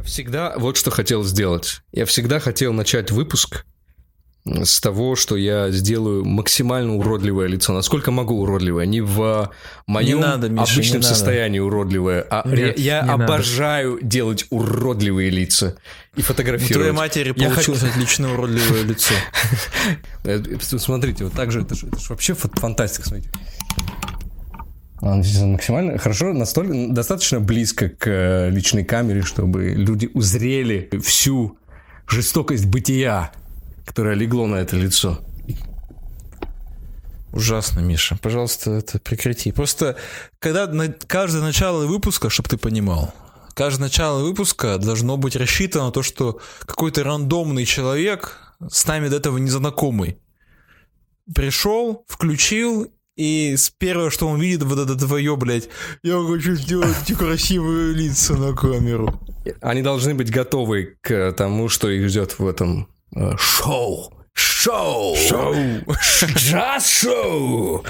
Я 0.00 0.04
всегда 0.04 0.54
вот 0.56 0.76
что 0.78 0.90
хотел 0.90 1.22
сделать. 1.24 1.82
Я 1.92 2.06
всегда 2.06 2.40
хотел 2.40 2.72
начать 2.72 3.10
выпуск 3.10 3.64
с 4.46 4.80
того, 4.80 5.14
что 5.14 5.36
я 5.36 5.70
сделаю 5.70 6.24
максимально 6.24 6.94
уродливое 6.96 7.46
лицо. 7.46 7.74
Насколько 7.74 8.10
могу 8.10 8.40
уродливое. 8.40 8.86
Не 8.86 9.02
в 9.02 9.50
моем 9.86 10.18
Не 10.18 10.24
надо, 10.24 10.48
Миша, 10.48 10.72
обычном 10.72 11.00
не 11.00 11.02
надо. 11.04 11.08
состоянии 11.14 11.58
уродливое, 11.58 12.26
а 12.30 12.48
Нет, 12.48 12.78
я 12.78 13.02
не 13.02 13.08
надо. 13.08 13.24
обожаю 13.24 13.98
делать 14.00 14.46
уродливые 14.48 15.28
лица 15.28 15.76
и 16.16 16.20
У 16.20 16.22
фотографировать. 16.22 16.72
твоей 16.74 16.92
матери 16.92 17.34
Я 17.36 17.50
получилось 17.50 17.82
отлично 17.82 18.32
уродливое 18.32 18.82
лицо. 18.84 19.14
Э, 20.24 20.42
Смотрите, 20.60 21.24
вот 21.24 21.32
так 21.34 21.50
же, 21.52 21.60
это 21.62 21.74
же 21.74 21.88
вообще 22.08 22.34
фа- 22.34 22.48
фантастика, 22.54 23.06
смотрите. 23.08 23.30
А, 25.02 25.22
здесь 25.22 25.40
Максимально 25.42 25.98
хорошо, 25.98 26.32
настолько 26.32 26.74
достаточно 26.88 27.40
близко 27.40 27.88
к 27.88 28.06
э, 28.06 28.50
личной 28.50 28.84
камере, 28.84 29.22
чтобы 29.22 29.70
люди 29.70 30.10
узрели 30.12 30.90
всю 31.02 31.58
жестокость 32.06 32.66
бытия, 32.66 33.32
которое 33.86 34.14
легло 34.14 34.46
на 34.46 34.56
это 34.56 34.76
лицо. 34.76 35.20
Ужасно, 37.32 37.80
Миша. 37.80 38.18
Пожалуйста, 38.20 38.72
это 38.72 38.98
прекрати. 38.98 39.52
Просто, 39.52 39.96
когда 40.38 40.66
на 40.66 40.88
каждое 40.88 41.42
начало 41.42 41.86
выпуска, 41.86 42.28
чтобы 42.28 42.48
ты 42.48 42.56
понимал, 42.56 43.14
каждое 43.54 43.84
начало 43.84 44.22
выпуска 44.22 44.78
должно 44.78 45.16
быть 45.16 45.36
рассчитано 45.36 45.86
на 45.86 45.92
то, 45.92 46.02
что 46.02 46.40
какой-то 46.66 47.04
рандомный 47.04 47.64
человек, 47.64 48.38
с 48.68 48.84
нами 48.86 49.08
до 49.08 49.16
этого 49.16 49.38
незнакомый, 49.38 50.18
пришел, 51.32 52.04
включил, 52.08 52.92
и 53.20 53.54
с 53.54 53.68
первого, 53.68 54.10
что 54.10 54.26
он 54.28 54.40
видит, 54.40 54.62
вот 54.62 54.78
это 54.78 54.96
твое, 54.96 55.36
блядь, 55.36 55.68
я 56.02 56.18
хочу 56.26 56.54
сделать 56.54 56.96
эти 57.02 57.14
красивые 57.14 57.92
лица 57.92 58.34
на 58.34 58.54
камеру. 58.54 59.20
Они 59.60 59.82
должны 59.82 60.14
быть 60.14 60.30
готовы 60.30 60.96
к 61.02 61.32
тому, 61.32 61.68
что 61.68 61.90
их 61.90 62.08
ждет 62.08 62.38
в 62.38 62.46
этом 62.48 62.88
э, 63.14 63.36
шоу. 63.36 64.14
Шоу! 64.32 65.16
Шоу. 65.16 65.54
Джаз-шоу! 66.34 67.84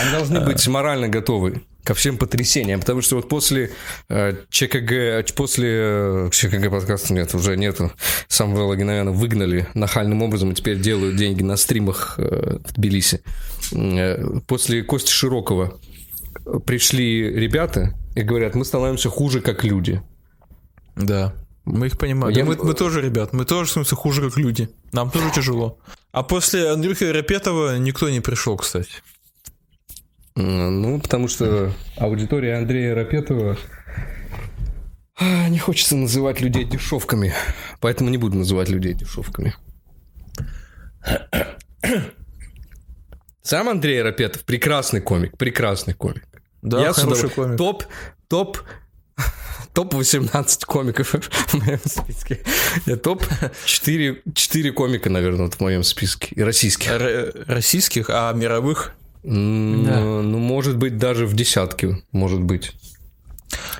Они 0.00 0.10
должны 0.12 0.40
быть 0.40 0.64
морально 0.68 1.08
готовы 1.08 1.62
ко 1.82 1.94
всем 1.94 2.16
потрясениям, 2.16 2.78
потому 2.78 3.02
что 3.02 3.16
вот 3.16 3.28
после 3.28 3.72
э, 4.08 4.34
ЧКГ, 4.48 5.34
после 5.34 5.70
э, 5.72 6.28
ЧКГ 6.30 6.70
подкаста 6.70 7.12
нет, 7.14 7.34
уже 7.34 7.56
нету. 7.56 7.90
Самвела 8.28 8.76
Геновяна 8.76 9.10
выгнали 9.10 9.66
нахальным 9.74 10.22
образом 10.22 10.52
и 10.52 10.54
теперь 10.54 10.78
делают 10.78 11.16
деньги 11.16 11.42
на 11.42 11.56
стримах 11.56 12.14
э, 12.18 12.58
в 12.64 12.74
Тбилиси. 12.74 13.22
Э, 13.74 14.40
после 14.46 14.82
Кости 14.82 15.10
Широкого 15.10 15.78
пришли 16.66 17.30
ребята 17.32 17.94
и 18.14 18.22
говорят, 18.22 18.54
мы 18.54 18.64
становимся 18.64 19.08
хуже 19.08 19.40
как 19.40 19.64
люди. 19.64 20.02
Да. 20.96 21.34
Мы 21.64 21.86
их 21.86 21.98
понимаем. 21.98 22.34
Я- 22.36 22.44
Да 22.44 22.50
мы, 22.50 22.56
мы 22.56 22.74
тоже, 22.74 23.00
ребят, 23.00 23.32
мы 23.32 23.44
тоже 23.44 23.70
становимся 23.70 23.94
хуже, 23.96 24.22
как 24.28 24.36
люди. 24.36 24.68
Нам 24.92 25.10
тоже 25.10 25.30
тяжело. 25.32 25.78
А 26.10 26.22
после 26.22 26.70
Андрюхи 26.70 27.04
Рапетова 27.04 27.78
никто 27.78 28.10
не 28.10 28.20
пришел, 28.20 28.56
кстати. 28.56 28.90
Ну, 30.34 31.00
потому 31.00 31.28
что 31.28 31.72
аудитория 31.98 32.56
Андрея 32.56 32.94
Рапетова 32.94 33.56
а, 35.20 35.48
не 35.50 35.58
хочется 35.58 35.94
называть 35.94 36.40
людей 36.40 36.64
дешевками, 36.64 37.32
поэтому 37.80 38.08
не 38.10 38.16
буду 38.18 38.38
называть 38.38 38.68
людей 38.70 38.94
дешевками. 38.94 39.54
Сам 43.42 43.68
Андрей 43.68 44.02
Рапетов 44.02 44.44
прекрасный 44.44 45.00
комик, 45.00 45.36
прекрасный 45.36 45.94
комик. 45.94 46.24
Да, 46.62 46.80
Я 46.80 46.92
хороший 46.92 47.28
комик. 47.28 47.58
Топ, 47.58 47.84
топ, 48.28 48.58
топ 49.74 49.94
18 49.94 50.64
комиков 50.64 51.12
в 51.48 51.54
моем 51.54 51.80
списке. 51.84 52.40
Я 52.86 52.96
топ 52.96 53.24
4, 53.64 54.22
4 54.34 54.72
комика, 54.72 55.10
наверное, 55.10 55.46
вот 55.46 55.54
в 55.54 55.60
моем 55.60 55.82
списке. 55.82 56.28
И 56.36 56.42
российских. 56.42 56.88
Р- 56.90 57.32
российских, 57.48 58.06
а 58.10 58.32
мировых? 58.32 58.92
М, 59.24 59.84
Да. 59.86 60.00
Ну, 60.00 60.38
может 60.38 60.76
быть, 60.76 60.98
даже 60.98 61.26
в 61.26 61.34
десятке, 61.34 62.00
может 62.12 62.40
быть. 62.40 62.72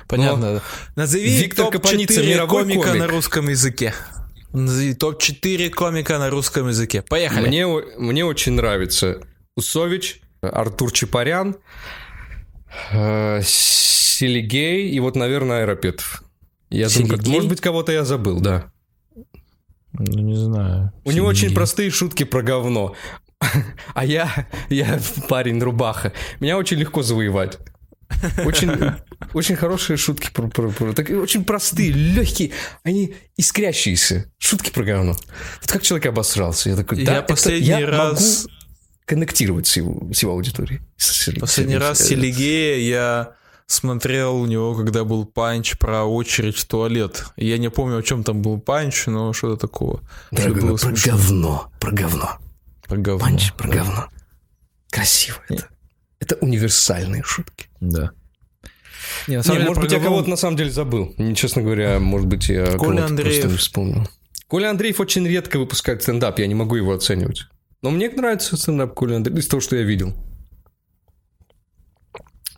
Понятно. 0.07 0.61
Назови 0.95 1.25
Виктор 1.37 1.71
Капаница, 1.71 2.15
топ-4 2.15 2.27
мировой 2.27 2.61
комика 2.63 2.87
комик. 2.89 2.99
на 2.99 3.07
русском 3.07 3.47
языке. 3.49 3.93
Назови 4.51 4.93
топ-4 4.93 5.69
комика 5.69 6.19
на 6.19 6.29
русском 6.29 6.67
языке. 6.67 7.01
Поехали. 7.01 7.47
Мне, 7.47 7.65
мне 7.97 8.23
очень 8.25 8.51
нравится 8.53 9.21
Усович, 9.55 10.21
Артур 10.41 10.91
Чапарян, 10.91 11.55
э, 12.91 13.41
Селигей 13.43 14.89
и 14.89 14.99
вот, 14.99 15.15
наверное, 15.15 15.61
Аэропетов. 15.61 16.23
Я 16.69 16.89
думаю, 16.89 17.07
Селигей? 17.17 17.31
может 17.31 17.49
быть, 17.49 17.61
кого-то 17.61 17.91
я 17.91 18.03
забыл, 18.03 18.39
да. 18.39 18.71
Ну, 19.93 20.21
не 20.21 20.35
знаю. 20.35 20.91
У 21.03 21.11
него 21.11 21.27
очень 21.27 21.53
простые 21.53 21.91
шутки 21.91 22.23
про 22.23 22.41
говно. 22.41 22.95
А 23.93 24.05
я, 24.05 24.47
я 24.69 24.99
парень 25.27 25.61
рубаха. 25.61 26.13
Меня 26.39 26.57
очень 26.57 26.77
легко 26.77 27.03
завоевать. 27.03 27.59
Очень, 28.45 28.71
очень 29.33 29.55
хорошие 29.55 29.97
шутки 29.97 30.29
про, 30.33 30.47
про- 30.47 30.69
про- 30.71 30.93
так, 30.93 31.09
очень 31.09 31.43
простые, 31.43 31.91
легкие, 31.91 32.51
они 32.83 33.15
искрящиеся. 33.37 34.31
Шутки 34.39 34.69
про 34.71 34.83
говно. 34.85 35.11
Вот 35.61 35.71
как 35.71 35.81
человек 35.83 36.05
обосрался. 36.07 36.69
Я 36.69 36.75
такой, 36.77 36.99
Я 36.99 37.05
да, 37.05 37.17
это 37.17 37.27
последний 37.27 37.67
я 37.67 37.85
раз- 37.85 38.45
могу 38.45 38.55
коннектировать 39.05 39.67
с 39.67 39.77
его, 39.77 40.11
с 40.13 40.21
его 40.21 40.33
аудиторией. 40.33 40.81
С- 40.97 41.29
Последний 41.39 41.75
с- 41.75 41.79
раз 41.79 41.99
с- 41.99 42.07
Селигея 42.07 42.77
я 42.77 43.31
смотрел 43.67 44.35
у 44.35 44.45
него, 44.45 44.75
когда 44.75 45.03
был 45.03 45.25
панч 45.25 45.77
про 45.77 46.03
очередь 46.03 46.55
в 46.57 46.65
туалет. 46.65 47.25
Я 47.37 47.57
не 47.57 47.69
помню, 47.69 47.97
о 47.97 48.03
чем 48.03 48.23
там 48.23 48.41
был 48.41 48.59
панч, 48.59 49.05
но 49.07 49.33
что-то 49.33 49.67
такого. 49.67 50.01
Дорогой 50.31 50.57
Что 50.59 50.67
было 50.67 50.77
про 50.77 50.87
смешно. 50.89 51.11
говно, 51.13 51.71
про 51.79 51.91
говно. 51.91 52.37
Про 52.87 52.97
говно. 52.97 53.19
Панч 53.25 53.53
про 53.53 53.69
говно. 53.69 54.07
Красиво 54.89 55.37
это. 55.49 55.67
Это 56.19 56.35
универсальные 56.35 57.23
шутки. 57.23 57.67
Да. 57.81 58.11
Не, 59.27 59.35
на 59.35 59.39
Не, 59.39 59.43
самом 59.43 59.57
деле, 59.57 59.69
может 59.69 59.83
быть, 59.83 59.91
я 59.91 59.97
говно- 59.99 60.09
кого-то 60.11 60.29
на 60.29 60.35
самом 60.37 60.57
деле 60.57 60.71
забыл. 60.71 61.13
Не, 61.17 61.35
Честно 61.35 61.61
говоря, 61.61 61.99
может 61.99 62.27
быть, 62.27 62.47
я 62.49 62.65
Коля 62.65 62.77
кого-то 62.77 63.05
Андреев. 63.05 63.33
просто 63.33 63.47
не 63.51 63.57
вспомнил. 63.57 64.09
Коля 64.47 64.69
Андреев 64.69 64.99
очень 64.99 65.27
редко 65.27 65.57
выпускает 65.59 66.03
стендап, 66.03 66.39
я 66.39 66.47
не 66.47 66.55
могу 66.55 66.75
его 66.75 66.93
оценивать. 66.93 67.47
Но 67.83 67.91
мне 67.91 68.09
нравится 68.09 68.55
стендап 68.57 68.99
Андреев 69.01 69.37
из 69.37 69.47
того, 69.47 69.59
что 69.59 69.75
я 69.75 69.83
видел. 69.83 70.13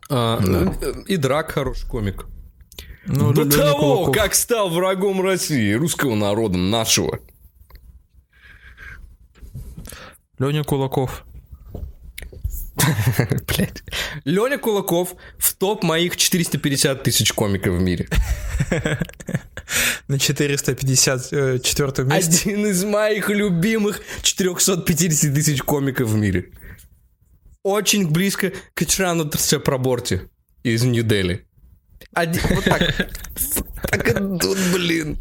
А, 0.09 0.39
э, 0.39 0.93
И 1.07 1.17
Драк 1.17 1.51
хороший 1.51 1.89
комик. 1.89 2.27
Ну, 3.07 3.33
До 3.33 3.49
того, 3.49 3.95
Кулаков. 3.95 4.15
как 4.15 4.35
стал 4.35 4.69
врагом 4.69 5.21
России, 5.21 5.73
русского 5.73 6.15
народа, 6.15 6.57
нашего. 6.57 7.19
Леня 10.37 10.63
Кулаков. 10.63 11.25
Блядь. 13.47 13.83
Леня 14.25 14.57
Кулаков 14.57 15.15
в 15.37 15.53
топ 15.55 15.83
моих 15.83 16.17
450 16.17 17.03
тысяч 17.03 17.31
комиков 17.33 17.75
в 17.75 17.81
мире. 17.81 18.07
На 20.07 20.19
454 20.19 22.07
месте. 22.07 22.49
Один 22.49 22.67
из 22.67 22.83
моих 22.83 23.29
любимых 23.29 24.01
450 24.21 25.33
тысяч 25.33 25.61
комиков 25.61 26.09
в 26.09 26.15
мире. 26.15 26.51
Очень 27.63 28.09
близко 28.09 28.51
к 28.73 28.85
Чрану 28.85 29.29
Чапраборти 29.31 30.21
из 30.63 30.83
Нью-Дели. 30.83 31.47
Один, 32.13 32.41
вот 32.49 32.63
так. 32.63 33.11
Так 33.91 34.13
блин. 34.73 35.17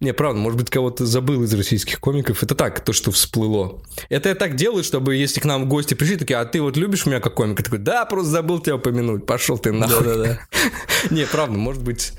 Не, 0.00 0.12
правда, 0.12 0.40
может 0.40 0.58
быть, 0.58 0.70
кого-то 0.70 1.06
забыл 1.06 1.42
из 1.42 1.54
российских 1.54 2.00
комиков. 2.00 2.42
Это 2.42 2.54
так, 2.54 2.84
то, 2.84 2.92
что 2.92 3.10
всплыло. 3.10 3.82
Это 4.08 4.28
я 4.28 4.34
так 4.34 4.56
делаю, 4.56 4.84
чтобы 4.84 5.16
если 5.16 5.40
к 5.40 5.44
нам 5.44 5.68
гости 5.68 5.94
пришли, 5.94 6.16
такие, 6.16 6.38
а 6.38 6.44
ты 6.44 6.60
вот 6.60 6.76
любишь 6.76 7.06
меня 7.06 7.20
как 7.20 7.34
комика? 7.34 7.62
Такой, 7.62 7.78
да, 7.78 8.04
просто 8.04 8.30
забыл 8.30 8.60
тебя 8.60 8.76
упомянуть. 8.76 9.26
Пошел 9.26 9.58
ты 9.58 9.72
нахуй. 9.72 10.04
Да-да-да. 10.04 10.40
Не, 11.10 11.26
правда, 11.26 11.58
может 11.58 11.82
быть... 11.82 12.12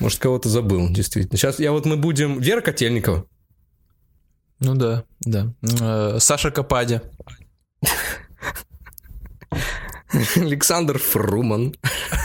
Может, 0.00 0.18
кого-то 0.18 0.48
забыл, 0.48 0.88
действительно. 0.90 1.38
Сейчас 1.38 1.60
я 1.60 1.70
вот 1.72 1.86
мы 1.86 1.96
будем... 1.96 2.40
Вера 2.40 2.60
Котельникова. 2.60 3.24
Ну 4.58 4.74
да, 4.74 5.04
да. 5.20 5.52
Э, 5.62 6.18
Саша 6.20 6.50
Капади. 6.50 7.00
Александр 10.36 10.98
Фруман. 10.98 11.74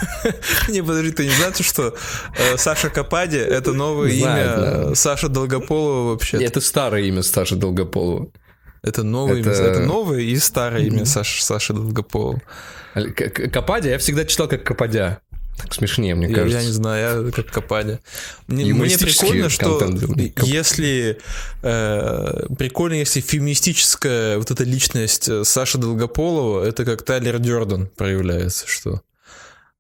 Не, 0.69 0.81
подожди, 0.81 1.11
ты 1.11 1.25
не 1.25 1.31
знаешь, 1.31 1.55
что 1.65 1.95
э, 2.37 2.57
Саша 2.57 2.89
Капади 2.89 3.37
это 3.37 3.73
новое 3.73 4.11
имя. 4.11 4.95
Саши 4.95 5.27
Долгополова 5.29 6.11
вообще. 6.11 6.43
Это 6.43 6.61
старое 6.61 7.03
имя 7.03 7.23
Саши 7.23 7.55
Долгополова. 7.55 8.27
Это 8.83 9.03
новое 9.03 9.39
Это- 9.41 9.49
имя. 9.49 9.57
Это 9.69 9.79
новое 9.81 10.19
и 10.21 10.35
старое 10.37 10.83
имя 10.83 11.05
Саши, 11.05 11.43
Саши 11.43 11.73
Долгополова. 11.73 12.41
Аль- 12.95 13.11
К- 13.13 13.29
К- 13.29 13.49
Кападя 13.49 13.89
я 13.89 13.97
всегда 13.97 14.25
читал 14.25 14.47
как 14.47 14.63
Кападя. 14.63 15.19
Так 15.57 15.73
смешнее, 15.73 16.15
мне 16.15 16.29
Я, 16.29 16.35
кажется. 16.35 16.59
я 16.59 16.65
не 16.65 16.71
знаю, 16.71 17.25
я 17.25 17.31
как 17.31 17.47
Капади. 17.47 17.99
Мне, 18.47 18.73
мне 18.73 18.97
прикольно, 18.97 19.49
что 19.49 19.79
контент 19.79 20.39
если 20.43 21.17
э, 21.63 22.45
прикольно, 22.57 22.93
если 22.95 23.21
феминистическая 23.21 24.37
вот 24.37 24.51
эта 24.51 24.63
личность 24.63 25.27
э, 25.27 25.43
Саши 25.43 25.77
Долгополова, 25.77 26.63
это 26.63 26.85
как 26.85 27.01
Тайлер 27.03 27.39
Дёрден 27.39 27.87
проявляется, 27.87 28.67
что 28.67 29.01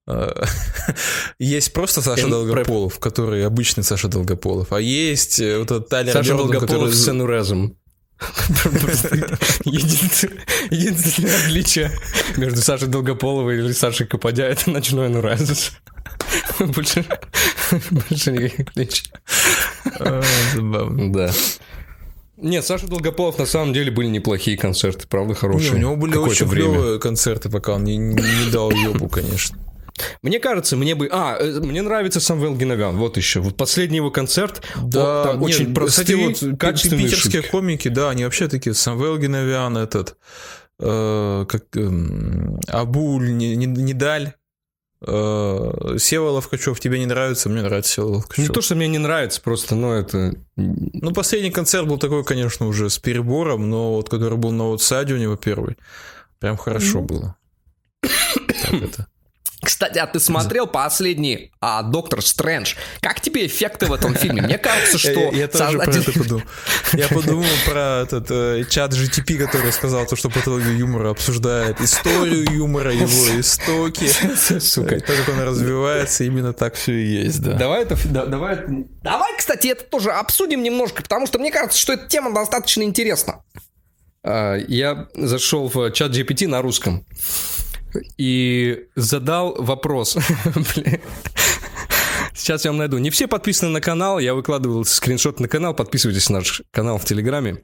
Э, 0.07 0.43
есть 1.39 1.73
просто 1.73 2.01
Саша 2.01 2.27
Долгополов, 2.27 2.99
который 2.99 3.45
обычный 3.45 3.83
Саша 3.83 4.07
Долгополов, 4.07 4.71
а 4.71 4.79
есть 4.79 5.39
э, 5.39 5.59
вот 5.59 5.69
этот 5.69 5.89
Тайлер 5.89 6.13
Саша 6.13 6.35
Долгополов 6.35 6.91
который... 6.91 6.93
с. 6.93 7.67
Единственное 9.65 11.35
отличие 11.45 11.91
между 12.37 12.61
Сашей 12.61 12.87
Долгополовой 12.87 13.69
и 13.69 13.73
Сашей 13.73 14.07
Каподя 14.07 14.45
это 14.47 14.69
ночной 14.71 15.07
энурез. 15.07 15.71
Больше, 16.59 17.05
никаких 18.09 18.59
отличий. 18.67 19.11
Забавно. 20.55 21.13
Да. 21.13 21.31
Нет, 22.37 22.65
Саша 22.65 22.87
Долгополов 22.87 23.39
на 23.39 23.45
самом 23.47 23.73
деле 23.73 23.89
были 23.91 24.07
неплохие 24.07 24.57
концерты, 24.57 25.07
правда, 25.07 25.29
Не, 25.33 25.35
хорошие. 25.39 25.73
у 25.73 25.77
него 25.77 25.95
были 25.95 26.15
очень 26.17 26.45
время. 26.45 26.71
клевые 26.73 26.99
концерты, 26.99 27.49
пока 27.49 27.73
он 27.73 27.83
не, 27.83 27.97
не 27.97 28.51
дал 28.51 28.69
ёбу, 28.71 29.09
конечно. 29.09 29.57
Мне 30.21 30.39
кажется, 30.39 30.75
мне 30.77 30.95
бы... 30.95 31.09
А, 31.11 31.37
э, 31.39 31.59
мне 31.59 31.81
нравится 31.81 32.19
Самвел 32.19 32.55
Геновян, 32.55 32.97
вот 32.97 33.17
еще. 33.17 33.39
Вот 33.39 33.57
последний 33.57 33.97
его 33.97 34.11
концерт, 34.11 34.61
вот 34.75 34.91
там 34.91 35.39
нет, 35.39 35.43
очень 35.43 35.73
простые, 35.73 36.33
кстати, 36.33 36.45
вот 36.49 36.59
качественные 36.59 37.05
питерские 37.05 37.41
шутки. 37.41 37.51
комики, 37.51 37.87
да, 37.87 38.09
они 38.09 38.23
вообще 38.23 38.47
такие, 38.47 38.73
Самвел 38.73 39.17
Геновян, 39.17 39.77
этот, 39.77 40.17
э, 40.79 41.45
как, 41.47 41.63
эм, 41.75 42.59
Абуль, 42.67 43.31
Не- 43.31 43.55
Не- 43.55 43.65
Недаль, 43.65 44.33
э, 45.01 45.95
Сева 45.99 46.29
Ловкачев, 46.29 46.79
тебе 46.79 46.99
не 46.99 47.05
нравится, 47.05 47.49
мне 47.49 47.61
нравится 47.61 47.93
Сева 47.93 48.07
Ловкачев. 48.07 48.47
Не 48.49 48.53
то, 48.53 48.61
что 48.61 48.75
мне 48.75 48.87
не 48.87 48.97
нравится, 48.99 49.41
просто, 49.41 49.75
ну, 49.75 49.93
это... 49.93 50.33
Ну, 50.55 51.11
последний 51.13 51.51
концерт 51.51 51.87
был 51.87 51.97
такой, 51.97 52.23
конечно, 52.23 52.67
уже 52.67 52.89
с 52.89 52.97
перебором, 52.99 53.69
но 53.69 53.93
вот 53.95 54.09
который 54.09 54.37
был 54.37 54.51
на 54.51 54.65
аутсайде 54.65 55.13
у 55.13 55.17
него 55.17 55.35
первый, 55.35 55.77
прям 56.39 56.57
хорошо 56.57 57.01
было. 57.01 57.35
Так 58.01 58.73
это. 58.73 59.07
Кстати, 59.61 59.97
а 59.97 60.05
ты 60.05 60.19
смотрел 60.19 60.67
последний 60.67 61.51
а, 61.59 61.81
Доктор 61.81 62.21
Стрэндж? 62.21 62.75
Как 63.01 63.19
тебе 63.21 63.47
эффекты 63.47 63.87
в 63.87 63.93
этом 63.93 64.13
фильме? 64.13 64.43
Мне 64.43 64.57
кажется, 64.59 64.97
что... 64.99 65.09
Я, 65.11 65.31
я 65.31 65.47
тоже 65.47 65.79
про 65.79 65.91
это 65.91 66.11
подумал. 66.11 66.43
Я 66.93 67.07
подумал 67.09 67.45
про 67.65 68.03
этот 68.03 68.29
э, 68.29 68.65
чат 68.69 68.93
GTP, 68.93 69.37
который 69.37 69.71
сказал 69.71 70.05
то, 70.05 70.15
что 70.15 70.29
патологию 70.29 70.77
юмора 70.77 71.09
обсуждает 71.09 71.81
историю 71.81 72.45
юмора, 72.51 72.93
его 72.93 73.39
истоки, 73.39 74.07
Сука. 74.59 74.95
э, 74.95 74.99
то, 74.99 75.13
как 75.13 75.29
он 75.29 75.41
развивается, 75.41 76.23
именно 76.23 76.53
так 76.53 76.75
все 76.75 76.93
и 76.93 77.05
есть, 77.23 77.41
да. 77.41 77.53
Давай 77.53 77.81
это... 77.81 77.97
да- 78.05 78.25
давай, 78.27 78.59
давай, 79.01 79.37
кстати, 79.37 79.67
это 79.67 79.83
тоже 79.83 80.11
обсудим 80.11 80.61
немножко, 80.61 81.01
потому 81.01 81.25
что 81.25 81.39
мне 81.39 81.51
кажется, 81.51 81.79
что 81.79 81.93
эта 81.93 82.07
тема 82.07 82.31
достаточно 82.31 82.83
интересна. 82.83 83.41
А, 84.23 84.55
Я 84.55 85.07
зашел 85.15 85.67
в 85.73 85.91
чат 85.91 86.11
GPT 86.11 86.47
на 86.47 86.61
русском 86.61 87.05
и 88.17 88.85
задал 88.95 89.55
вопрос. 89.61 90.17
Сейчас 92.33 92.65
я 92.65 92.71
вам 92.71 92.77
найду. 92.77 92.97
Не 92.99 93.09
все 93.09 93.27
подписаны 93.27 93.71
на 93.71 93.81
канал. 93.81 94.19
Я 94.19 94.35
выкладывал 94.35 94.85
скриншот 94.85 95.39
на 95.39 95.47
канал. 95.47 95.73
Подписывайтесь 95.73 96.29
на 96.29 96.37
наш 96.39 96.61
канал 96.71 96.99
в 96.99 97.05
Телеграме. 97.05 97.63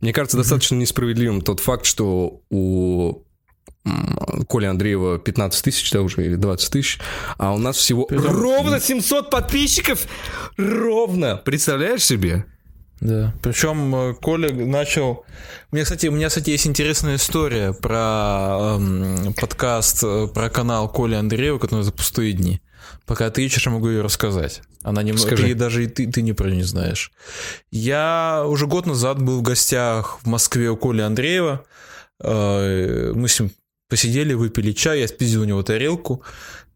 Мне 0.00 0.12
кажется, 0.12 0.38
достаточно 0.38 0.76
несправедливым 0.76 1.42
тот 1.42 1.60
факт, 1.60 1.84
что 1.84 2.40
у 2.50 3.22
м, 3.84 4.44
Коли 4.48 4.64
Андреева 4.64 5.18
15 5.18 5.62
тысяч, 5.62 5.90
да, 5.92 6.00
уже, 6.00 6.24
или 6.24 6.36
20 6.36 6.72
тысяч, 6.72 7.00
а 7.36 7.52
у 7.52 7.58
нас 7.58 7.76
всего 7.76 8.06
ровно 8.10 8.80
700 8.80 9.30
подписчиков! 9.30 10.06
Ровно! 10.56 11.36
Представляешь 11.36 12.02
себе? 12.02 12.46
Да. 13.00 13.34
Причем 13.42 13.94
э, 13.94 14.14
Коля 14.14 14.52
начал. 14.52 15.24
У 15.70 15.76
меня, 15.76 15.84
кстати, 15.84 16.06
у 16.06 16.12
меня, 16.12 16.28
кстати, 16.28 16.50
есть 16.50 16.66
интересная 16.66 17.16
история 17.16 17.72
про 17.72 18.76
эм, 18.76 19.34
подкаст, 19.34 20.02
э, 20.04 20.28
про 20.32 20.48
канал 20.48 20.88
Коля 20.88 21.18
Андреева, 21.18 21.58
который 21.58 21.82
за 21.82 21.92
пустые 21.92 22.32
дни. 22.32 22.60
Пока 23.06 23.30
ты 23.30 23.44
ищешь, 23.44 23.66
я 23.66 23.72
могу 23.72 23.88
ее 23.88 24.00
рассказать. 24.02 24.62
Она 24.82 25.02
немного. 25.02 25.26
Скажи. 25.26 25.48
Ты, 25.48 25.54
даже 25.54 25.84
и 25.84 25.86
ты, 25.86 26.10
ты 26.10 26.22
не 26.22 26.32
про 26.32 26.48
нее 26.48 26.64
знаешь. 26.64 27.12
Я 27.70 28.44
уже 28.46 28.66
год 28.66 28.86
назад 28.86 29.20
был 29.22 29.40
в 29.40 29.42
гостях 29.42 30.20
в 30.22 30.26
Москве 30.26 30.70
у 30.70 30.76
Коли 30.76 31.02
Андреева. 31.02 31.64
Э, 32.22 33.12
Мы 33.14 33.28
с 33.28 33.40
ним 33.40 33.50
посидели, 33.88 34.34
выпили 34.34 34.72
чай, 34.72 35.00
я 35.00 35.08
спиздил 35.08 35.42
у 35.42 35.44
него 35.44 35.62
тарелку. 35.62 36.22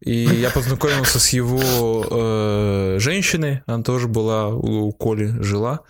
И 0.01 0.13
я 0.13 0.49
познакомился 0.49 1.19
с 1.19 1.29
его 1.29 2.05
э, 2.09 2.97
женщиной, 2.99 3.61
она 3.65 3.83
тоже 3.83 4.07
была 4.07 4.47
у, 4.47 4.87
у 4.87 4.91
Коли, 4.93 5.33
жила. 5.41 5.81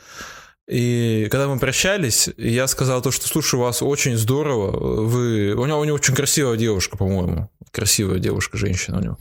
И 0.67 1.27
когда 1.31 1.47
мы 1.47 1.59
прощались, 1.59 2.29
я 2.37 2.67
сказал 2.67 3.01
то, 3.01 3.11
что, 3.11 3.27
слушай, 3.27 3.55
у 3.55 3.63
вас 3.63 3.81
очень 3.81 4.15
здорово, 4.17 5.05
вы... 5.05 5.55
У 5.55 5.65
него, 5.65 5.79
у 5.79 5.83
него 5.83 5.95
очень 5.95 6.15
красивая 6.15 6.57
девушка, 6.57 6.97
по-моему, 6.97 7.49
красивая 7.71 8.19
девушка, 8.19 8.57
женщина 8.57 8.99
у 8.99 9.01
него. 9.01 9.17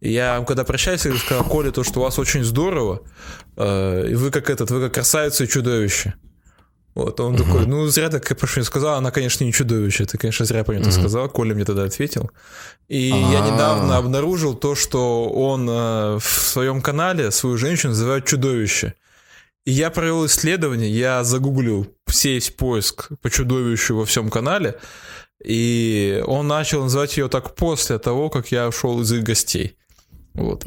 И 0.00 0.12
я, 0.12 0.44
когда 0.46 0.64
прощались, 0.64 1.06
я 1.06 1.16
сказал, 1.16 1.44
Коля, 1.44 1.70
то, 1.70 1.82
что 1.84 2.00
у 2.00 2.02
вас 2.02 2.18
очень 2.18 2.44
здорово, 2.44 3.02
э, 3.56 4.08
и 4.10 4.14
вы 4.14 4.30
как 4.30 4.50
этот, 4.50 4.70
вы 4.70 4.80
как 4.80 4.94
красавица 4.94 5.44
и 5.44 5.48
чудовище. 5.48 6.14
Вот, 6.94 7.18
он 7.18 7.36
такой, 7.36 7.66
ну, 7.66 7.86
зря 7.88 8.08
так, 8.08 8.30
я 8.30 8.36
прошу, 8.36 8.60
не 8.60 8.64
сказал, 8.66 8.94
она, 8.94 9.10
конечно, 9.10 9.42
не 9.42 9.52
чудовище, 9.52 10.04
ты, 10.04 10.16
конечно, 10.16 10.46
зря 10.46 10.62
про 10.62 10.74
нее 10.76 10.92
сказал, 10.92 11.28
Коля 11.28 11.54
мне 11.54 11.64
тогда 11.64 11.82
ответил. 11.84 12.30
И 12.88 13.08
я 13.08 13.42
А. 13.42 13.50
недавно 13.50 13.96
обнаружил 13.96 14.54
то, 14.54 14.76
что 14.76 15.28
он 15.28 15.68
э, 15.68 16.18
в 16.18 16.24
своем 16.24 16.80
канале 16.80 17.32
свою 17.32 17.56
женщину 17.56 17.90
называет 17.90 18.26
чудовище. 18.26 18.94
И 19.64 19.72
я 19.72 19.90
провел 19.90 20.26
исследование, 20.26 20.88
я 20.90 21.24
загуглил 21.24 21.86
весь 22.06 22.50
поиск 22.50 23.08
по 23.22 23.30
чудовищу 23.30 23.96
во 23.96 24.04
всем 24.04 24.30
канале, 24.30 24.78
и 25.44 26.22
он 26.26 26.46
начал 26.46 26.82
называть 26.84 27.16
ее 27.16 27.28
так 27.28 27.56
после 27.56 27.98
того, 27.98 28.30
как 28.30 28.52
я 28.52 28.68
ушел 28.68 29.00
из 29.00 29.12
их 29.12 29.24
гостей. 29.24 29.76
Вот. 30.34 30.64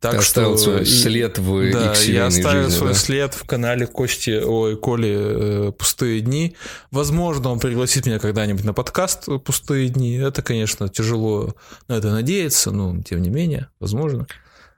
Так 0.00 0.12
Ты 0.12 0.18
оставил 0.18 0.58
свой 0.58 0.84
след 0.84 1.38
в 1.38 1.72
да, 1.72 1.94
я 1.94 2.26
оставил 2.26 2.64
жизни, 2.64 2.78
свой 2.78 2.88
да? 2.90 2.94
след 2.94 3.34
в 3.34 3.44
канале 3.46 3.86
Кости, 3.86 4.42
ой, 4.44 4.76
Коли 4.76 5.68
э, 5.68 5.72
«Пустые 5.72 6.20
дни». 6.20 6.54
Возможно, 6.90 7.50
он 7.50 7.60
пригласит 7.60 8.04
меня 8.04 8.18
когда-нибудь 8.18 8.64
на 8.64 8.74
подкаст 8.74 9.26
«Пустые 9.44 9.88
дни». 9.88 10.16
Это, 10.16 10.42
конечно, 10.42 10.90
тяжело 10.90 11.54
на 11.88 11.94
это 11.94 12.10
надеяться, 12.10 12.72
но 12.72 13.02
тем 13.02 13.22
не 13.22 13.30
менее, 13.30 13.68
возможно, 13.80 14.26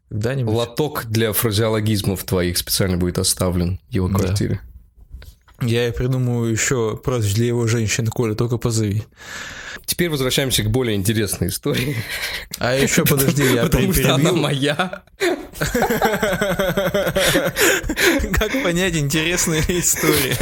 когда-нибудь. 0.09 0.55
Лоток 0.55 1.07
для 1.07 1.33
фразеологизмов 1.33 2.23
твоих 2.23 2.57
специально 2.57 2.97
будет 2.97 3.19
оставлен 3.19 3.81
в 3.89 3.93
его 3.93 4.09
Да. 4.09 4.61
Я 5.61 5.93
придумаю 5.93 6.51
еще 6.51 6.97
прозвище 6.97 7.35
для 7.35 7.47
его 7.47 7.67
женщины, 7.67 8.11
Коля, 8.11 8.35
только 8.35 8.59
позови. 8.59 9.03
Теперь 9.87 10.11
возвращаемся 10.11 10.63
к 10.63 10.71
более 10.71 10.95
интересной 10.97 11.49
истории. 11.49 11.97
А 12.59 12.75
еще, 12.75 13.05
подожди, 13.05 13.43
я 13.43 13.63
Потому 13.63 13.93
что 13.93 14.15
она 14.15 14.33
моя. 14.33 15.03
Как 18.33 18.53
понять, 18.63 18.97
интересная 18.97 19.63
ли 19.67 19.81
история? 19.81 20.37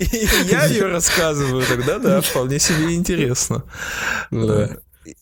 И 0.00 0.28
Я 0.50 0.64
ее 0.66 0.86
рассказываю, 0.86 1.64
тогда 1.66 1.98
да, 1.98 2.20
вполне 2.22 2.58
себе 2.58 2.94
интересно. 2.94 3.64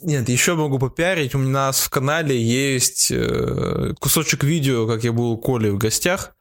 Нет, 0.01 0.29
еще 0.29 0.55
могу 0.55 0.79
попиарить. 0.79 1.35
У 1.35 1.39
нас 1.39 1.81
в 1.81 1.91
канале 1.91 2.41
есть 2.41 3.11
э, 3.11 3.93
кусочек 4.01 4.45
видео, 4.45 4.87
как 4.87 5.05
я 5.05 5.13
был 5.13 5.33
у 5.33 5.37
Коли 5.37 5.69
в 5.69 5.77
гостях. 5.77 6.34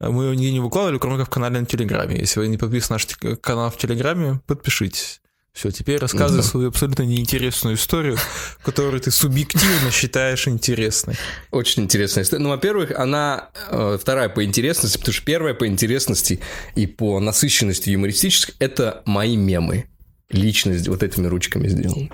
Мы 0.00 0.24
его 0.24 0.34
нигде 0.34 0.52
не 0.52 0.60
выкладывали, 0.60 0.98
кроме 0.98 1.18
как 1.18 1.28
в 1.28 1.30
канале 1.30 1.60
на 1.60 1.66
Телеграме. 1.66 2.16
Если 2.18 2.40
вы 2.40 2.48
не 2.48 2.58
подписаны 2.58 2.98
на 3.22 3.28
наш 3.30 3.38
канал 3.40 3.70
в 3.70 3.78
Телеграме, 3.78 4.40
подпишитесь. 4.46 5.20
Все, 5.52 5.70
теперь 5.70 5.98
рассказывай 6.00 6.42
Да. 6.42 6.48
свою 6.48 6.68
абсолютно 6.70 7.04
неинтересную 7.04 7.76
историю, 7.76 8.16
которую 8.64 9.00
ты 9.00 9.12
субъективно 9.12 9.92
считаешь 9.92 10.48
интересной. 10.48 11.14
Очень 11.52 11.84
интересная 11.84 12.24
история. 12.24 12.42
Ну, 12.42 12.48
во-первых, 12.48 12.90
она 12.98 13.50
э, 13.70 13.96
вторая 14.00 14.28
по 14.28 14.44
интересности, 14.44 14.98
потому 14.98 15.12
что 15.14 15.24
первая 15.24 15.54
по 15.54 15.68
интересности 15.68 16.40
и 16.74 16.86
по 16.88 17.20
насыщенности 17.20 17.90
юмористической 17.90 18.56
это 18.58 19.02
мои 19.06 19.36
мемы. 19.36 19.86
Лично 20.28 20.72
сд- 20.72 20.90
вот 20.90 21.04
этими 21.04 21.28
ручками 21.28 21.68
сделан. 21.68 22.10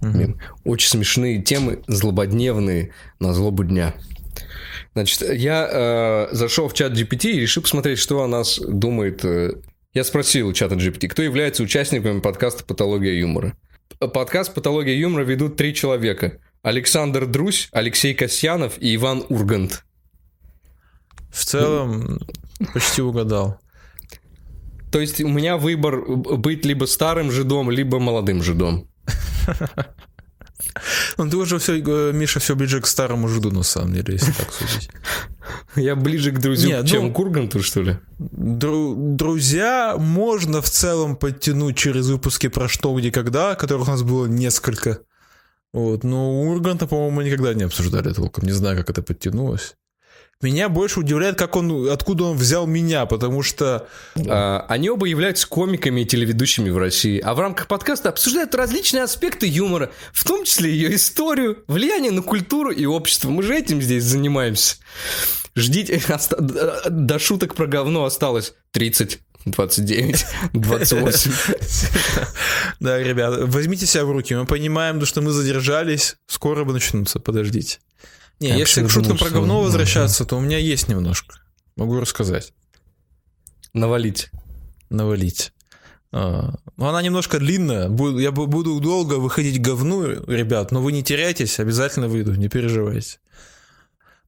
Мем. 0.00 0.38
Очень 0.64 0.88
смешные 0.88 1.42
темы, 1.42 1.82
злободневные, 1.86 2.94
на 3.18 3.34
злобу 3.34 3.64
дня. 3.64 3.94
Значит, 4.94 5.22
я 5.22 5.68
э, 5.70 6.34
зашел 6.34 6.68
в 6.68 6.74
чат 6.74 6.92
GPT 6.92 7.30
и 7.32 7.40
решил 7.40 7.62
посмотреть, 7.62 7.98
что 7.98 8.22
о 8.22 8.26
нас 8.26 8.58
думает. 8.58 9.24
э. 9.24 9.52
Я 9.94 10.04
спросил 10.04 10.48
у 10.48 10.52
чата 10.52 10.74
GPT, 10.74 11.08
кто 11.08 11.22
является 11.22 11.62
участниками 11.62 12.20
подкаста 12.20 12.64
«Патология 12.64 13.18
юмора». 13.18 13.56
П- 13.98 14.08
Подкаст 14.08 14.52
«Патология 14.54 14.96
юмора» 14.98 15.22
ведут 15.24 15.56
три 15.56 15.74
человека. 15.74 16.38
Александр 16.62 17.26
Друсь, 17.26 17.68
Алексей 17.72 18.14
Касьянов 18.14 18.74
и 18.78 18.94
Иван 18.96 19.24
Ургант. 19.28 19.84
В 21.32 21.44
целом, 21.44 22.18
почти 22.74 23.02
угадал. 23.02 23.58
То 24.92 25.00
есть 25.00 25.20
у 25.20 25.28
меня 25.28 25.56
выбор 25.56 26.00
б- 26.04 26.36
быть 26.36 26.64
либо 26.64 26.84
старым 26.86 27.30
жидом, 27.30 27.70
либо 27.70 27.98
молодым 28.00 28.42
жидом. 28.42 28.88
Ну, 31.18 31.28
ты 31.28 31.36
уже 31.36 31.58
все, 31.58 31.80
Миша, 32.12 32.40
все 32.40 32.54
ближе 32.54 32.80
к 32.80 32.86
старому 32.86 33.28
жиду, 33.28 33.50
на 33.50 33.62
самом 33.62 33.94
деле, 33.94 34.14
если 34.14 34.32
так 34.32 34.52
судить. 34.52 34.90
Я 35.76 35.96
ближе 35.96 36.30
к 36.32 36.38
друзю, 36.38 36.68
Не, 36.68 36.80
ну- 36.80 36.86
чем 36.86 37.12
к 37.12 37.18
Урганту, 37.18 37.62
что 37.62 37.82
ли? 37.82 37.98
Дру- 38.18 38.94
друзья 39.16 39.96
можно 39.98 40.60
в 40.60 40.68
целом 40.70 41.16
подтянуть 41.16 41.76
через 41.76 42.08
выпуски 42.08 42.48
про 42.48 42.68
что, 42.68 42.96
где, 42.98 43.10
когда, 43.10 43.54
которых 43.54 43.88
у 43.88 43.90
нас 43.90 44.02
было 44.02 44.26
несколько. 44.26 44.98
Вот, 45.72 46.04
но 46.04 46.42
Урганта, 46.42 46.86
по-моему, 46.86 47.16
мы 47.16 47.24
никогда 47.24 47.54
не 47.54 47.62
обсуждали 47.64 48.12
толком. 48.12 48.44
Не 48.44 48.52
знаю, 48.52 48.76
как 48.76 48.90
это 48.90 49.02
подтянулось. 49.02 49.76
Меня 50.42 50.70
больше 50.70 51.00
удивляет, 51.00 51.36
как 51.36 51.54
он, 51.54 51.90
откуда 51.90 52.24
он 52.24 52.36
взял 52.38 52.66
меня, 52.66 53.04
потому 53.04 53.42
что... 53.42 53.88
А, 54.26 54.64
они 54.70 54.88
оба 54.88 55.04
являются 55.04 55.46
комиками 55.46 56.00
и 56.00 56.06
телеведущими 56.06 56.70
в 56.70 56.78
России, 56.78 57.20
а 57.20 57.34
в 57.34 57.40
рамках 57.40 57.66
подкаста 57.66 58.08
обсуждают 58.08 58.54
различные 58.54 59.02
аспекты 59.02 59.46
юмора, 59.46 59.90
в 60.14 60.24
том 60.24 60.44
числе 60.44 60.70
ее 60.70 60.94
историю, 60.94 61.62
влияние 61.66 62.10
на 62.10 62.22
культуру 62.22 62.70
и 62.70 62.86
общество. 62.86 63.28
Мы 63.28 63.42
же 63.42 63.54
этим 63.54 63.82
здесь 63.82 64.04
занимаемся. 64.04 64.76
Ждите, 65.54 66.00
до 66.88 67.18
шуток 67.18 67.54
про 67.54 67.66
говно 67.66 68.06
осталось 68.06 68.54
30 68.70 69.20
29, 69.44 70.26
28. 70.52 71.32
Да, 72.80 72.98
ребят, 72.98 73.40
возьмите 73.44 73.86
себя 73.86 74.04
в 74.04 74.10
руки. 74.10 74.34
Мы 74.34 74.46
понимаем, 74.46 75.04
что 75.04 75.22
мы 75.22 75.32
задержались. 75.32 76.16
Скоро 76.26 76.64
бы 76.64 76.72
начнутся, 76.72 77.20
подождите. 77.20 77.78
Не, 78.40 78.58
если 78.58 78.84
к 78.84 78.90
шуткам 78.90 79.18
про 79.18 79.30
говно 79.30 79.60
возвращаться, 79.60 80.24
то 80.24 80.36
у 80.36 80.40
меня 80.40 80.58
есть 80.58 80.88
немножко. 80.88 81.36
Могу 81.76 82.00
рассказать. 82.00 82.52
Навалить. 83.74 84.30
Навалить. 84.88 85.52
А, 86.12 86.54
ну, 86.76 86.86
она 86.86 87.02
немножко 87.02 87.38
длинная. 87.38 87.90
Я 88.18 88.32
буду 88.32 88.80
долго 88.80 89.14
выходить 89.14 89.60
говну, 89.60 90.04
ребят, 90.26 90.72
но 90.72 90.80
вы 90.80 90.92
не 90.92 91.02
теряйтесь, 91.02 91.60
обязательно 91.60 92.08
выйду, 92.08 92.34
не 92.34 92.48
переживайте. 92.48 93.18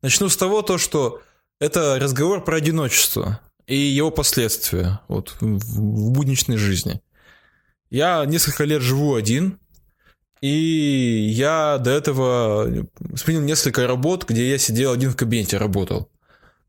Начну 0.03 0.29
с 0.29 0.37
того, 0.37 0.63
то, 0.63 0.79
что 0.79 1.23
это 1.61 1.99
разговор 1.99 2.45
про 2.45 2.57
одиночество 2.57 3.41
и 3.67 3.77
его 3.77 4.11
последствия 4.11 5.01
вот, 5.09 5.37
в 5.41 6.11
будничной 6.11 6.57
жизни. 6.57 7.01
Я 7.91 8.25
несколько 8.27 8.65
лет 8.65 8.83
живу 8.83 9.15
один, 9.15 9.59
и 10.43 11.31
я 11.31 11.79
до 11.79 11.91
этого 11.91 12.69
сменил 13.15 13.43
несколько 13.43 13.87
работ, 13.87 14.27
где 14.29 14.51
я 14.51 14.59
сидел 14.59 14.93
один 14.93 15.11
в 15.11 15.17
кабинете, 15.17 15.57
работал. 15.57 16.11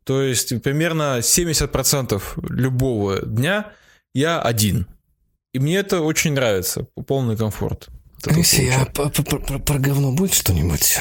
То 0.03 0.21
есть 0.21 0.61
примерно 0.61 1.19
70% 1.19 2.21
любого 2.49 3.21
дня 3.25 3.71
я 4.13 4.39
один. 4.39 4.87
И 5.53 5.59
мне 5.59 5.77
это 5.77 6.01
очень 6.01 6.33
нравится, 6.33 6.87
полный 7.07 7.35
комфорт. 7.35 7.89
Алексей, 8.25 8.71
а 8.71 8.85
про, 8.85 9.09
про, 9.09 9.59
про 9.59 9.79
говно 9.79 10.11
будет 10.13 10.33
что-нибудь? 10.33 10.99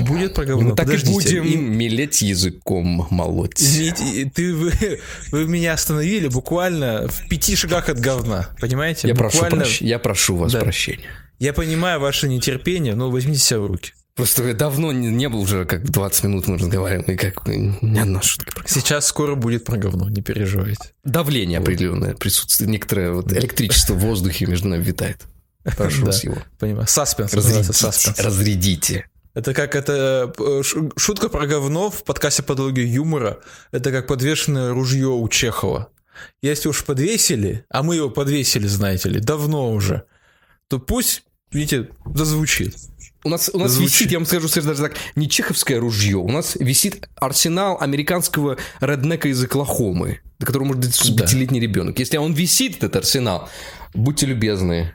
Будет 0.00 0.34
про 0.34 0.44
говно. 0.44 0.70
Мы 0.70 0.76
так 0.76 0.90
и 0.92 1.06
будем 1.06 1.44
и... 1.44 1.56
мелеть 1.56 2.20
языком 2.22 3.06
молоть. 3.10 3.60
Извините, 3.60 4.30
ты, 4.34 4.54
вы, 4.54 4.72
вы 5.30 5.46
меня 5.46 5.72
остановили 5.72 6.28
буквально 6.28 7.08
в 7.08 7.28
пяти 7.28 7.56
шагах 7.56 7.88
от 7.88 7.98
говна, 7.98 8.50
понимаете? 8.60 9.08
Я, 9.08 9.14
буквально... 9.14 9.38
прошу, 9.40 9.56
прощ... 9.56 9.80
я 9.80 9.98
прошу 9.98 10.36
вас 10.36 10.52
да. 10.52 10.60
прощения. 10.60 11.08
Я 11.40 11.54
понимаю 11.54 11.98
ваше 12.00 12.28
нетерпение, 12.28 12.94
но 12.94 13.10
возьмите 13.10 13.40
себя 13.40 13.60
в 13.60 13.66
руки. 13.66 13.94
Просто 14.14 14.46
я 14.46 14.52
давно 14.52 14.92
не, 14.92 15.08
не 15.08 15.26
был 15.30 15.40
уже, 15.40 15.64
как 15.64 15.90
20 15.90 16.24
минут 16.24 16.46
мы 16.46 16.58
разговариваем, 16.58 17.10
и 17.10 17.16
как 17.16 17.46
ни 17.46 17.98
одна 17.98 18.20
шутка 18.20 18.52
про 18.54 18.68
Сейчас 18.68 19.06
скоро 19.06 19.36
будет 19.36 19.64
про 19.64 19.78
говно, 19.78 20.10
не 20.10 20.20
переживайте. 20.20 20.92
Давление 21.02 21.58
вот. 21.60 21.68
определенное 21.68 22.14
присутствует, 22.14 22.70
некоторое 22.70 23.12
вот 23.12 23.32
электричество 23.32 23.94
в 23.94 24.00
воздухе 24.00 24.44
между 24.44 24.68
нами 24.68 24.82
витает. 24.82 25.22
Прошу 25.78 26.04
вас 26.04 26.22
его. 26.24 26.36
Понимаю. 26.58 26.86
Саспенс. 26.86 27.32
Разрядите. 27.32 29.06
Это 29.32 29.54
как 29.54 29.74
это 29.76 30.34
э, 30.38 30.62
шутка 30.96 31.30
про 31.30 31.46
говно 31.46 31.90
в 31.90 32.04
подкасте 32.04 32.42
«Патология 32.42 32.84
юмора». 32.84 33.38
Это 33.72 33.92
как 33.92 34.08
подвешенное 34.08 34.74
ружье 34.74 35.08
у 35.08 35.26
Чехова. 35.28 35.88
Если 36.42 36.68
уж 36.68 36.84
подвесили, 36.84 37.64
а 37.70 37.82
мы 37.82 37.96
его 37.96 38.10
подвесили, 38.10 38.66
знаете 38.66 39.08
ли, 39.08 39.20
давно 39.20 39.72
уже, 39.72 40.04
то 40.68 40.78
пусть, 40.78 41.22
видите, 41.52 41.88
зазвучит. 42.14 42.76
У 43.22 43.28
нас, 43.28 43.50
у 43.52 43.58
нас 43.58 43.76
висит, 43.78 44.10
я 44.10 44.18
вам 44.18 44.26
скажу 44.26 44.48
даже 44.48 44.80
так, 44.82 44.94
не 45.14 45.28
чеховское 45.28 45.78
ружье, 45.78 46.16
у 46.16 46.30
нас 46.30 46.56
висит 46.58 47.06
арсенал 47.16 47.76
американского 47.78 48.56
реднека 48.80 49.28
из 49.28 49.42
Оклахомы, 49.44 50.20
до 50.38 50.46
которого 50.46 50.68
может 50.68 50.86
быть 50.86 51.16
пятилетний 51.16 51.60
да. 51.60 51.66
ребенок. 51.66 51.98
Если 51.98 52.16
он 52.16 52.32
висит, 52.32 52.78
этот 52.78 52.96
арсенал, 52.96 53.50
будьте 53.92 54.24
любезны, 54.24 54.94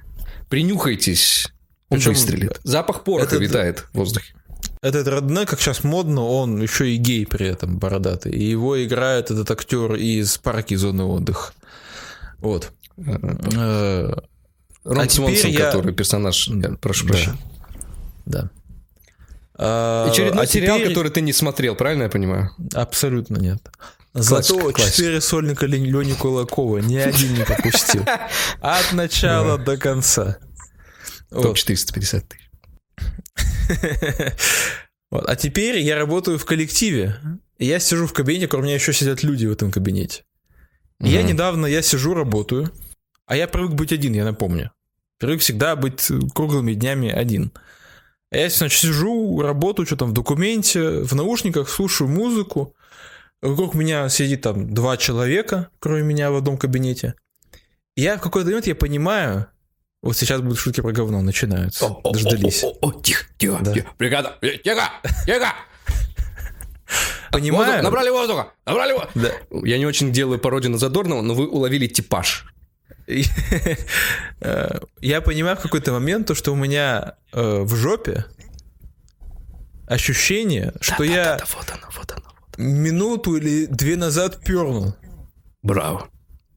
принюхайтесь, 0.50 1.50
он 1.90 2.00
Причем 2.00 2.12
выстрелит. 2.14 2.60
Запах 2.64 3.04
пороха 3.04 3.36
этот, 3.36 3.42
витает 3.42 3.80
в 3.94 3.98
воздухе. 4.00 4.34
Этот 4.82 5.08
родной, 5.08 5.46
как 5.46 5.62
сейчас 5.62 5.84
модно, 5.84 6.24
он 6.24 6.62
еще 6.62 6.90
и 6.90 6.98
гей 6.98 7.28
при 7.28 7.48
этом 7.48 7.78
бородатый. 7.78 8.32
И 8.32 8.44
его 8.44 8.84
играет 8.84 9.30
этот 9.30 9.52
актер 9.52 9.96
из 9.96 10.38
парки 10.40 10.74
зоны 10.74 11.04
отдыха. 11.04 11.54
Вот. 12.40 12.72
Рон 14.86 15.00
а 15.00 15.10
Свонсон, 15.10 15.52
я... 15.52 15.66
который 15.66 15.94
персонаж, 15.94 16.48
я 16.48 16.70
прошу 16.80 17.08
прощения. 17.08 17.38
Да. 18.26 18.52
А, 19.58 20.08
Очередной 20.10 20.44
а 20.44 20.48
сериал, 20.48 20.78
теперь... 20.78 20.90
который 20.90 21.12
ты 21.12 21.22
не 21.22 21.34
смотрел, 21.34 21.76
правильно 21.76 22.04
я 22.04 22.10
понимаю? 22.10 22.52
Абсолютно 22.74 23.38
нет. 23.38 23.68
Зато 24.14 24.72
четыре 24.72 25.22
сольника 25.22 25.66
Лени 25.66 26.14
Кулакова 26.14 26.78
ни 26.78 26.96
один 26.96 27.34
не 27.34 27.44
пропустил. 27.44 28.06
От 28.62 28.94
начала 28.94 29.58
до 29.58 29.78
конца. 29.78 30.38
Топ 31.30 31.58
450 31.58 32.26
тысяч. 32.28 32.50
Вот. 35.12 35.30
А 35.30 35.36
теперь 35.36 35.78
я 35.80 35.96
работаю 35.96 36.40
в 36.40 36.46
коллективе. 36.46 37.16
я 37.60 37.80
сижу 37.80 38.08
в 38.08 38.12
кабинете, 38.12 38.48
кроме 38.48 38.66
меня 38.66 38.76
еще 38.76 38.92
сидят 38.92 39.24
люди 39.24 39.46
в 39.46 39.52
этом 39.52 39.72
кабинете. 39.72 40.26
Я 41.00 41.22
недавно, 41.22 41.68
я 41.68 41.82
сижу, 41.82 42.14
работаю. 42.16 42.74
А 43.26 43.36
я 43.36 43.48
привык 43.48 43.74
быть 43.74 43.94
один, 43.94 44.14
я 44.14 44.26
напомню. 44.26 44.72
Привык 45.18 45.42
всегда 45.42 45.76
быть 45.76 46.08
круглыми 46.34 46.74
днями 46.74 47.10
один. 47.10 47.52
А 48.32 48.38
я, 48.38 48.50
значит, 48.50 48.80
сижу, 48.80 49.42
работаю, 49.42 49.86
что 49.86 49.96
там 49.96 50.10
в 50.10 50.14
документе, 50.14 51.04
в 51.04 51.14
наушниках, 51.14 51.70
слушаю 51.70 52.10
музыку. 52.10 52.76
Вокруг 53.42 53.76
меня 53.76 54.10
сидит 54.10 54.42
там 54.42 54.74
два 54.74 54.98
человека, 54.98 55.70
кроме 55.80 56.04
меня 56.04 56.32
в 56.32 56.36
одном 56.36 56.58
кабинете. 56.58 57.16
И 57.96 58.02
я 58.02 58.18
в 58.18 58.22
какой-то 58.22 58.48
момент 58.48 58.68
я 58.68 58.76
понимаю, 58.76 59.48
вот 60.02 60.18
сейчас 60.18 60.42
будут 60.42 60.60
шутки 60.60 60.82
про 60.82 60.92
говно, 60.92 61.22
начинаются. 61.22 61.86
О, 61.86 62.12
Дождались. 62.12 62.64
О, 62.64 62.70
о, 62.82 62.90
о, 62.90 63.02
тихо, 63.02 63.26
тихо, 63.38 63.60
да. 63.62 63.74
тихо. 63.74 63.90
Бригада, 63.98 64.38
э, 64.42 64.58
тихо, 64.58 64.92
тихо. 65.26 65.54
Понимаю. 67.32 67.66
Воздух, 67.66 67.84
набрали 67.84 68.10
воздуха, 68.10 68.54
набрали 68.66 68.94
воздуха. 68.94 69.12
Да. 69.16 69.60
Я 69.64 69.78
не 69.78 69.86
очень 69.86 70.12
делаю 70.12 70.40
пародию 70.40 70.72
на 70.72 70.78
Задорнова, 70.78 71.22
но 71.22 71.34
вы 71.34 71.48
уловили 71.48 71.88
типаж. 71.88 72.46
Э, 74.42 74.80
я 75.02 75.22
понимаю 75.22 75.56
в 75.56 75.62
какой-то 75.62 75.92
момент 75.94 76.28
то, 76.28 76.36
что 76.36 76.52
у 76.52 76.56
меня 76.56 77.16
э, 77.32 77.62
в 77.62 77.76
жопе 77.76 78.26
ощущение, 79.88 80.74
что 80.82 81.04
я... 81.04 81.38
Да, 81.38 81.46
вот 81.56 81.70
оно, 81.72 81.88
вот 81.96 82.12
оно 82.12 82.36
минуту 82.58 83.38
или 83.38 83.66
две 83.66 83.96
назад 83.96 84.44
пернул. 84.44 84.96
Браво. 85.62 86.08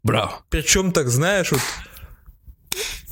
Браво. 0.02 0.42
Причем 0.50 0.92
так, 0.92 1.08
знаешь, 1.08 1.52
вот 1.52 1.60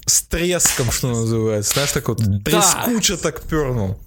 с 0.06 0.22
треском, 0.22 0.90
что 0.90 1.08
называется. 1.08 1.74
Знаешь, 1.74 1.92
так 1.92 2.08
вот 2.08 2.18
да. 2.18 2.38
трескуче 2.44 3.16
так 3.16 3.42
пернул. 3.42 3.98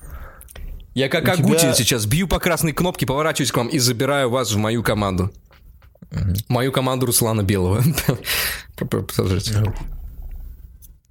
Я 0.94 1.08
как 1.10 1.28
Агутин 1.30 1.60
тебя... 1.60 1.74
сейчас 1.74 2.06
бью 2.06 2.28
по 2.28 2.40
красной 2.40 2.74
кнопке, 2.74 3.06
поворачиваюсь 3.06 3.52
к 3.52 3.58
вам 3.58 3.68
и 3.68 3.80
забираю 3.80 4.30
вас 4.30 4.52
в 4.52 4.58
мою 4.58 4.84
команду. 4.84 5.32
Мою 6.48 6.72
команду 6.72 7.06
Руслана 7.06 7.44
Белого. 7.44 7.84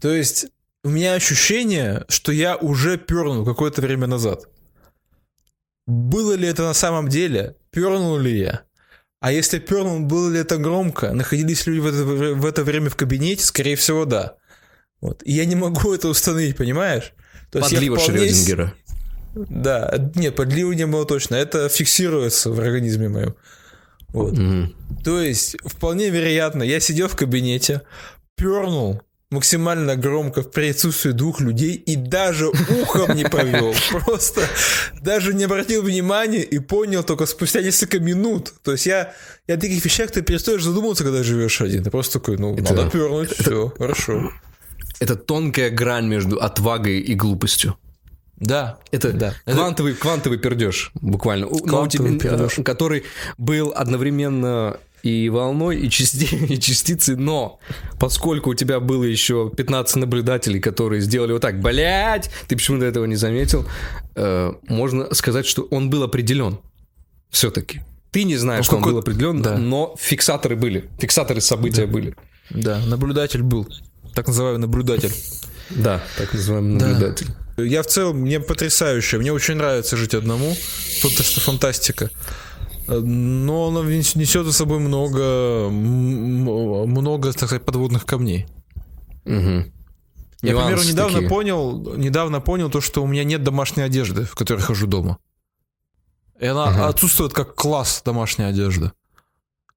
То 0.00 0.12
есть 0.12 0.46
у 0.84 0.90
меня 0.90 1.14
ощущение, 1.14 2.04
что 2.08 2.32
я 2.32 2.56
уже 2.56 2.98
пернул 2.98 3.44
какое-то 3.44 3.80
время 3.80 4.06
назад. 4.06 4.48
Было 5.86 6.34
ли 6.34 6.48
это 6.48 6.62
на 6.62 6.74
самом 6.74 7.08
деле? 7.08 7.56
Пернул 7.70 8.18
ли 8.18 8.38
я? 8.38 8.62
А 9.20 9.32
если 9.32 9.58
пернул, 9.58 10.00
было 10.00 10.30
ли 10.30 10.38
это 10.38 10.58
громко? 10.58 11.12
Находились 11.12 11.66
люди 11.66 11.80
в 11.80 11.86
это, 11.86 12.04
в 12.04 12.46
это 12.46 12.62
время 12.62 12.90
в 12.90 12.96
кабинете? 12.96 13.44
Скорее 13.44 13.76
всего, 13.76 14.04
да. 14.04 14.36
Вот. 15.00 15.22
И 15.24 15.32
я 15.32 15.44
не 15.44 15.56
могу 15.56 15.94
это 15.94 16.08
установить, 16.08 16.56
понимаешь? 16.56 17.12
То 17.50 17.60
Подлива 17.60 17.96
вполне... 17.96 18.20
Шрёдингера. 18.20 18.74
Да, 19.34 20.10
нет, 20.14 20.36
подлива 20.36 20.72
не 20.72 20.86
было 20.86 21.04
точно. 21.04 21.36
Это 21.36 21.68
фиксируется 21.68 22.50
в 22.50 22.60
организме 22.60 23.08
моем. 23.08 23.34
Вот. 24.12 24.34
Mm-hmm. 24.34 24.74
То 25.04 25.20
есть, 25.20 25.56
вполне 25.64 26.10
вероятно, 26.10 26.62
я 26.62 26.80
сидел 26.80 27.08
в 27.08 27.16
кабинете, 27.16 27.82
пернул, 28.36 29.02
максимально 29.30 29.96
громко 29.96 30.42
в 30.42 30.50
присутствии 30.50 31.10
двух 31.10 31.40
людей 31.40 31.74
и 31.74 31.96
даже 31.96 32.48
ухом 32.48 33.14
не 33.14 33.24
повел. 33.24 33.74
Просто 33.90 34.42
даже 35.02 35.34
не 35.34 35.44
обратил 35.44 35.82
внимания 35.82 36.42
и 36.42 36.58
понял 36.58 37.04
только 37.04 37.26
спустя 37.26 37.60
несколько 37.60 38.00
минут. 38.00 38.54
То 38.62 38.72
есть 38.72 38.86
я, 38.86 39.14
я 39.46 39.54
о 39.54 39.58
таких 39.58 39.84
вещах 39.84 40.10
ты 40.10 40.22
перестаешь 40.22 40.62
задумываться, 40.62 41.04
когда 41.04 41.22
живешь 41.22 41.60
один. 41.60 41.84
Ты 41.84 41.90
просто 41.90 42.18
такой, 42.18 42.38
ну, 42.38 42.54
это, 42.56 42.74
надо 42.74 42.90
пернуть, 42.90 43.32
это, 43.32 43.42
все, 43.42 43.68
хорошо. 43.76 44.32
Это 45.00 45.14
тонкая 45.16 45.70
грань 45.70 46.06
между 46.06 46.40
отвагой 46.40 47.00
и 47.00 47.14
глупостью. 47.14 47.76
Да. 48.40 48.78
Это 48.90 49.12
да. 49.12 49.34
квантовый, 49.44 49.94
квантовый 49.94 50.38
пердеж, 50.38 50.92
буквально. 50.94 51.46
Квантовый 51.48 52.16
у, 52.16 52.18
пердеж. 52.18 52.60
Который 52.64 53.04
был 53.36 53.72
одновременно 53.74 54.78
и 55.02 55.28
волной, 55.28 55.78
и, 55.78 55.90
части, 55.90 56.34
и 56.52 56.58
частицей, 56.58 57.16
но 57.16 57.60
поскольку 57.98 58.50
у 58.50 58.54
тебя 58.54 58.80
было 58.80 59.04
еще 59.04 59.50
15 59.56 59.96
наблюдателей, 59.96 60.60
которые 60.60 61.00
сделали 61.00 61.32
вот 61.32 61.42
так, 61.42 61.60
блять, 61.60 62.30
ты 62.48 62.56
почему 62.56 62.78
до 62.78 62.86
этого 62.86 63.04
не 63.04 63.16
заметил, 63.16 63.66
э, 64.14 64.52
можно 64.68 65.14
сказать, 65.14 65.46
что 65.46 65.62
он 65.70 65.90
был 65.90 66.02
определен 66.02 66.58
все-таки. 67.30 67.82
Ты 68.10 68.24
не 68.24 68.36
знаешь, 68.36 68.60
ну, 68.60 68.64
что 68.64 68.76
он 68.76 68.82
был 68.82 68.98
определен, 68.98 69.42
да. 69.42 69.56
но 69.58 69.94
фиксаторы 69.98 70.56
были, 70.56 70.88
фиксаторы 70.98 71.40
события 71.40 71.86
да. 71.86 71.92
были. 71.92 72.16
Да, 72.50 72.80
наблюдатель 72.86 73.42
был, 73.42 73.68
так 74.14 74.26
называемый 74.26 74.60
наблюдатель. 74.60 75.12
Да, 75.70 76.02
так 76.16 76.32
называемый 76.32 76.80
наблюдатель. 76.80 77.28
Я 77.58 77.82
в 77.82 77.86
целом, 77.86 78.18
мне 78.18 78.40
потрясающе, 78.40 79.18
мне 79.18 79.32
очень 79.32 79.54
нравится 79.54 79.96
жить 79.96 80.14
одному, 80.14 80.54
фантастика. 81.44 82.10
Но 82.86 83.68
она 83.68 83.82
несет 83.82 84.46
за 84.46 84.52
собой 84.52 84.78
много, 84.78 85.68
много, 85.70 87.32
так 87.32 87.48
сказать, 87.48 87.64
подводных 87.64 88.06
камней. 88.06 88.46
Угу. 89.24 89.64
Я, 90.42 90.54
к 90.54 90.56
примеру, 90.56 90.82
недавно 90.84 91.14
такие. 91.14 91.28
понял, 91.28 91.96
недавно 91.96 92.40
понял 92.40 92.70
то, 92.70 92.80
что 92.80 93.02
у 93.02 93.06
меня 93.06 93.24
нет 93.24 93.42
домашней 93.42 93.82
одежды, 93.82 94.24
в 94.24 94.34
которой 94.36 94.60
хожу 94.60 94.86
дома. 94.86 95.18
И 96.38 96.46
она 96.46 96.68
ага. 96.68 96.88
отсутствует 96.88 97.32
как 97.32 97.56
класс 97.56 98.02
домашней 98.04 98.44
одежды. 98.44 98.92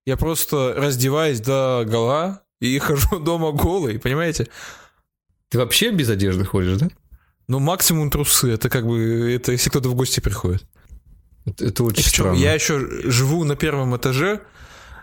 Я 0.06 0.18
просто 0.18 0.74
раздеваюсь 0.78 1.40
до 1.40 1.84
гола 1.88 2.44
и 2.60 2.78
хожу 2.80 3.20
дома 3.20 3.52
голый, 3.52 4.00
понимаете? 4.00 4.48
Ты 5.50 5.58
вообще 5.58 5.92
без 5.92 6.10
одежды 6.10 6.46
ходишь, 6.46 6.78
да? 6.78 6.90
Ну, 7.52 7.60
максимум 7.60 8.10
трусы. 8.10 8.50
Это 8.50 8.70
как 8.70 8.88
бы, 8.88 9.30
это 9.30 9.52
если 9.52 9.70
кто-то 9.70 9.90
в 9.90 9.96
гости 9.96 10.22
приходит. 10.22 10.66
Это, 11.46 11.66
это 11.66 11.84
очень 11.84 12.04
Причем 12.04 12.24
странно. 12.24 12.38
Я 12.38 12.54
еще 12.54 12.80
живу 13.12 13.44
на 13.44 13.58
первом 13.58 13.94
этаже, 13.98 14.40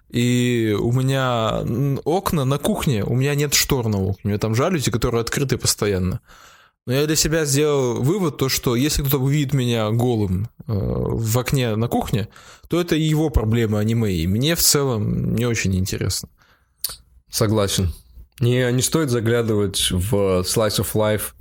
и 0.08 0.74
у 0.80 0.90
меня 0.92 1.62
окна 2.06 2.46
на 2.46 2.56
кухне, 2.56 3.04
у 3.04 3.14
меня 3.14 3.34
нет 3.34 3.52
штор 3.52 3.88
на 3.88 3.98
окне, 3.98 4.20
у 4.24 4.28
меня 4.28 4.38
там 4.38 4.54
жалюзи, 4.54 4.90
которые 4.90 5.20
открыты 5.20 5.58
постоянно. 5.58 6.20
Но 6.86 6.94
я 6.94 7.04
для 7.04 7.16
себя 7.16 7.44
сделал 7.44 8.00
вывод, 8.00 8.38
то, 8.38 8.48
что 8.48 8.76
если 8.76 9.02
кто-то 9.02 9.18
увидит 9.18 9.52
меня 9.52 9.90
голым 9.90 10.48
э, 10.66 10.72
в 10.72 11.38
окне 11.38 11.76
на 11.76 11.88
кухне, 11.88 12.28
то 12.68 12.80
это 12.80 12.96
его 12.96 13.28
проблемы, 13.28 13.78
а 13.78 13.84
не 13.84 13.94
мои. 13.94 14.26
Мне 14.26 14.54
в 14.54 14.60
целом 14.60 15.34
не 15.34 15.44
очень 15.44 15.76
интересно. 15.76 16.30
Согласен. 17.28 17.92
Не, 18.40 18.72
не 18.72 18.80
стоит 18.80 19.10
заглядывать 19.10 19.90
в 19.90 20.14
slice 20.46 20.80
of 20.80 20.94
life, 20.94 21.34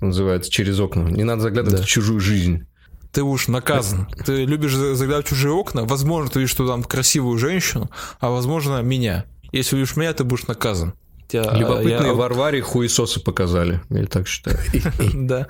называется, 0.00 0.50
через 0.50 0.78
окна. 0.80 1.08
Не 1.08 1.24
надо 1.24 1.42
заглядывать 1.42 1.80
да. 1.80 1.84
в 1.84 1.88
чужую 1.88 2.20
жизнь 2.20 2.66
ты 3.12 3.22
уж 3.22 3.48
наказан. 3.48 4.06
Ты 4.24 4.44
любишь 4.44 4.74
заглядывать 4.74 5.26
в 5.26 5.30
чужие 5.30 5.52
окна. 5.52 5.84
Возможно, 5.84 6.30
ты 6.30 6.38
видишь, 6.40 6.52
что 6.52 6.66
там 6.66 6.84
красивую 6.84 7.38
женщину, 7.38 7.90
а 8.20 8.30
возможно, 8.30 8.82
меня. 8.82 9.24
Если 9.52 9.74
увидишь 9.76 9.96
меня, 9.96 10.12
ты 10.12 10.24
будешь 10.24 10.46
наказан. 10.46 10.94
Тебя, 11.28 11.52
Любопытные 11.54 12.08
я... 12.08 12.14
Варваре 12.14 12.60
хуесосы 12.60 13.20
показали, 13.20 13.80
я 13.90 14.06
так 14.06 14.26
считаю. 14.28 14.58
Да. 15.14 15.46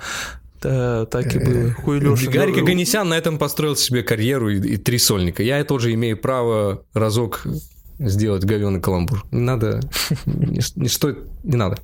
Да, 0.61 1.07
так 1.07 1.35
и 1.35 1.39
было. 1.39 1.71
Хуй 1.73 1.99
Леша. 1.99 2.29
Гарик 2.29 2.57
Аганесян 2.59 3.09
на 3.09 3.15
этом 3.15 3.39
построил 3.39 3.75
себе 3.75 4.03
карьеру 4.03 4.49
и, 4.51 4.59
и 4.59 4.77
три 4.77 4.99
сольника. 4.99 5.41
Я 5.41 5.63
тоже 5.63 5.91
имею 5.95 6.17
право 6.17 6.83
разок 6.93 7.47
сделать 7.97 8.43
говёный 8.43 8.79
каламбур. 8.79 9.25
Не 9.31 9.41
надо, 9.41 9.79
не, 10.27 10.61
не 10.75 10.87
стоит, 10.87 11.17
не 11.43 11.55
надо. 11.55 11.79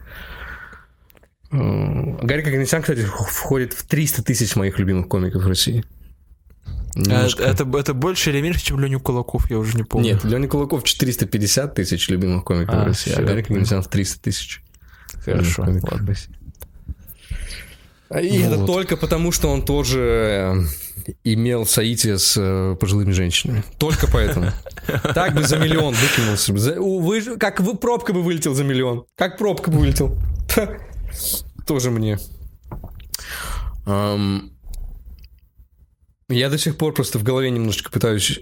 Гарик 1.52 2.48
Аганесян, 2.48 2.82
кстати, 2.82 3.02
входит 3.02 3.74
в 3.74 3.86
300 3.86 4.24
тысяч 4.24 4.56
моих 4.56 4.80
любимых 4.80 5.08
комиков 5.08 5.44
в 5.44 5.48
России. 5.48 5.84
Немножко. 6.96 7.44
Это, 7.44 7.64
это 7.78 7.94
больше 7.94 8.32
или 8.32 8.42
меньше, 8.42 8.66
чем 8.66 8.80
Леня 8.80 9.00
Кулаков, 9.00 9.50
я 9.52 9.60
уже 9.60 9.78
не 9.78 9.84
помню. 9.84 10.14
Нет, 10.14 10.24
Леня 10.24 10.48
Кулаков 10.48 10.84
450 10.84 11.76
тысяч 11.76 12.10
любимых 12.10 12.44
комиков 12.44 12.76
а, 12.76 12.84
в 12.84 12.88
России, 12.88 13.14
а 13.16 13.22
Гарик 13.22 13.50
Аганесян 13.52 13.82
в 13.82 13.88
300 13.88 14.22
тысяч. 14.22 14.62
Хорошо, 15.24 15.64
ладно. 15.64 15.80
И 18.22 18.40
вот. 18.40 18.54
это 18.54 18.66
только 18.66 18.96
потому, 18.96 19.34
что 19.34 19.50
он 19.50 19.66
тоже 19.66 20.66
э, 21.06 21.16
имел 21.26 21.66
соитие 21.66 22.18
с 22.18 22.36
э, 22.38 22.78
пожилыми 22.80 23.12
женщинами. 23.12 23.64
Только 23.78 24.08
поэтому. 24.08 24.52
Так 25.14 25.36
бы 25.36 25.44
за 25.44 25.58
миллион 25.58 25.94
выкинулся. 25.94 26.54
Вы, 26.54 27.38
как 27.38 27.60
вы 27.60 27.76
пробка 27.76 28.14
бы 28.14 28.24
вылетел 28.24 28.54
за 28.54 28.64
миллион. 28.64 29.04
Как 29.16 29.38
пробка 29.38 29.72
бы 29.72 29.80
вылетел. 29.80 30.18
Тоже 31.66 31.92
мне. 31.92 32.20
Um, 33.86 34.52
я 36.30 36.50
до 36.50 36.58
сих 36.58 36.78
пор 36.78 36.94
просто 36.94 37.20
в 37.20 37.24
голове 37.24 37.50
немножечко 37.52 37.90
пытаюсь 37.90 38.42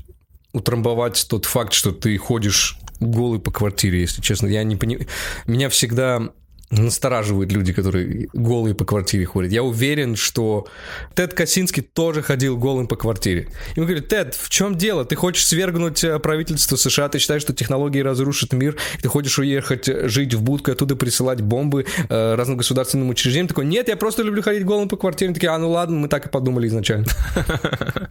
утрамбовать 0.54 1.28
тот 1.30 1.46
факт, 1.46 1.74
что 1.74 1.92
ты 1.92 2.18
ходишь 2.18 2.80
голый 3.00 3.40
по 3.40 3.52
квартире, 3.52 4.02
если 4.02 4.22
честно. 4.22 4.48
Я 4.48 4.64
не 4.64 4.76
понимаю. 4.76 5.08
Меня 5.46 5.70
всегда 5.70 6.30
настораживают 6.71 7.51
люди, 7.51 7.73
которые 7.73 8.28
голые 8.34 8.73
по 8.73 8.86
квартире 8.86 9.25
ходят. 9.25 9.51
Я 9.51 9.63
уверен, 9.63 10.15
что 10.15 10.67
Тед 11.13 11.34
Косинский 11.34 11.84
тоже 11.84 12.21
ходил 12.21 12.58
голым 12.58 12.88
по 12.88 12.95
квартире. 12.95 13.49
И 13.75 13.80
он 13.80 13.86
говорит, 13.86 14.08
Тед, 14.08 14.36
в 14.36 14.49
чем 14.49 14.75
дело? 14.75 15.06
Ты 15.06 15.15
хочешь 15.15 15.45
свергнуть 15.45 16.04
э, 16.04 16.17
правительство 16.19 16.75
США, 16.75 17.08
ты 17.10 17.19
считаешь, 17.19 17.43
что 17.43 17.54
технологии 17.54 17.99
разрушат 17.99 18.54
мир, 18.54 18.78
ты 19.01 19.08
хочешь 19.08 19.38
уехать 19.38 19.88
э, 19.88 20.08
жить 20.08 20.34
в 20.34 20.41
будку, 20.41 20.71
оттуда 20.71 20.95
присылать 20.95 21.41
бомбы 21.41 21.86
э, 22.10 22.36
разным 22.36 22.58
государственным 22.58 23.10
учреждениям. 23.10 23.47
Такой, 23.47 23.65
нет, 23.65 23.88
я 23.88 23.95
просто 23.95 24.23
люблю 24.23 24.41
ходить 24.41 24.65
голым 24.65 24.89
по 24.89 24.97
квартире. 24.97 25.34
Такие, 25.34 25.51
а 25.51 25.58
ну 25.60 25.69
ладно, 25.69 25.97
мы 25.97 26.08
так 26.08 26.25
и 26.25 26.30
подумали 26.30 26.67
изначально. 26.67 27.08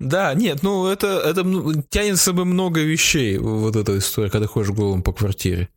Да, 0.00 0.34
нет, 0.34 0.62
ну 0.62 0.86
это, 0.86 1.22
это 1.24 1.44
ну, 1.44 1.82
тянет 1.88 2.18
с 2.18 2.22
собой 2.22 2.44
много 2.44 2.80
вещей, 2.80 3.38
вот 3.38 3.76
эта 3.76 3.96
история, 3.96 4.28
когда 4.28 4.46
ходишь 4.46 4.70
голым 4.70 5.02
по 5.02 5.12
квартире. 5.12 5.68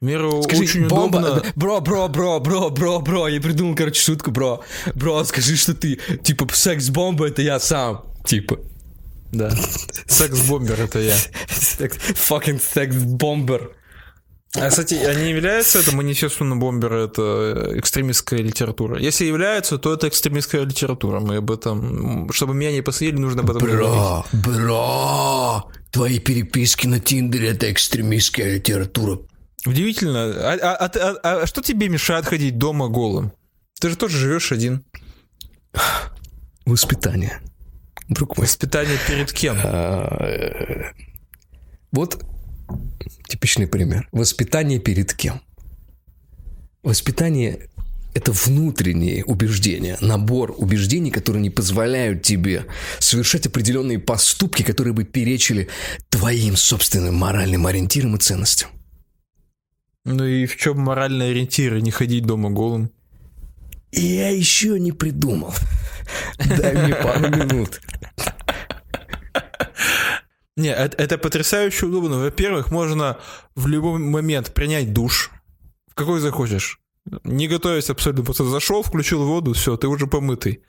Миру 0.00 0.42
скажи, 0.44 0.62
очень 0.62 0.86
бомба, 0.86 1.18
удобно... 1.18 1.42
Бро, 1.56 1.80
бро, 1.80 2.08
бро, 2.08 2.40
бро, 2.40 2.70
бро, 2.70 3.00
бро, 3.00 3.28
я 3.28 3.40
придумал, 3.40 3.74
короче, 3.74 4.00
шутку, 4.00 4.30
бро. 4.30 4.62
Бро, 4.94 5.24
скажи, 5.24 5.56
что 5.56 5.74
ты, 5.74 5.98
типа, 6.22 6.46
секс-бомба 6.52 7.26
это 7.26 7.42
я 7.42 7.58
сам, 7.58 8.04
типа. 8.24 8.60
Да. 9.32 9.50
Секс-бомбер 10.06 10.80
это 10.80 11.00
я. 11.00 11.16
Fucking 11.78 12.60
секс-бомбер. 12.60 13.72
А, 14.54 14.70
кстати, 14.70 14.94
они 14.94 15.30
являются, 15.30 15.80
это 15.80 15.94
манифестно 15.94 16.56
бомбер, 16.56 16.92
это 16.94 17.72
экстремистская 17.74 18.40
литература. 18.40 18.98
Если 18.98 19.26
являются, 19.26 19.76
то 19.78 19.92
это 19.92 20.08
экстремистская 20.08 20.64
литература. 20.64 21.20
Мы 21.20 21.36
об 21.36 21.50
этом... 21.50 22.30
Чтобы 22.32 22.54
меня 22.54 22.72
не 22.72 22.80
посадили, 22.80 23.16
нужно 23.16 23.42
об 23.42 23.50
этом 23.50 23.60
бро, 23.60 24.24
говорить. 24.32 24.46
Бро, 24.46 25.70
твои 25.90 26.18
переписки 26.18 26.86
на 26.86 26.98
Тиндере— 26.98 27.48
это 27.50 27.70
экстремистская 27.70 28.54
литература. 28.54 29.18
Удивительно. 29.66 30.24
А, 30.24 30.58
а, 30.60 30.86
а, 30.86 31.16
а, 31.22 31.42
а 31.42 31.46
что 31.46 31.62
тебе 31.62 31.88
мешает 31.88 32.26
ходить 32.26 32.58
дома 32.58 32.88
голым? 32.88 33.32
Ты 33.80 33.90
же 33.90 33.96
тоже 33.96 34.18
живешь 34.18 34.52
один. 34.52 34.84
Воспитание. 36.64 37.40
Друг 38.08 38.36
мой. 38.36 38.46
Воспитание 38.46 38.98
перед 39.06 39.32
кем? 39.32 39.56
А, 39.62 40.92
вот 41.92 42.24
типичный 43.28 43.66
пример. 43.66 44.08
Воспитание 44.12 44.78
перед 44.78 45.12
кем? 45.14 45.40
Воспитание– 46.82 47.68
это 48.14 48.32
внутренние 48.32 49.24
убеждения, 49.24 49.98
набор 50.00 50.54
убеждений, 50.56 51.10
которые 51.10 51.42
не 51.42 51.50
позволяют 51.50 52.22
тебе 52.22 52.66
совершать 52.98 53.46
определенные 53.46 53.98
поступки, 53.98 54.62
которые 54.62 54.94
бы 54.94 55.04
перечили 55.04 55.68
твоим 56.08 56.56
собственным 56.56 57.16
моральным 57.16 57.66
ориентирам 57.66 58.16
и 58.16 58.18
ценностям. 58.18 58.70
Ну 60.10 60.24
и 60.24 60.46
в 60.46 60.56
чем 60.56 60.78
моральные 60.78 61.32
ориентиры? 61.32 61.82
Не 61.82 61.90
ходить 61.90 62.24
дома 62.24 62.48
голым? 62.48 62.90
Я 63.92 64.30
еще 64.30 64.80
не 64.80 64.92
придумал. 64.92 65.52
Дай 66.38 66.74
мне 66.82 66.94
пару 66.94 67.28
минут. 67.28 67.82
Не, 70.56 70.70
это, 70.70 70.96
это 70.96 71.18
потрясающе 71.18 71.86
удобно. 71.86 72.16
Во-первых, 72.18 72.70
можно 72.70 73.18
в 73.54 73.66
любой 73.66 73.98
момент 73.98 74.54
принять 74.54 74.94
душ, 74.94 75.30
в 75.90 75.94
какой 75.94 76.20
захочешь. 76.20 76.80
Не 77.24 77.46
готовясь 77.46 77.90
абсолютно, 77.90 78.24
просто 78.24 78.44
зашел, 78.44 78.82
включил 78.82 79.26
воду, 79.26 79.52
все, 79.52 79.76
ты 79.76 79.88
уже 79.88 80.06
помытый. 80.06 80.62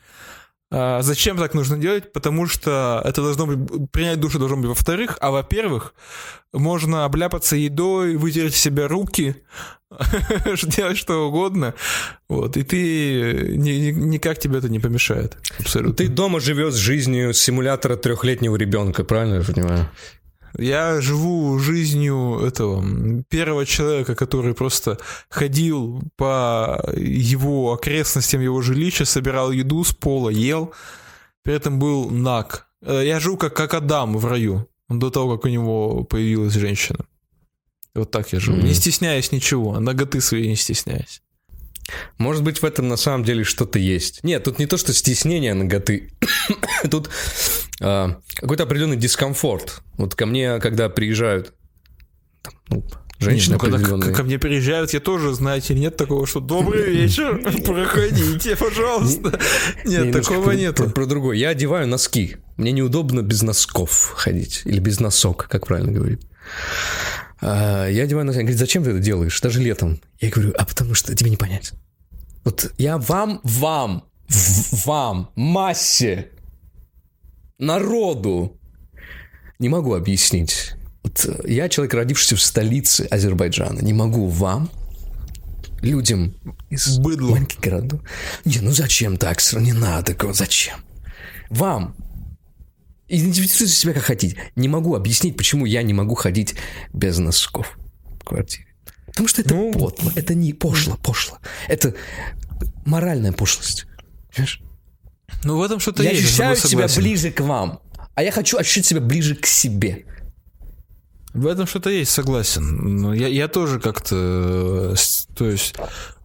А 0.71 1.01
зачем 1.01 1.37
так 1.37 1.55
нужно 1.55 1.77
делать? 1.77 2.13
Потому 2.13 2.45
что 2.45 3.01
это 3.03 3.21
должно 3.23 3.47
быть, 3.47 3.91
принять 3.91 4.19
душ 4.19 4.33
должно 4.33 4.57
быть 4.57 4.67
во-вторых, 4.67 5.17
а 5.19 5.31
во-первых, 5.31 5.95
можно 6.53 7.05
обляпаться 7.05 7.55
едой, 7.55 8.17
вытереть 8.17 8.53
себе 8.53 8.85
руки, 8.85 9.35
делать 10.63 10.97
что 10.97 11.27
угодно, 11.27 11.73
вот, 12.27 12.55
и 12.55 12.63
ты, 12.63 13.55
ни, 13.57 13.89
никак 13.91 14.37
тебе 14.37 14.59
это 14.59 14.69
не 14.69 14.79
помешает, 14.79 15.37
абсолютно. 15.59 15.95
Ты 15.95 16.07
дома 16.07 16.39
живешь 16.39 16.75
жизнью 16.75 17.33
симулятора 17.33 17.95
трехлетнего 17.95 18.55
ребенка, 18.55 19.03
правильно 19.03 19.35
я 19.35 19.43
понимаю? 19.43 19.89
Я 20.57 21.01
живу 21.01 21.59
жизнью 21.59 22.39
этого 22.45 22.83
первого 23.29 23.65
человека, 23.65 24.15
который 24.15 24.53
просто 24.53 24.97
ходил 25.29 26.01
по 26.15 26.83
его 26.95 27.73
окрестностям 27.73 28.41
его 28.41 28.61
жилища, 28.61 29.05
собирал 29.05 29.51
еду 29.51 29.83
с 29.83 29.93
пола, 29.93 30.29
ел, 30.29 30.73
при 31.43 31.53
этом 31.53 31.79
был 31.79 32.09
наг. 32.09 32.67
Э, 32.81 33.01
я 33.05 33.19
живу 33.19 33.37
как, 33.37 33.55
как 33.55 33.73
Адам 33.73 34.17
в 34.17 34.25
раю. 34.25 34.67
до 34.89 35.09
того, 35.09 35.35
как 35.37 35.45
у 35.45 35.49
него 35.49 36.03
появилась 36.03 36.53
женщина. 36.53 37.05
Вот 37.95 38.11
так 38.11 38.33
я 38.33 38.39
живу. 38.39 38.57
Mm-hmm. 38.57 38.67
Не 38.67 38.73
стесняясь 38.73 39.31
ничего, 39.31 39.79
ноготы 39.79 40.21
свои 40.21 40.47
не 40.47 40.55
стесняясь. 40.55 41.21
Может 42.17 42.43
быть, 42.43 42.61
в 42.61 42.65
этом 42.65 42.87
на 42.87 42.97
самом 42.97 43.23
деле 43.23 43.43
что-то 43.43 43.79
есть. 43.79 44.23
Нет, 44.23 44.43
тут 44.43 44.59
не 44.59 44.67
то, 44.67 44.77
что 44.77 44.93
стеснение 44.93 45.53
ноготы. 45.53 46.11
тут 46.91 47.09
какой-то 47.79 48.63
определенный 48.63 48.97
дискомфорт. 48.97 49.81
Вот 49.97 50.15
ко 50.15 50.25
мне, 50.25 50.59
когда 50.59 50.89
приезжают 50.89 51.53
там, 52.41 52.53
ну, 52.69 52.85
женщины 53.19 53.53
не, 53.53 53.69
ну, 53.69 53.77
когда 53.79 54.11
ко 54.11 54.23
мне 54.23 54.39
приезжают, 54.39 54.93
я 54.93 54.99
тоже, 54.99 55.33
знаете, 55.33 55.73
нет 55.73 55.97
такого, 55.97 56.25
что 56.25 56.39
«Добрый 56.39 56.83
вечер, 56.95 57.39
проходите, 57.65 58.55
пожалуйста». 58.55 59.39
Нет, 59.85 60.13
такого 60.13 60.51
нет. 60.51 60.77
Про 60.93 61.05
другое. 61.05 61.37
Я 61.37 61.49
одеваю 61.49 61.87
носки. 61.87 62.37
Мне 62.57 62.71
неудобно 62.71 63.21
без 63.21 63.41
носков 63.41 64.13
ходить. 64.15 64.61
Или 64.65 64.79
без 64.79 64.99
носок, 64.99 65.47
как 65.49 65.67
правильно 65.67 65.91
говорить. 65.91 66.21
А, 67.41 67.87
я 67.87 68.03
одеваю 68.03 68.25
носки. 68.25 68.39
Он 68.39 68.45
говорит, 68.45 68.59
зачем 68.59 68.83
ты 68.83 68.91
это 68.91 68.99
делаешь? 68.99 69.39
Даже 69.41 69.61
летом. 69.61 69.99
Я 70.19 70.29
говорю, 70.29 70.53
а 70.57 70.65
потому 70.65 70.93
что 70.93 71.15
тебе 71.15 71.29
не 71.29 71.37
понять. 71.37 71.73
Вот 72.43 72.71
я 72.77 72.97
вам, 72.97 73.41
вам, 73.43 74.05
вам, 74.85 75.31
массе, 75.35 76.29
народу 77.59 78.57
не 79.59 79.69
могу 79.69 79.93
объяснить. 79.93 80.73
Вот 81.03 81.45
я 81.45 81.69
человек, 81.69 81.93
родившийся 81.93 82.35
в 82.35 82.41
столице 82.41 83.07
Азербайджана. 83.11 83.81
Не 83.81 83.93
могу 83.93 84.27
вам, 84.27 84.69
людям 85.81 86.33
из 86.69 86.97
Быдло. 86.97 87.31
маленьких 87.31 87.59
городов. 87.59 88.01
Не, 88.45 88.59
ну 88.59 88.71
зачем 88.71 89.17
так? 89.17 89.39
Не 89.53 89.73
надо, 89.73 90.15
зачем? 90.33 90.79
Вам, 91.49 91.95
Идентифицируйте 93.11 93.75
себя 93.75 93.93
как 93.93 94.03
хотите. 94.03 94.37
Не 94.55 94.67
могу 94.67 94.95
объяснить, 94.95 95.35
почему 95.35 95.65
я 95.65 95.81
не 95.81 95.93
могу 95.93 96.13
ходить 96.13 96.55
без 96.93 97.17
носков 97.17 97.77
в 98.21 98.23
квартире. 98.23 98.67
Потому 99.07 99.27
что 99.27 99.41
это 99.41 99.55
ну, 99.55 99.73
подло, 99.73 100.13
это 100.15 100.35
не 100.35 100.53
пошло, 100.53 100.95
пошло. 100.95 101.39
Это 101.67 101.95
моральная 102.85 103.31
пошлость. 103.31 103.87
Понимаешь? 104.31 104.61
Ну, 105.43 105.57
в 105.57 105.61
этом 105.61 105.79
что-то 105.79 106.03
я 106.03 106.11
есть. 106.11 106.37
Я 106.37 106.51
ощущаю 106.51 106.55
себя 106.55 106.87
ближе 106.95 107.31
к 107.31 107.41
вам, 107.41 107.81
а 108.15 108.23
я 108.23 108.31
хочу 108.31 108.57
ощутить 108.57 108.85
себя 108.85 109.01
ближе 109.01 109.35
к 109.35 109.45
себе. 109.45 110.05
В 111.33 111.45
этом 111.45 111.67
что-то 111.67 111.91
есть, 111.91 112.09
согласен. 112.09 113.13
Я, 113.13 113.27
я 113.27 113.47
тоже 113.47 113.79
как-то, 113.79 114.95
то 115.35 115.45
есть, 115.45 115.75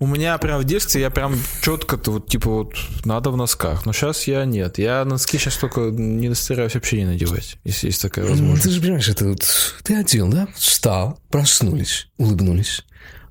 у 0.01 0.07
меня 0.07 0.39
прям 0.39 0.61
в 0.61 0.65
детстве 0.65 1.03
я 1.03 1.11
прям 1.11 1.39
четко-то 1.61 2.11
вот 2.11 2.27
типа 2.27 2.51
вот 2.51 2.75
надо 3.05 3.31
в 3.31 3.37
носках, 3.37 3.85
но 3.85 3.93
сейчас 3.93 4.27
я 4.27 4.47
нет. 4.47 4.79
Я 4.79 5.05
носки 5.05 5.37
сейчас 5.37 5.59
только 5.59 5.91
не 5.91 6.35
стараюсь 6.35 6.75
вообще 6.75 7.01
не 7.01 7.05
надевать, 7.05 7.59
если 7.65 7.89
есть 7.89 8.01
такая 8.01 8.25
возможность. 8.25 8.63
Ты 8.63 8.71
же 8.71 8.81
понимаешь, 8.81 9.09
это 9.09 9.27
вот 9.27 9.47
ты 9.83 9.95
одел, 9.95 10.29
да? 10.29 10.49
Встал, 10.57 11.21
проснулись, 11.29 12.09
улыбнулись, 12.17 12.83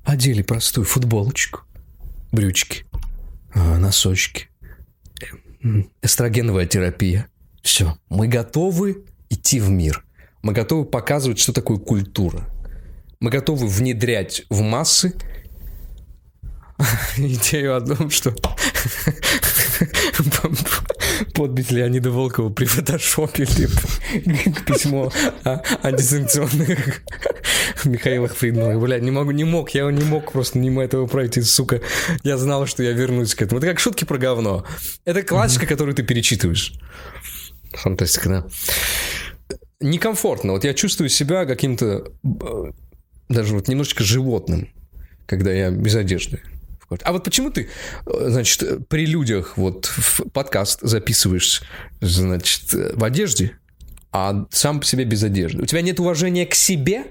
одели 0.04 0.42
простую 0.42 0.84
футболочку, 0.84 1.62
брючки, 2.30 2.86
а, 3.52 3.78
носочки, 3.78 4.48
эстрогеновая 6.02 6.66
терапия. 6.66 7.28
Все, 7.62 7.96
мы 8.08 8.28
готовы 8.28 9.04
идти 9.30 9.60
в 9.60 9.70
мир. 9.70 10.04
Мы 10.42 10.52
готовы 10.52 10.84
показывать, 10.84 11.38
что 11.38 11.52
такое 11.52 11.78
культура. 11.78 12.46
Мы 13.20 13.30
готовы 13.30 13.66
внедрять 13.66 14.44
в 14.50 14.60
массы 14.60 15.14
идею 17.16 17.76
о 17.76 17.80
том, 17.80 18.10
что 18.10 18.34
подпись 21.34 21.70
Леонида 21.70 22.10
Волкова 22.10 22.50
при 22.50 22.64
фотошопе 22.64 23.46
письмо 24.66 25.12
антисанкционных 25.82 27.02
Михаила 27.84 28.28
Фридмана. 28.28 28.78
Бля, 28.78 28.98
не 28.98 29.10
могу, 29.10 29.32
не 29.32 29.44
мог, 29.44 29.70
я 29.70 29.90
не 29.90 30.04
мог 30.04 30.32
просто 30.32 30.58
мимо 30.58 30.82
этого 30.82 31.06
пройти, 31.06 31.42
сука. 31.42 31.80
Я 32.22 32.38
знал, 32.38 32.66
что 32.66 32.82
я 32.82 32.92
вернусь 32.92 33.34
к 33.34 33.42
этому. 33.42 33.58
Это 33.58 33.68
как 33.68 33.80
шутки 33.80 34.04
про 34.04 34.18
говно. 34.18 34.64
Это 35.04 35.22
классика, 35.22 35.66
которую 35.66 35.94
ты 35.94 36.02
перечитываешь. 36.02 36.72
Фантастика, 37.72 38.28
да 38.28 38.46
некомфортно. 39.84 40.52
Вот 40.52 40.64
я 40.64 40.74
чувствую 40.74 41.08
себя 41.08 41.44
каким-то 41.44 42.10
э, 42.24 42.72
даже 43.28 43.54
вот 43.54 43.68
немножечко 43.68 44.02
животным, 44.02 44.70
когда 45.26 45.52
я 45.52 45.70
без 45.70 45.94
одежды. 45.94 46.42
А 47.02 47.12
вот 47.12 47.24
почему 47.24 47.50
ты, 47.50 47.68
э, 48.06 48.28
значит, 48.28 48.88
при 48.88 49.06
людях 49.06 49.56
вот 49.56 49.86
в 49.86 50.28
подкаст 50.30 50.80
записываешь, 50.82 51.62
значит, 52.00 52.72
в 52.72 53.02
одежде, 53.02 53.58
а 54.12 54.46
сам 54.50 54.80
по 54.80 54.86
себе 54.86 55.04
без 55.04 55.22
одежды? 55.22 55.62
У 55.62 55.66
тебя 55.66 55.82
нет 55.82 55.98
уважения 56.00 56.46
к 56.46 56.54
себе, 56.54 57.04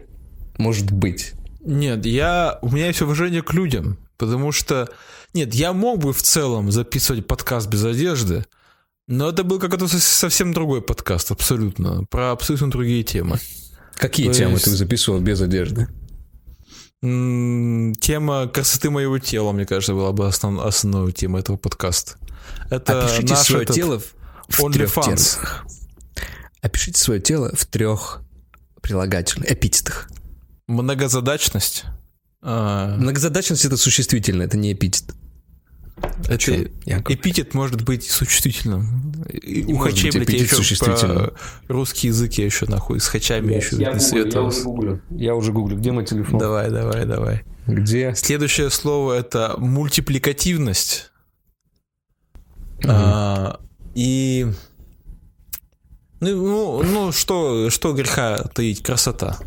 может 0.57 0.91
быть? 0.91 1.33
Нет, 1.61 2.05
я, 2.05 2.59
у 2.61 2.69
меня 2.69 2.87
есть 2.87 3.01
уважение 3.01 3.41
к 3.41 3.53
людям, 3.53 3.97
потому 4.17 4.51
что, 4.51 4.89
нет, 5.33 5.53
я 5.53 5.73
мог 5.73 5.99
бы 5.99 6.13
в 6.13 6.21
целом 6.21 6.71
записывать 6.71 7.25
подкаст 7.25 7.67
без 7.67 7.83
одежды, 7.83 8.45
но 9.07 9.29
это 9.29 9.43
был 9.43 9.59
какой-то 9.59 9.87
совсем 9.87 10.53
другой 10.53 10.81
подкаст, 10.81 11.31
абсолютно. 11.31 12.05
Про 12.09 12.31
абсолютно 12.31 12.71
другие 12.71 13.03
темы. 13.03 13.39
Какие 13.95 14.27
То 14.27 14.33
темы 14.33 14.53
есть... 14.53 14.65
ты 14.65 14.71
записывал 14.71 15.19
без 15.19 15.41
одежды? 15.41 15.87
Тема 17.03 18.47
красоты 18.47 18.89
моего 18.89 19.19
тела, 19.19 19.51
мне 19.51 19.65
кажется, 19.65 19.93
была 19.93 20.13
бы 20.13 20.25
основ... 20.25 20.61
основной 20.61 21.11
темой 21.11 21.41
этого 21.41 21.57
подкаста. 21.57 22.13
Это 22.69 23.03
Опишите 23.03 23.35
свое 23.35 23.63
этот... 23.63 23.75
тело 23.75 24.01
в 24.47 24.71
трех 24.71 24.93
терминах. 24.93 25.65
Опишите 26.61 26.97
свое 26.97 27.19
тело 27.19 27.53
в 27.53 27.65
трех 27.65 28.21
прилагательных, 28.81 29.51
эпитетах. 29.51 30.09
Многозадачность. 30.67 31.83
А. 32.41 32.95
Многозадачность 32.95 33.65
это 33.65 33.75
существительное, 33.75 34.45
это 34.45 34.55
не 34.57 34.71
эпитет. 34.71 35.13
Это 36.27 36.63
эпитет 36.85 37.53
может 37.53 37.83
быть 37.83 38.09
существительным. 38.09 39.13
У 39.67 39.77
хачей, 39.77 40.11
блядь, 40.11 40.29
я 40.29 40.37
еще 40.37 40.75
про 40.77 41.33
русский 41.67 42.07
язык 42.07 42.33
я 42.33 42.45
еще 42.45 42.65
нахуй 42.65 42.99
с 42.99 43.07
хачами 43.07 43.53
еще 43.53 43.75
я, 43.77 43.91
я 43.91 44.41
уже 44.41 44.63
гуглю. 44.63 45.01
Я 45.09 45.35
уже 45.35 45.51
гуглю. 45.51 45.77
Где 45.77 45.91
мой 45.91 46.05
телефон? 46.05 46.39
Давай, 46.39 46.69
давай, 46.69 47.05
давай. 47.05 47.43
Где? 47.67 48.13
Следующее 48.15 48.69
слово 48.69 49.13
это 49.13 49.55
мультипликативность. 49.57 51.11
Угу. 52.79 52.89
А, 52.89 53.59
и 53.95 54.47
ну, 56.19 56.35
ну, 56.35 56.83
ну 56.83 57.11
что, 57.11 57.69
что 57.69 57.93
греха 57.93 58.37
таить? 58.53 58.81
Красота. 58.81 59.37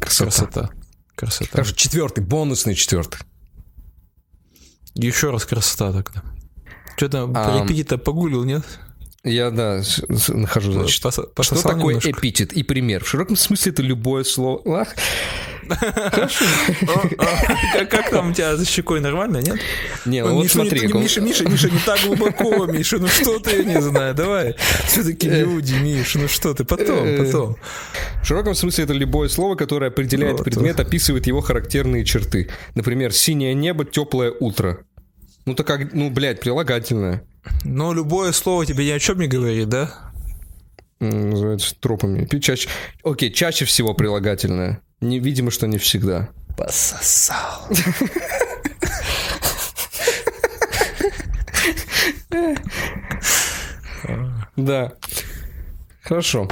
Красота. 0.00 0.30
Красота. 0.30 0.70
Красота. 1.14 1.50
Хорошо, 1.50 1.74
четвертый, 1.74 2.24
бонусный 2.24 2.74
четвертый. 2.74 3.20
Еще 4.98 5.30
раз 5.30 5.44
красота 5.46 5.92
тогда. 5.92 6.22
Что 6.96 7.08
там, 7.08 7.32
а, 7.36 7.64
эпитет 7.64 8.02
погуглил, 8.02 8.44
нет? 8.44 8.64
Я, 9.22 9.50
да, 9.50 9.82
нахожу, 10.28 10.72
значит, 10.72 11.02
Пос, 11.02 11.46
что 11.46 11.62
такое 11.62 11.94
немножко. 11.94 12.10
эпитет 12.10 12.52
и 12.52 12.62
пример? 12.62 13.04
В 13.04 13.08
широком 13.08 13.36
смысле 13.36 13.72
это 13.72 13.82
любое 13.82 14.24
слово. 14.24 14.86
Как 17.90 18.10
там 18.10 18.30
у 18.30 18.32
тебя 18.32 18.56
за 18.56 18.64
щекой 18.64 19.00
нормально, 19.00 19.38
нет? 19.38 19.58
Не, 20.06 20.24
ну 20.24 20.34
вот 20.34 20.48
смотри. 20.50 20.88
Миша, 20.92 21.20
Миша, 21.20 21.48
Миша, 21.48 21.68
не 21.70 21.78
так 21.84 22.00
глубоко, 22.06 22.66
Миша, 22.72 22.98
ну 22.98 23.06
что 23.06 23.38
ты, 23.38 23.56
я 23.58 23.64
не 23.64 23.80
знаю, 23.82 24.14
давай. 24.14 24.56
Все-таки 24.86 25.28
э. 25.28 25.40
люди, 25.40 25.74
Миша, 25.74 26.20
ну 26.20 26.28
что 26.28 26.54
ты, 26.54 26.64
потом, 26.64 27.04
э. 27.04 27.24
потом. 27.24 27.56
В 28.22 28.26
широком 28.26 28.54
смысле 28.54 28.84
это 28.84 28.94
любое 28.94 29.28
слово, 29.28 29.56
которое 29.56 29.88
определяет 29.88 30.42
предмет, 30.42 30.80
описывает 30.80 31.26
его 31.26 31.40
характерные 31.40 32.04
черты. 32.04 32.48
Например, 32.74 33.12
синее 33.12 33.54
небо, 33.54 33.84
теплое 33.84 34.32
утро. 34.40 34.78
Ну, 35.48 35.54
так 35.54 35.66
как, 35.66 35.94
ну, 35.94 36.10
блядь, 36.10 36.40
прилагательное. 36.40 37.22
Но 37.64 37.94
любое 37.94 38.32
слово 38.32 38.66
тебе 38.66 38.84
ни 38.84 38.90
о 38.90 38.98
чем 38.98 39.18
не 39.18 39.28
говорит, 39.28 39.70
да? 39.70 39.94
Называется 41.00 41.74
тропами. 41.80 42.26
Чаще... 42.38 42.68
Окей, 43.02 43.32
чаще 43.32 43.64
всего 43.64 43.94
прилагательное. 43.94 44.82
Не, 45.00 45.20
видимо, 45.20 45.50
что 45.50 45.66
не 45.66 45.78
всегда. 45.78 46.28
Пососал. 46.54 47.66
Да. 54.56 54.92
Хорошо. 56.02 56.46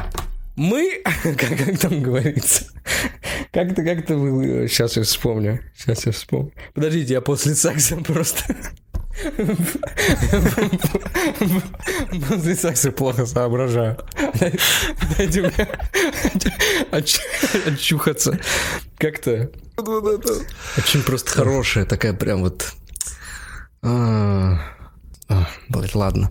Мы, 0.56 1.02
как, 1.22 1.36
как 1.36 1.78
там 1.78 2.02
говорится, 2.02 2.64
как-то, 3.52 3.82
как-то 3.82 4.16
было... 4.16 4.68
Сейчас 4.68 4.96
я 4.96 5.02
вспомню. 5.02 5.60
Сейчас 5.76 6.06
я 6.06 6.12
вспомню. 6.12 6.52
Подождите, 6.74 7.14
я 7.14 7.20
после 7.20 7.54
секса 7.54 7.96
просто... 7.96 8.56
После 12.28 12.54
секса 12.54 12.92
плохо 12.92 13.26
соображаю. 13.26 13.96
Дайте 15.16 15.42
мне 15.42 15.68
очухаться. 16.90 18.38
Как-то... 18.98 19.50
Очень 19.76 21.02
просто 21.02 21.30
хорошая, 21.30 21.86
такая 21.86 22.12
прям 22.12 22.42
вот... 22.42 22.72
А, 23.82 24.58
а, 25.28 25.48
блять, 25.68 25.94
ладно. 25.94 26.30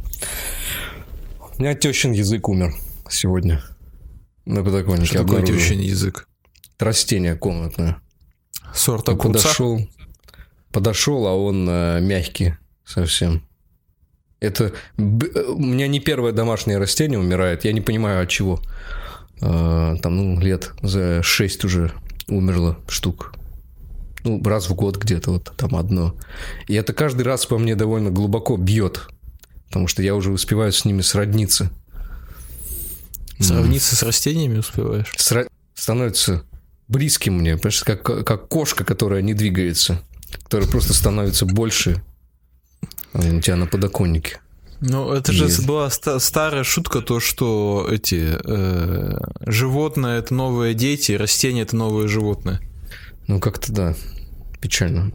У 1.57 1.61
меня 1.61 1.73
тещин 1.73 2.11
язык 2.11 2.49
умер 2.49 2.73
сегодня. 3.09 3.63
на 4.45 4.63
подоконнике 4.63 5.05
Что 5.05 5.23
такое 5.23 5.43
тещин 5.43 5.79
язык? 5.79 6.27
Растение 6.79 7.35
комнатное. 7.35 8.01
Сорт 8.73 9.07
Я 9.07 9.13
огурца? 9.13 9.43
подошел, 9.43 9.89
подошел, 10.71 11.27
а 11.27 11.33
он 11.33 11.67
э, 11.69 12.01
мягкий 12.01 12.55
совсем. 12.85 13.41
Это 14.39 14.73
э, 14.97 15.01
у 15.01 15.59
меня 15.59 15.87
не 15.87 15.99
первое 15.99 16.31
домашнее 16.31 16.77
растение 16.77 17.19
умирает. 17.19 17.65
Я 17.65 17.73
не 17.73 17.81
понимаю 17.81 18.21
от 18.23 18.29
чего. 18.29 18.61
Э, 19.41 19.95
Там, 20.01 20.15
ну, 20.17 20.39
лет 20.39 20.71
за 20.81 21.21
6 21.23 21.65
уже 21.65 21.91
умерло 22.27 22.77
штук. 22.87 23.33
Ну, 24.23 24.41
раз 24.43 24.69
в 24.69 24.73
год 24.75 24.97
где-то 24.97 25.31
вот 25.31 25.51
там 25.55 25.75
одно. 25.75 26.15
И 26.67 26.73
это 26.73 26.93
каждый 26.93 27.21
раз 27.23 27.45
по 27.45 27.57
мне 27.57 27.75
довольно 27.75 28.09
глубоко 28.11 28.57
бьет. 28.57 29.07
Потому 29.67 29.87
что 29.87 30.01
я 30.03 30.15
уже 30.15 30.31
успеваю 30.31 30.71
с 30.71 30.85
ними 30.85 31.01
сродниться. 31.01 31.69
Сравниться 33.39 33.95
с 33.95 34.03
растениями 34.03 34.57
успеваешь? 34.59 35.13
Сра- 35.17 35.47
становится 35.73 36.43
близким 36.87 37.39
мне, 37.39 37.57
понимаешь, 37.57 37.83
как, 37.83 38.03
как 38.03 38.47
кошка, 38.47 38.83
которая 38.85 39.21
не 39.21 39.33
двигается, 39.33 40.01
которая 40.43 40.69
просто 40.69 40.93
становится 40.93 41.45
больше 41.45 41.95
а, 41.95 42.01
у 43.15 43.41
тебя 43.41 43.55
на 43.55 43.67
подоконнике. 43.67 44.39
Ну, 44.81 45.11
это 45.13 45.31
же 45.31 45.45
Есть. 45.45 45.65
была 45.65 45.89
ста- 45.89 46.19
старая 46.19 46.63
шутка, 46.63 47.01
то, 47.01 47.19
что 47.19 47.87
эти 47.89 48.37
э, 48.43 49.17
животные 49.45 50.19
это 50.19 50.33
новые 50.33 50.73
дети, 50.73 51.13
растения 51.13 51.61
это 51.61 51.75
новые 51.77 52.07
животные. 52.07 52.59
Ну, 53.27 53.39
как-то 53.39 53.71
да, 53.71 53.95
печально. 54.61 55.11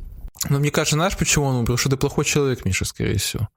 Но 0.49 0.59
мне 0.59 0.71
кажется, 0.71 0.97
знаешь, 0.97 1.17
почему 1.17 1.45
он 1.45 1.57
умер? 1.57 1.77
Что 1.79 1.91
ты 1.91 1.97
плохой 1.99 2.25
человек, 2.25 2.65
Миша, 2.65 2.87
скорее 2.87 3.19
всего. 3.19 3.49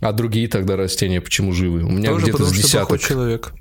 А 0.00 0.12
другие 0.12 0.48
тогда 0.48 0.76
растения 0.76 1.20
почему 1.20 1.52
живы? 1.52 1.84
У 1.84 1.88
меня 1.90 2.10
Тоже 2.10 2.24
где-то 2.24 2.38
потому, 2.38 2.54
с 2.54 2.60
ты 2.62 2.72
плохой 2.76 2.98
десяток. 2.98 3.08
человек. 3.08 3.52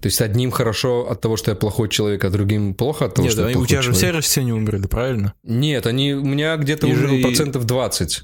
То 0.00 0.06
есть 0.06 0.20
одним 0.20 0.50
хорошо 0.52 1.10
от 1.10 1.20
того, 1.20 1.36
что 1.36 1.50
я 1.50 1.56
плохой 1.56 1.88
человек, 1.88 2.24
а 2.24 2.30
другим 2.30 2.74
плохо 2.74 3.06
от 3.06 3.14
того, 3.16 3.24
Нет, 3.24 3.32
что 3.32 3.40
я 3.42 3.46
они- 3.48 3.56
у 3.56 3.58
плохой 3.60 3.68
тебя 3.70 3.82
же 3.82 3.90
все 3.92 4.00
человек? 4.02 4.16
растения 4.18 4.54
умерли, 4.54 4.86
правильно? 4.86 5.34
Нет, 5.42 5.86
они 5.86 6.12
у 6.14 6.24
меня 6.24 6.56
где-то 6.56 6.86
И 6.86 6.94
же- 6.94 7.00
умерло 7.06 7.16
и- 7.16 7.22
процентов 7.22 7.64
20. 7.64 8.22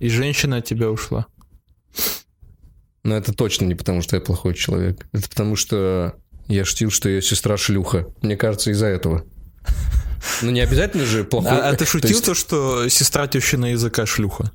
И 0.00 0.08
женщина 0.08 0.56
от 0.56 0.64
тебя 0.64 0.90
ушла. 0.90 1.26
Но 3.04 3.16
это 3.16 3.32
точно 3.32 3.66
не 3.66 3.74
потому, 3.74 4.02
что 4.02 4.16
я 4.16 4.22
плохой 4.22 4.54
человек. 4.54 5.06
Это 5.12 5.28
потому, 5.28 5.56
что 5.56 6.14
я 6.48 6.64
шутил, 6.64 6.90
что 6.90 7.08
ее 7.08 7.22
сестра 7.22 7.56
шлюха. 7.56 8.06
Мне 8.22 8.36
кажется, 8.36 8.70
из-за 8.72 8.86
этого. 8.86 9.24
Ну, 10.42 10.50
не 10.50 10.60
обязательно 10.60 11.04
же 11.06 11.24
плохой... 11.24 11.52
А, 11.52 11.68
а 11.68 11.72
ты 11.72 11.84
то 11.84 11.86
шутил 11.86 12.10
есть- 12.10 12.24
то, 12.24 12.34
что 12.34 12.88
сестра 12.88 13.26
тещина 13.26 13.66
языка 13.72 14.04
шлюха? 14.06 14.50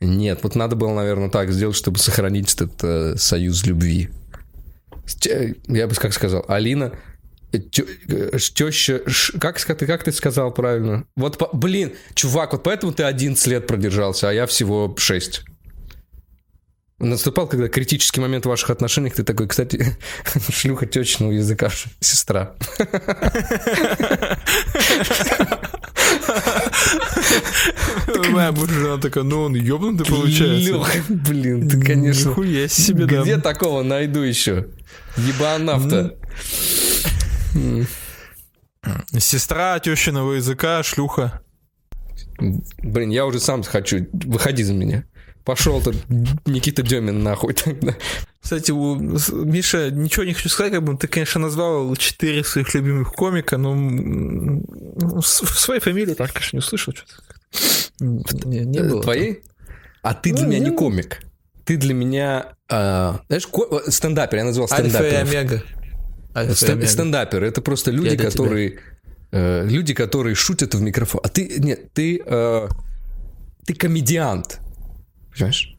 Нет, 0.00 0.40
вот 0.42 0.54
надо 0.54 0.76
было, 0.76 0.94
наверное, 0.94 1.28
так 1.28 1.52
сделать, 1.52 1.76
чтобы 1.76 1.98
сохранить 1.98 2.54
этот 2.54 2.82
э, 2.82 3.16
союз 3.18 3.66
любви. 3.66 4.08
Я 5.68 5.86
бы 5.86 5.94
как 5.94 6.14
сказал, 6.14 6.44
Алина, 6.48 6.92
теща, 7.52 9.00
ш- 9.06 9.38
как, 9.38 9.60
ты, 9.60 9.86
как 9.86 10.04
ты 10.04 10.12
сказал 10.12 10.52
правильно? 10.52 11.04
Вот, 11.16 11.38
блин, 11.52 11.92
чувак, 12.14 12.52
вот 12.52 12.62
поэтому 12.62 12.92
ты 12.92 13.04
11 13.04 13.46
лет 13.48 13.66
продержался, 13.66 14.30
а 14.30 14.32
я 14.32 14.46
всего 14.46 14.94
6. 14.96 15.42
Наступал, 17.00 17.48
когда 17.48 17.68
критический 17.68 18.20
момент 18.20 18.44
в 18.44 18.48
ваших 18.50 18.68
отношениях, 18.68 19.14
ты 19.14 19.22
такой, 19.22 19.48
кстати, 19.48 19.96
шлюха 20.52 20.86
течного 20.86 21.32
языка, 21.32 21.70
сестра. 22.00 22.54
Моя 28.30 28.54
жена 28.54 28.98
такая, 28.98 29.24
ну 29.24 29.42
он 29.42 29.54
ёбнутый 29.54 30.06
получается. 30.06 31.02
Блин, 31.08 31.68
ты, 31.68 31.80
конечно, 31.80 32.30
Нихуя 32.30 32.68
себе. 32.68 33.06
Где 33.06 33.38
такого 33.38 33.82
найду 33.82 34.20
еще? 34.20 34.68
Ебанав-то. 35.16 36.16
Сестра 39.18 39.78
тещиного 39.78 40.34
языка, 40.34 40.82
шлюха. 40.82 41.42
Блин, 42.38 43.10
я 43.10 43.26
уже 43.26 43.40
сам 43.40 43.62
хочу. 43.62 44.06
Выходи 44.12 44.62
за 44.62 44.72
меня. 44.72 45.04
Пошел 45.44 45.80
ты, 45.80 45.94
Никита 46.46 46.82
Демин, 46.82 47.22
нахуй 47.22 47.54
тогда. 47.54 47.94
Кстати, 48.40 48.70
у 48.70 48.94
Миша, 48.96 49.90
ничего 49.90 50.24
не 50.24 50.34
хочу 50.34 50.48
сказать, 50.48 50.72
как 50.72 50.82
бы 50.82 50.96
ты, 50.96 51.08
конечно, 51.08 51.40
назвал 51.40 51.94
четыре 51.96 52.44
своих 52.44 52.72
любимых 52.74 53.12
комика, 53.12 53.56
но 53.56 53.74
ну, 53.74 55.20
в 55.20 55.26
своей 55.26 55.80
фамилии 55.80 56.14
так, 56.14 56.32
конечно, 56.32 56.56
не 56.56 56.60
услышал 56.60 56.94
что-то. 56.94 57.14
Не, 58.00 58.60
не 58.60 58.80
было. 58.80 59.02
Твоей? 59.02 59.42
А 60.02 60.14
ты 60.14 60.32
для 60.32 60.44
Ну, 60.44 60.50
меня 60.50 60.58
не 60.60 60.70
ну. 60.70 60.76
комик. 60.76 61.20
Ты 61.64 61.76
для 61.76 61.94
меня... 61.94 62.52
а, 62.70 63.20
знаешь, 63.28 63.46
ко- 63.46 63.90
стендапер, 63.90 64.38
я 64.38 64.44
назвал 64.44 64.68
Альфа 64.70 64.86
и 64.86 64.90
стендаперов. 64.90 65.28
омега. 65.30 65.62
И 66.34 66.54
Стен-. 66.54 66.86
Стендаперы 66.86 67.46
это 67.46 67.60
просто 67.60 67.90
люди, 67.90 68.16
которые 68.16 68.78
э, 69.32 69.66
люди, 69.66 69.94
которые 69.94 70.34
шутят 70.34 70.74
в 70.74 70.80
микрофон. 70.80 71.20
А 71.24 71.28
ты 71.28 71.58
нет, 71.58 71.92
ты 71.92 72.22
э, 72.24 72.68
ты 73.66 73.74
комедиант, 73.74 74.60
понимаешь? 75.32 75.76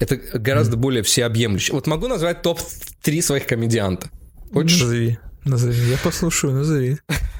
Это 0.00 0.16
гораздо 0.16 0.76
более 0.76 1.02
всеобъемлюще. 1.02 1.72
Вот 1.72 1.86
могу 1.86 2.06
назвать 2.08 2.42
топ 2.42 2.60
3 3.02 3.22
своих 3.22 3.46
комедианта. 3.46 4.10
Хочешь? 4.52 4.80
Назови. 4.80 5.18
Назови. 5.44 5.90
Я 5.90 5.98
послушаю, 5.98 6.52
назови. 6.52 6.98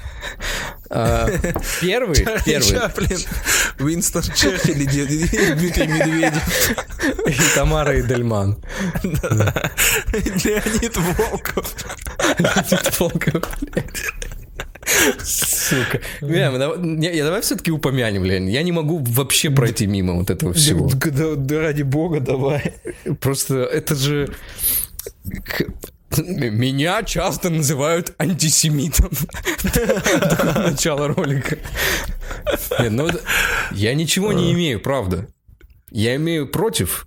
А, 0.91 1.29
Первый, 1.81 2.27
первый 2.47 2.71
Чаплин, 2.71 3.19
Уинстон 3.79 4.23
Черчилль 4.23 4.83
и 4.83 4.87
Дмитрий 4.87 5.87
Медведев. 5.87 6.71
и 7.27 7.55
Тамара 7.55 8.01
Эдельман. 8.01 8.57
Леонид 9.03 10.97
Волков. 10.97 11.75
Волков, 12.99 13.43
блядь. 13.61 14.05
Сука. 15.23 16.01
Не, 16.23 17.15
я 17.15 17.25
давай 17.25 17.43
все-таки 17.43 17.71
упомянем, 17.71 18.25
Лень. 18.25 18.49
Я 18.49 18.63
не 18.63 18.73
могу 18.73 18.99
вообще 18.99 19.51
пройти 19.51 19.87
мимо 19.87 20.15
вот 20.15 20.31
этого 20.31 20.53
всего. 20.55 20.89
Да, 20.89 21.11
да, 21.11 21.35
да 21.37 21.61
ради 21.61 21.83
бога, 21.83 22.21
давай. 22.21 22.75
Просто 23.21 23.65
это 23.65 23.95
же... 23.95 24.35
Меня 26.17 27.03
часто 27.03 27.51
называют 27.51 28.15
антисемитом. 28.19 29.11
Начало 30.57 31.09
ролика. 31.09 31.59
Ну 32.91 33.09
я 33.73 33.95
ничего 33.95 34.33
не 34.33 34.53
имею, 34.53 34.81
правда. 34.81 35.29
Я 35.91 36.17
имею 36.17 36.49
против... 36.49 37.07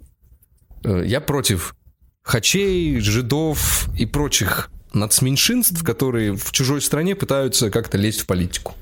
э, 0.83 1.03
Я 1.05 1.21
против 1.21 1.75
хачей, 2.23 2.99
жидов 2.99 3.89
и 3.97 4.05
прочих 4.05 4.69
нацменьшинств, 4.93 5.83
которые 5.83 6.35
в 6.35 6.51
чужой 6.51 6.81
стране 6.81 7.15
пытаются 7.15 7.69
как-то 7.71 7.97
лезть 7.97 8.21
в 8.21 8.25
политику. 8.27 8.75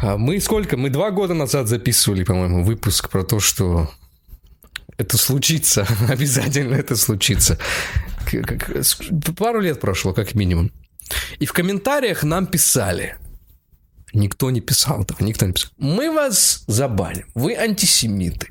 А 0.00 0.16
мы 0.16 0.40
сколько? 0.40 0.76
Мы 0.76 0.90
два 0.90 1.10
года 1.10 1.34
назад 1.34 1.68
записывали, 1.68 2.24
по-моему, 2.24 2.64
выпуск 2.64 3.08
про 3.10 3.24
то, 3.24 3.40
что 3.40 3.90
это 5.02 5.18
случится. 5.18 5.86
Обязательно 6.08 6.74
это 6.74 6.96
случится. 6.96 7.58
Пару 9.36 9.60
лет 9.60 9.80
прошло, 9.80 10.12
как 10.12 10.34
минимум. 10.34 10.72
И 11.38 11.46
в 11.46 11.52
комментариях 11.52 12.22
нам 12.22 12.46
писали. 12.46 13.16
Никто 14.14 14.50
не 14.50 14.60
писал 14.60 15.02
этого, 15.02 15.24
никто 15.24 15.46
не 15.46 15.52
писал. 15.52 15.70
Мы 15.78 16.10
вас 16.10 16.64
забаним, 16.66 17.26
вы 17.34 17.54
антисемиты. 17.54 18.48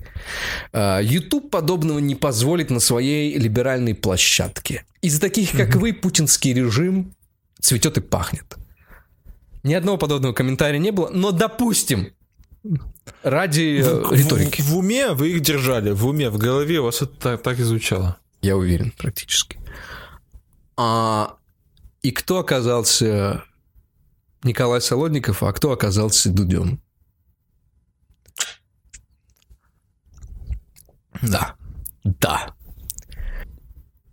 А, 0.74 1.00
YouTube 1.00 1.52
подобного 1.52 2.00
не 2.00 2.16
позволит 2.16 2.72
на 2.72 2.80
своей 2.80 3.38
либеральной 3.38 3.94
площадке. 3.94 4.86
Из 5.02 5.20
таких, 5.20 5.52
как 5.52 5.76
вы, 5.76 5.94
путинский 5.94 6.54
режим 6.54 7.14
цветет 7.60 7.98
и 7.98 8.02
пахнет. 8.02 8.58
Ни 9.64 9.76
одного 9.76 9.98
подобного 9.98 10.34
комментария 10.34 10.80
не 10.80 10.92
было, 10.92 11.10
но 11.10 11.32
допустим, 11.32 12.12
ради 13.24 13.82
э, 13.84 14.16
риторики. 14.16 14.62
В, 14.62 14.70
в 14.70 14.78
уме 14.78 15.12
вы 15.14 15.32
их 15.32 15.42
держали, 15.42 15.92
в 15.92 16.06
уме, 16.06 16.30
в 16.30 16.38
голове 16.38 16.80
у 16.80 16.84
вас 16.86 17.02
это 17.02 17.14
так, 17.14 17.42
так 17.44 17.60
и 17.60 17.64
звучало. 17.64 18.18
Я 18.42 18.58
уверен, 18.58 18.92
практически. 18.98 19.60
А, 20.78 21.38
и 22.02 22.12
кто 22.12 22.40
оказался 22.40 23.44
Николай 24.44 24.82
Солодников, 24.82 25.44
а 25.44 25.54
кто 25.54 25.72
оказался 25.72 26.32
Дудем? 26.32 26.82
Да. 31.22 31.56
Да. 32.04 32.56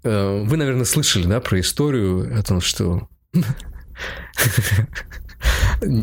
Э, 0.03 0.43
Вы, 0.45 0.57
наверное, 0.57 0.85
слышали, 0.85 1.27
да, 1.27 1.41
про 1.41 1.61
историю 1.61 2.39
о 2.39 2.43
том, 2.43 2.61
что 2.61 3.09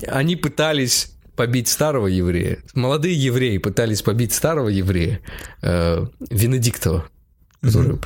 они 0.08 0.36
пытались 0.36 1.15
побить 1.36 1.68
старого 1.68 2.08
еврея. 2.08 2.60
Молодые 2.74 3.16
евреи 3.16 3.58
пытались 3.58 4.02
побить 4.02 4.34
старого 4.34 4.70
еврея 4.70 5.22
э, 5.62 6.06
Венедиктова, 6.30 7.06
который, 7.62 8.00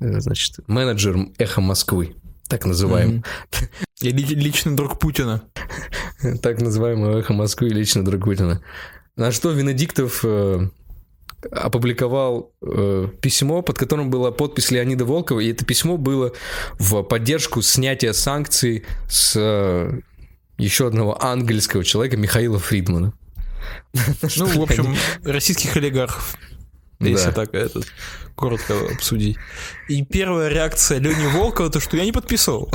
э, 0.00 0.20
значит, 0.20 0.56
менеджер 0.66 1.16
«Эхо 1.38 1.60
Москвы», 1.60 2.14
так 2.48 2.64
называемый. 2.64 3.22
И 4.00 4.10
ли- 4.10 4.34
личный 4.34 4.74
друг 4.74 4.98
Путина. 4.98 5.42
так 6.42 6.60
называемое 6.60 7.18
эхо 7.18 7.32
Москвы 7.32 7.68
и 7.68 7.72
лично 7.72 8.04
друг 8.04 8.24
Путина. 8.24 8.62
На 9.16 9.30
что 9.32 9.50
Венедиктов 9.50 10.20
э, 10.24 10.68
опубликовал 11.50 12.52
э, 12.62 13.08
письмо, 13.20 13.62
под 13.62 13.78
которым 13.78 14.10
была 14.10 14.30
подпись 14.30 14.70
Леонида 14.70 15.04
Волкова, 15.04 15.40
и 15.40 15.50
это 15.50 15.64
письмо 15.64 15.96
было 15.96 16.32
в 16.78 17.02
поддержку 17.02 17.62
снятия 17.62 18.12
санкций 18.12 18.84
с 19.08 19.34
э, 19.36 20.00
еще 20.60 20.86
одного 20.86 21.22
ангельского 21.22 21.84
человека 21.84 22.16
Михаила 22.16 22.58
Фридмана. 22.58 23.12
Ну, 24.36 24.46
в 24.46 24.62
общем, 24.62 24.96
российских 25.24 25.76
олигархов. 25.76 26.36
Если 27.00 27.30
так 27.30 27.54
этот, 27.54 27.86
коротко 28.34 28.74
обсудить. 28.92 29.36
И 29.88 30.04
первая 30.04 30.48
реакция 30.48 30.98
Лени 30.98 31.26
Волкова, 31.26 31.70
то 31.70 31.80
что 31.80 31.96
я 31.96 32.04
не 32.04 32.12
подписывал. 32.12 32.70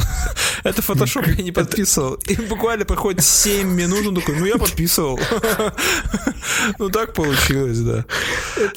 Это 0.65 0.81
фотошоп, 0.81 1.27
я 1.27 1.43
не 1.43 1.51
подписывал. 1.51 2.15
И 2.27 2.35
буквально 2.35 2.85
проходит 2.85 3.23
7 3.23 3.67
минут, 3.69 4.07
он 4.07 4.15
такой, 4.15 4.35
ну 4.39 4.45
я 4.45 4.57
подписывал. 4.57 5.19
Ну 6.79 6.89
так 6.89 7.13
получилось, 7.13 7.79
да. 7.79 8.05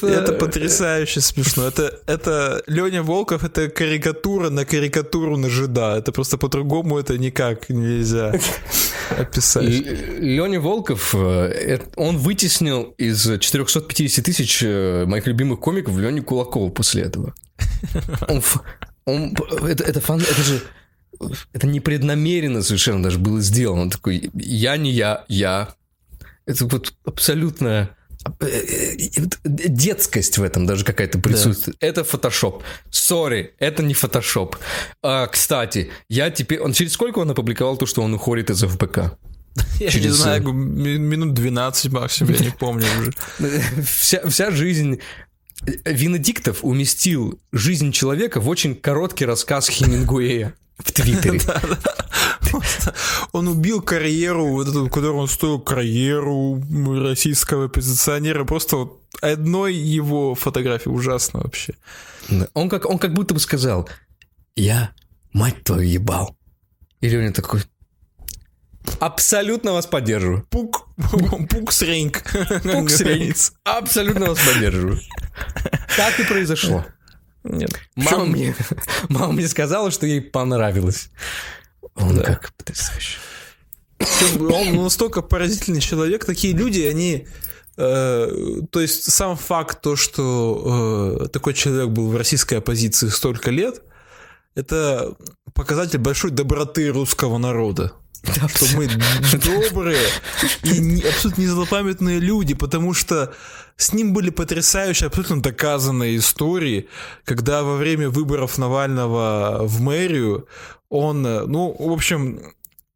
Это 0.02 0.32
потрясающе 0.32 1.20
смешно. 1.20 1.66
Это, 1.66 1.98
это 2.06 2.62
Леня 2.66 3.02
Волков, 3.02 3.44
это 3.44 3.68
карикатура 3.68 4.48
на 4.50 4.64
карикатуру 4.64 5.36
на 5.36 5.48
жида. 5.50 5.96
Это 5.98 6.10
просто 6.12 6.38
по-другому 6.38 6.98
это 6.98 7.18
никак 7.18 7.68
нельзя 7.68 8.32
описать. 9.18 9.64
Леня 9.64 10.60
Волков, 10.60 11.14
э, 11.14 11.78
он 11.96 12.16
вытеснил 12.18 12.94
из 12.98 13.38
450 13.38 14.24
тысяч 14.24 14.62
э, 14.62 15.04
моих 15.06 15.26
любимых 15.26 15.60
комиков 15.60 15.96
Леню 15.98 16.22
Кулакова 16.22 16.70
после 16.70 17.02
этого. 17.02 17.34
Он, 18.28 18.38
ф- 18.38 18.62
он- 19.04 19.34
это, 19.66 19.84
это, 19.84 20.00
фан- 20.00 20.22
это 20.22 20.42
же 20.42 20.60
это 21.52 21.66
непреднамеренно 21.66 22.62
совершенно 22.62 23.02
даже 23.02 23.18
было 23.18 23.40
сделано. 23.40 23.82
Он 23.82 23.90
такой, 23.90 24.30
я 24.34 24.76
не 24.76 24.90
я, 24.90 25.24
я. 25.28 25.74
Это 26.46 26.66
вот 26.66 26.94
абсолютно 27.04 27.90
э, 28.40 28.46
э, 28.46 28.96
э, 29.16 29.28
детскость 29.44 30.38
в 30.38 30.42
этом 30.42 30.66
даже 30.66 30.84
какая-то 30.84 31.18
присутствует. 31.18 31.76
Это 31.80 32.04
фотошоп. 32.04 32.62
Сори, 32.90 33.54
это 33.58 33.82
не 33.82 33.94
фотошоп. 33.94 34.56
А, 35.02 35.26
кстати, 35.26 35.90
я 36.08 36.30
теперь... 36.30 36.60
Он 36.60 36.72
через 36.72 36.92
сколько 36.92 37.18
он 37.18 37.30
опубликовал 37.30 37.76
то, 37.76 37.86
что 37.86 38.02
он 38.02 38.14
уходит 38.14 38.50
из 38.50 38.62
ФБК? 38.62 38.96
Я 39.80 39.86
не 39.86 39.90
через- 39.90 40.14
знаю, 40.14 40.42
ми- 40.52 40.98
минут 40.98 41.34
12 41.34 41.92
максимум, 41.92 42.32
я 42.32 42.44
не 42.44 42.50
помню 42.58 42.86
уже. 43.00 43.12
Вся, 43.84 44.26
вся 44.28 44.50
жизнь... 44.50 45.00
Венедиктов 45.84 46.60
уместил 46.62 47.40
жизнь 47.50 47.90
человека 47.90 48.40
в 48.40 48.48
очень 48.48 48.76
короткий 48.76 49.24
рассказ 49.26 49.68
Хемингуэя 49.68 50.54
в 50.78 50.92
Твиттере. 50.92 51.40
Он 53.32 53.48
убил 53.48 53.82
карьеру, 53.82 54.64
которую 54.86 55.16
он 55.16 55.28
стоил 55.28 55.60
карьеру 55.60 56.62
российского 57.02 57.66
оппозиционера. 57.66 58.44
Просто 58.44 58.76
вот 58.76 59.02
одной 59.20 59.74
его 59.74 60.34
фотографии 60.34 60.88
ужасно 60.88 61.40
вообще. 61.40 61.74
Он 62.54 62.68
как, 62.68 62.86
он 62.86 62.98
как 62.98 63.12
будто 63.12 63.34
бы 63.34 63.40
сказал, 63.40 63.88
я, 64.56 64.92
мать 65.32 65.62
твою, 65.64 65.88
ебал. 65.88 66.36
И 67.00 67.08
Леня 67.08 67.32
такой, 67.32 67.62
абсолютно 68.98 69.72
вас 69.72 69.86
поддерживаю. 69.86 70.46
Пук, 70.50 70.88
пук 71.50 71.72
среньк. 71.72 72.22
Пук 72.62 72.90
среньк. 72.90 73.36
Абсолютно 73.64 74.28
вас 74.30 74.38
поддерживаю. 74.38 75.00
Так 75.96 76.18
и 76.20 76.24
произошло. 76.24 76.84
Нет. 77.44 77.70
Мама 77.96 78.24
мне, 78.24 78.54
мама 79.08 79.32
мне 79.32 79.48
сказала, 79.48 79.90
что 79.90 80.06
ей 80.06 80.20
понравилось. 80.20 81.10
Он 81.94 82.20
как 82.20 82.52
потрясающе. 82.54 83.18
Он 84.38 84.76
настолько 84.84 85.22
поразительный 85.22 85.80
человек. 85.80 86.24
Такие 86.24 86.54
люди, 86.54 86.80
они... 86.82 87.26
э, 87.76 88.28
то 88.70 88.80
есть 88.80 89.10
сам 89.10 89.36
факт 89.36 89.80
то, 89.82 89.96
что 89.96 91.18
э, 91.24 91.28
такой 91.28 91.54
человек 91.54 91.88
был 91.88 92.08
в 92.08 92.16
российской 92.16 92.54
оппозиции 92.58 93.08
столько 93.08 93.50
лет, 93.50 93.82
это 94.54 95.14
показатель 95.54 95.98
большой 95.98 96.30
доброты 96.30 96.88
русского 96.90 97.38
народа. 97.38 97.92
Что 98.54 98.66
мы 98.76 98.88
добрые 99.44 100.06
и 100.64 100.78
не- 100.78 101.02
абсолютно 101.02 101.42
незлопамятные 101.42 102.18
люди, 102.18 102.54
потому 102.54 102.92
что 102.92 103.32
с 103.78 103.92
ним 103.92 104.12
были 104.12 104.30
потрясающие, 104.30 105.06
абсолютно 105.06 105.40
доказанные 105.40 106.16
истории, 106.16 106.88
когда 107.24 107.62
во 107.62 107.76
время 107.76 108.10
выборов 108.10 108.58
Навального 108.58 109.60
в 109.62 109.80
мэрию 109.80 110.48
он, 110.90 111.24
э, 111.24 111.46
ну, 111.46 111.74
в 111.78 111.92
общем, 111.92 112.40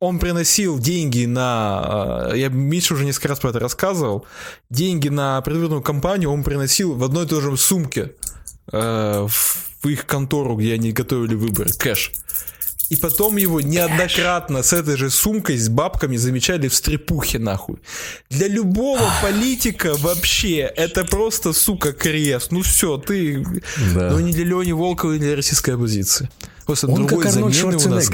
он 0.00 0.18
приносил 0.18 0.80
деньги 0.80 1.24
на... 1.24 2.30
э, 2.32 2.38
Я 2.38 2.48
Миша 2.48 2.94
уже 2.94 3.04
несколько 3.04 3.28
раз 3.28 3.38
про 3.38 3.50
это 3.50 3.60
рассказывал. 3.60 4.26
Деньги 4.70 5.08
на 5.08 5.40
предвыборную 5.42 5.82
кампанию 5.82 6.32
он 6.32 6.42
приносил 6.42 6.94
в 6.96 7.04
одной 7.04 7.26
и 7.26 7.28
той 7.28 7.40
же 7.40 7.56
сумке 7.56 8.16
э, 8.72 9.26
в 9.28 9.88
их 9.88 10.04
контору, 10.06 10.56
где 10.56 10.74
они 10.74 10.90
готовили 10.90 11.36
выборы, 11.36 11.70
кэш. 11.78 12.10
И 12.92 12.96
потом 12.96 13.38
его 13.38 13.62
неоднократно 13.62 14.62
с 14.62 14.74
этой 14.74 14.98
же 14.98 15.08
сумкой, 15.08 15.56
с 15.56 15.70
бабками 15.70 16.18
замечали 16.18 16.68
в 16.68 16.74
стрепухе, 16.74 17.38
нахуй. 17.38 17.78
Для 18.28 18.48
любого 18.48 19.10
политика 19.22 19.94
вообще 19.96 20.58
это 20.58 21.02
просто, 21.02 21.54
сука, 21.54 21.94
крест. 21.94 22.52
Ну 22.52 22.60
все, 22.60 22.98
ты... 22.98 23.46
Да. 23.94 24.10
Ну 24.10 24.20
не 24.20 24.32
для 24.32 24.44
Лени 24.44 24.72
Волкова, 24.72 25.12
не 25.12 25.20
для 25.20 25.36
российской 25.36 25.70
оппозиции. 25.70 26.28
Просто 26.66 26.86
Он 26.86 26.96
другой 26.96 27.24
как 27.24 27.34
Арнольд 27.34 27.54
замены 27.54 27.76
у 27.78 27.88
нас... 27.88 28.10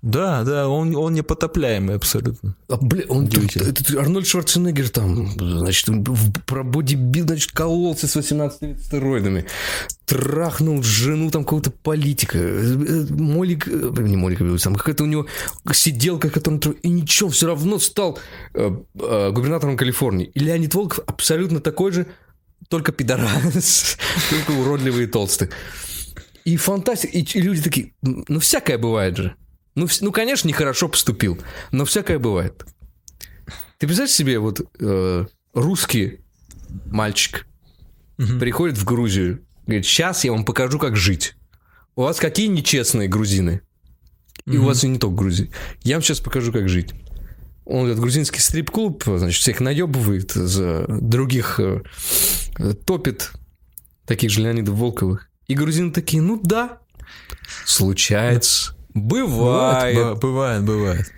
Да, 0.00 0.44
да, 0.44 0.68
он, 0.68 0.94
он 0.94 1.14
непотопляемый 1.14 1.96
абсолютно. 1.96 2.54
А, 2.68 2.76
бля, 2.76 3.04
он 3.08 3.26
тут- 3.28 3.56
этот 3.56 3.90
Арнольд 3.96 4.26
Шварценеггер 4.26 4.90
там, 4.90 5.32
значит, 5.38 5.88
в- 5.88 6.32
про 6.46 6.62
бодибил, 6.62 7.26
значит, 7.26 7.50
кололся 7.50 8.06
с 8.06 8.14
18 8.14 8.80
стероидами. 8.80 9.44
Трахнул 10.06 10.82
жену 10.82 11.30
там 11.30 11.44
какого-то 11.44 11.70
политика. 11.70 12.38
Э, 12.38 12.76
э, 12.76 13.06
Молик, 13.12 13.66
э, 13.66 13.92
не 13.98 14.16
Молик, 14.16 14.40
а 14.40 14.58
там 14.58 14.76
какая-то 14.76 15.02
у 15.02 15.06
него 15.06 15.26
сиделка, 15.72 16.30
которая... 16.30 16.60
И 16.82 16.88
ничего, 16.88 17.28
все 17.28 17.48
равно 17.48 17.78
стал 17.80 18.18
э, 18.54 18.70
э, 18.94 19.30
губернатором 19.32 19.76
Калифорнии. 19.76 20.26
И 20.32 20.38
Леонид 20.38 20.74
Волков 20.74 21.00
абсолютно 21.06 21.60
такой 21.60 21.90
же, 21.92 22.06
только 22.68 22.92
пидорас, 22.92 23.96
только 24.30 24.52
уродливый 24.52 25.04
и 25.04 25.06
толстый. 25.08 25.48
И 26.44 26.56
фантастика. 26.56 27.18
И, 27.18 27.40
люди 27.40 27.62
такие, 27.62 27.92
«М, 28.02 28.24
ну 28.28 28.38
всякое 28.40 28.78
бывает 28.78 29.16
же. 29.16 29.34
Ну, 29.78 29.86
ну, 30.00 30.10
конечно, 30.10 30.48
нехорошо 30.48 30.88
поступил, 30.88 31.38
но 31.70 31.84
всякое 31.84 32.18
бывает. 32.18 32.64
Ты 33.78 33.86
представляешь 33.86 34.10
себе, 34.10 34.40
вот 34.40 34.60
э, 34.80 35.26
русский 35.54 36.18
мальчик 36.86 37.46
приходит 38.16 38.76
в 38.76 38.84
Грузию, 38.84 39.44
говорит, 39.66 39.86
сейчас 39.86 40.24
я 40.24 40.32
вам 40.32 40.44
покажу, 40.44 40.80
как 40.80 40.96
жить. 40.96 41.36
У 41.94 42.02
вас 42.02 42.18
какие 42.18 42.48
нечестные 42.48 43.06
грузины? 43.06 43.60
И 44.46 44.56
у 44.56 44.64
вас 44.64 44.82
и 44.82 44.88
не 44.88 44.98
только 44.98 45.16
Грузии. 45.16 45.52
Я 45.82 45.94
вам 45.94 46.02
сейчас 46.02 46.18
покажу, 46.18 46.52
как 46.52 46.68
жить. 46.68 46.92
Он 47.64 47.86
этот 47.86 48.00
грузинский 48.00 48.40
стрип-клуб, 48.40 49.04
значит, 49.06 49.40
всех 49.40 49.60
наебывает, 49.60 50.32
за 50.32 50.86
других 50.88 51.60
э, 51.60 51.82
топит, 52.84 53.30
таких 54.06 54.30
же 54.30 54.40
Леонидов 54.40 54.74
Волковых. 54.74 55.28
И 55.46 55.54
грузины 55.54 55.92
такие, 55.92 56.20
ну 56.20 56.40
да, 56.42 56.78
случается, 57.64 58.74
бывает. 59.02 59.94
Бывает, 59.96 60.18
бывает, 60.18 60.62
бывает. 60.64 61.12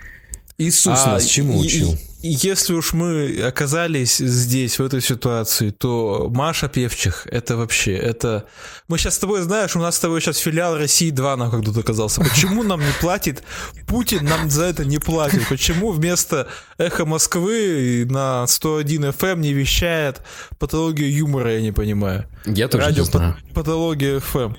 Иисус 0.58 0.98
А, 1.06 1.12
нас 1.12 1.24
чему 1.24 1.62
и- 1.62 1.66
учил? 1.66 1.92
и 2.22 2.28
Если 2.28 2.74
уж 2.74 2.92
мы 2.92 3.40
оказались 3.46 4.18
здесь, 4.18 4.78
в 4.78 4.82
этой 4.84 5.00
ситуации, 5.00 5.70
то 5.70 6.30
Маша 6.34 6.68
Певчих, 6.68 7.26
это 7.30 7.56
вообще, 7.56 7.94
это... 7.96 8.44
Мы 8.86 8.98
сейчас 8.98 9.14
с 9.14 9.18
тобой, 9.18 9.40
знаешь, 9.40 9.74
у 9.74 9.78
нас 9.80 9.96
с 9.96 10.00
тобой 10.00 10.20
сейчас 10.20 10.36
филиал 10.36 10.76
России 10.76 11.08
2 11.10 11.36
нам 11.36 11.50
как 11.50 11.64
тут 11.64 11.78
оказался. 11.78 12.20
Почему 12.20 12.62
нам 12.62 12.80
не 12.80 12.92
платит? 13.00 13.42
Путин 13.86 14.26
нам 14.26 14.50
за 14.50 14.64
это 14.64 14.84
не 14.84 14.98
платит. 14.98 15.48
Почему 15.48 15.92
вместо 15.92 16.46
«Эхо 16.76 17.06
Москвы» 17.06 18.06
на 18.10 18.46
101 18.46 19.04
FM 19.06 19.38
не 19.40 19.54
вещает 19.54 20.20
патологию 20.58 21.10
юмора, 21.10 21.54
я 21.54 21.62
не 21.62 21.72
понимаю. 21.72 22.26
Я 22.44 22.68
тоже 22.68 22.84
Радио 22.84 23.04
не 23.04 23.10
знаю. 23.10 23.36
пат- 23.46 23.54
патология 23.54 24.18
FM. 24.18 24.56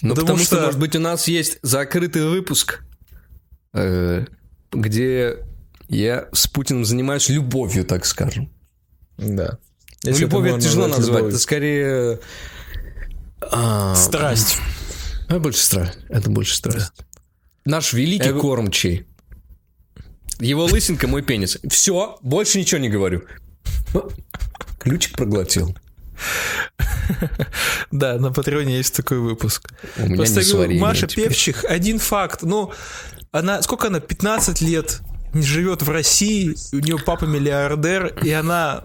Ну, 0.00 0.10
потому, 0.10 0.14
потому 0.14 0.38
что, 0.38 0.56
что- 0.56 0.64
может 0.66 0.80
быть, 0.80 0.94
у 0.96 1.00
нас 1.00 1.26
есть 1.28 1.58
закрытый 1.62 2.28
выпуск, 2.28 2.82
э, 3.74 4.26
где 4.72 5.38
я 5.88 6.28
с 6.32 6.46
Путиным 6.46 6.84
занимаюсь 6.84 7.28
любовью, 7.28 7.84
так 7.84 8.04
скажем. 8.06 8.50
Да. 9.16 9.58
Ну, 10.04 10.10
Если 10.10 10.22
любовь 10.22 10.48
это 10.48 10.60
тяжело 10.60 10.86
назвать 10.86 11.06
назвать, 11.08 11.24
это 11.30 11.38
скорее... 11.38 12.20
а, 13.40 13.94
Страсть. 13.96 14.58
Это 15.28 15.40
больше 15.40 15.60
страсть. 15.60 15.98
Это 16.08 16.30
больше 16.30 16.54
страсть. 16.56 16.92
Наш 17.64 17.92
великий 17.92 18.28
Я- 18.28 18.38
кормчий. 18.38 19.06
Его 20.40 20.64
лысинка 20.66 21.08
мой 21.08 21.22
пенис. 21.22 21.58
Все, 21.68 22.18
больше 22.22 22.58
ничего 22.60 22.80
не 22.80 22.88
говорю. 22.88 23.24
Ну, 23.92 24.08
Ключик 24.78 25.16
проглотил. 25.16 25.76
Да, 27.90 28.18
на 28.18 28.32
Патреоне 28.32 28.76
есть 28.76 28.94
такой 28.94 29.18
выпуск. 29.18 29.70
У 29.96 30.02
меня 30.02 30.16
Просто 30.16 30.40
не 30.40 30.46
я 30.46 30.52
говорю, 30.52 30.78
Маша 30.78 31.06
теперь. 31.06 31.28
Певчих, 31.28 31.64
один 31.64 31.98
факт. 31.98 32.42
Ну, 32.42 32.72
она, 33.32 33.62
сколько 33.62 33.88
она, 33.88 34.00
15 34.00 34.60
лет 34.60 35.00
живет 35.34 35.82
в 35.82 35.90
России, 35.90 36.54
у 36.72 36.78
нее 36.78 36.98
папа 36.98 37.24
миллиардер, 37.24 38.14
и 38.22 38.30
она 38.30 38.84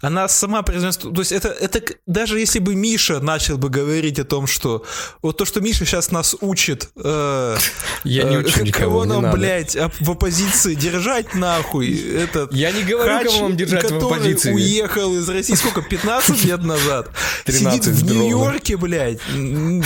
она 0.00 0.28
сама 0.28 0.62
произносит, 0.62 1.02
то 1.02 1.20
есть 1.20 1.32
это, 1.32 1.48
это 1.48 1.80
даже 2.06 2.38
если 2.38 2.58
бы 2.58 2.74
Миша 2.74 3.20
начал 3.20 3.56
бы 3.58 3.68
говорить 3.70 4.18
о 4.18 4.24
том, 4.24 4.46
что 4.46 4.84
вот 5.22 5.36
то, 5.38 5.44
что 5.44 5.60
Миша 5.60 5.84
сейчас 5.84 6.10
нас 6.10 6.36
учит, 6.40 6.90
э, 6.96 7.56
Я 8.04 8.24
не 8.24 8.36
э, 8.36 8.38
учу 8.40 8.62
никого, 8.64 8.84
кого 9.00 9.04
нам, 9.04 9.22
надо. 9.22 9.36
блядь, 9.38 9.76
в 10.00 10.10
оппозиции 10.10 10.74
держать 10.74 11.34
нахуй, 11.34 11.90
этот 12.16 12.52
Я 12.52 12.70
не 12.72 12.82
говорю, 12.82 13.14
Хач, 13.18 13.26
кого 13.26 13.38
вам 13.44 13.56
держать 13.56 13.84
в 13.84 13.88
который 13.94 14.16
оппозиции. 14.18 14.52
уехал 14.52 15.14
из 15.16 15.28
России, 15.28 15.54
сколько, 15.54 15.82
15 15.82 16.44
лет 16.44 16.62
назад? 16.62 17.08
13 17.46 17.84
Сидит 17.84 17.96
в. 17.96 18.04
Нью-Йорке, 18.14 18.76
блядь, 18.76 19.18
ну, 19.34 19.82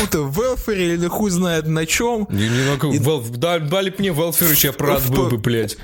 будто 0.00 0.22
в 0.22 0.36
велфере 0.36 0.94
или 0.94 1.06
хуй 1.06 1.30
знает 1.30 1.66
на 1.66 1.84
чем, 1.86 2.26
Не, 2.30 2.48
не 2.48 2.70
могу. 2.70 2.92
Да- 3.36 3.58
Дали 3.58 3.94
мне 3.98 4.10
Велферыч, 4.10 4.64
я 4.64 4.72
рад 4.78 5.06
был 5.08 5.28
бы, 5.28 5.38
блядь. 5.38 5.76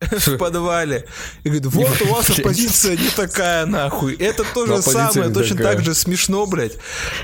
В 0.00 0.36
подвале. 0.38 1.06
И 1.44 1.48
говорит, 1.48 1.66
вот 1.66 2.02
у 2.02 2.06
вас 2.06 2.30
оппозиция 2.30 2.96
не 2.96 3.08
такая, 3.10 3.66
нахуй. 3.66 4.14
Это 4.16 4.44
то 4.54 4.66
же 4.66 4.74
Оппозиция 4.74 5.12
самое, 5.12 5.32
точно 5.32 5.56
так 5.56 5.82
же 5.82 5.94
смешно, 5.94 6.46
блядь, 6.46 6.74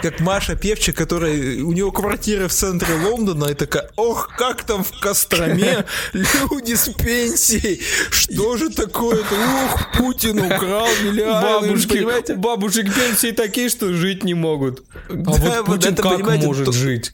как 0.03 0.21
Маша 0.21 0.57
Певчик, 0.57 0.97
которая, 0.97 1.63
у 1.63 1.73
нее 1.73 1.91
квартира 1.93 2.49
в 2.49 2.53
центре 2.53 2.95
Лондона, 2.95 3.47
и 3.47 3.55
такая, 3.55 3.91
ох, 3.97 4.31
как 4.37 4.65
там 4.65 4.85
в 4.85 5.01
Костроме 5.01 5.85
люди 6.13 6.75
с 6.75 6.89
пенсией, 6.91 7.81
что 8.11 8.57
же 8.57 8.71
такое-то, 8.71 9.35
ух, 9.35 9.93
Путин 9.97 10.39
украл 10.39 10.89
миллиарды, 11.03 11.67
же 11.67 11.89
Бабушки, 11.89 11.89
понимаете? 11.89 12.35
бабушек 12.35 12.95
пенсии 12.95 13.33
такие, 13.33 13.69
что 13.69 13.93
жить 13.93 14.25
не 14.25 14.35
могут. 14.35 14.83
А 15.09 15.13
вот 15.15 15.67
Путин 15.67 15.97
как 15.97 16.21
может 16.21 16.73
жить? 16.73 17.13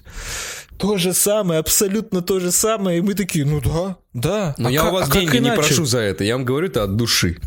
То 0.79 0.99
же 0.99 1.14
самое, 1.14 1.61
абсолютно 1.61 2.20
то 2.22 2.39
же 2.41 2.53
самое, 2.53 2.99
и 2.99 3.01
мы 3.01 3.14
такие, 3.14 3.45
ну 3.45 3.61
да, 3.61 3.97
да. 4.12 4.55
Но 4.59 4.68
а 4.68 4.72
я 4.72 4.83
ка- 4.83 4.89
у 4.89 4.93
вас 4.93 5.09
а 5.09 5.12
как 5.12 5.22
деньги 5.22 5.39
не 5.39 5.53
прошу 5.53 5.85
за 5.87 6.01
это. 6.01 6.24
Я 6.24 6.37
вам 6.37 6.45
говорю 6.45 6.68
это 6.68 6.85
от 6.85 6.97
души. 6.97 7.39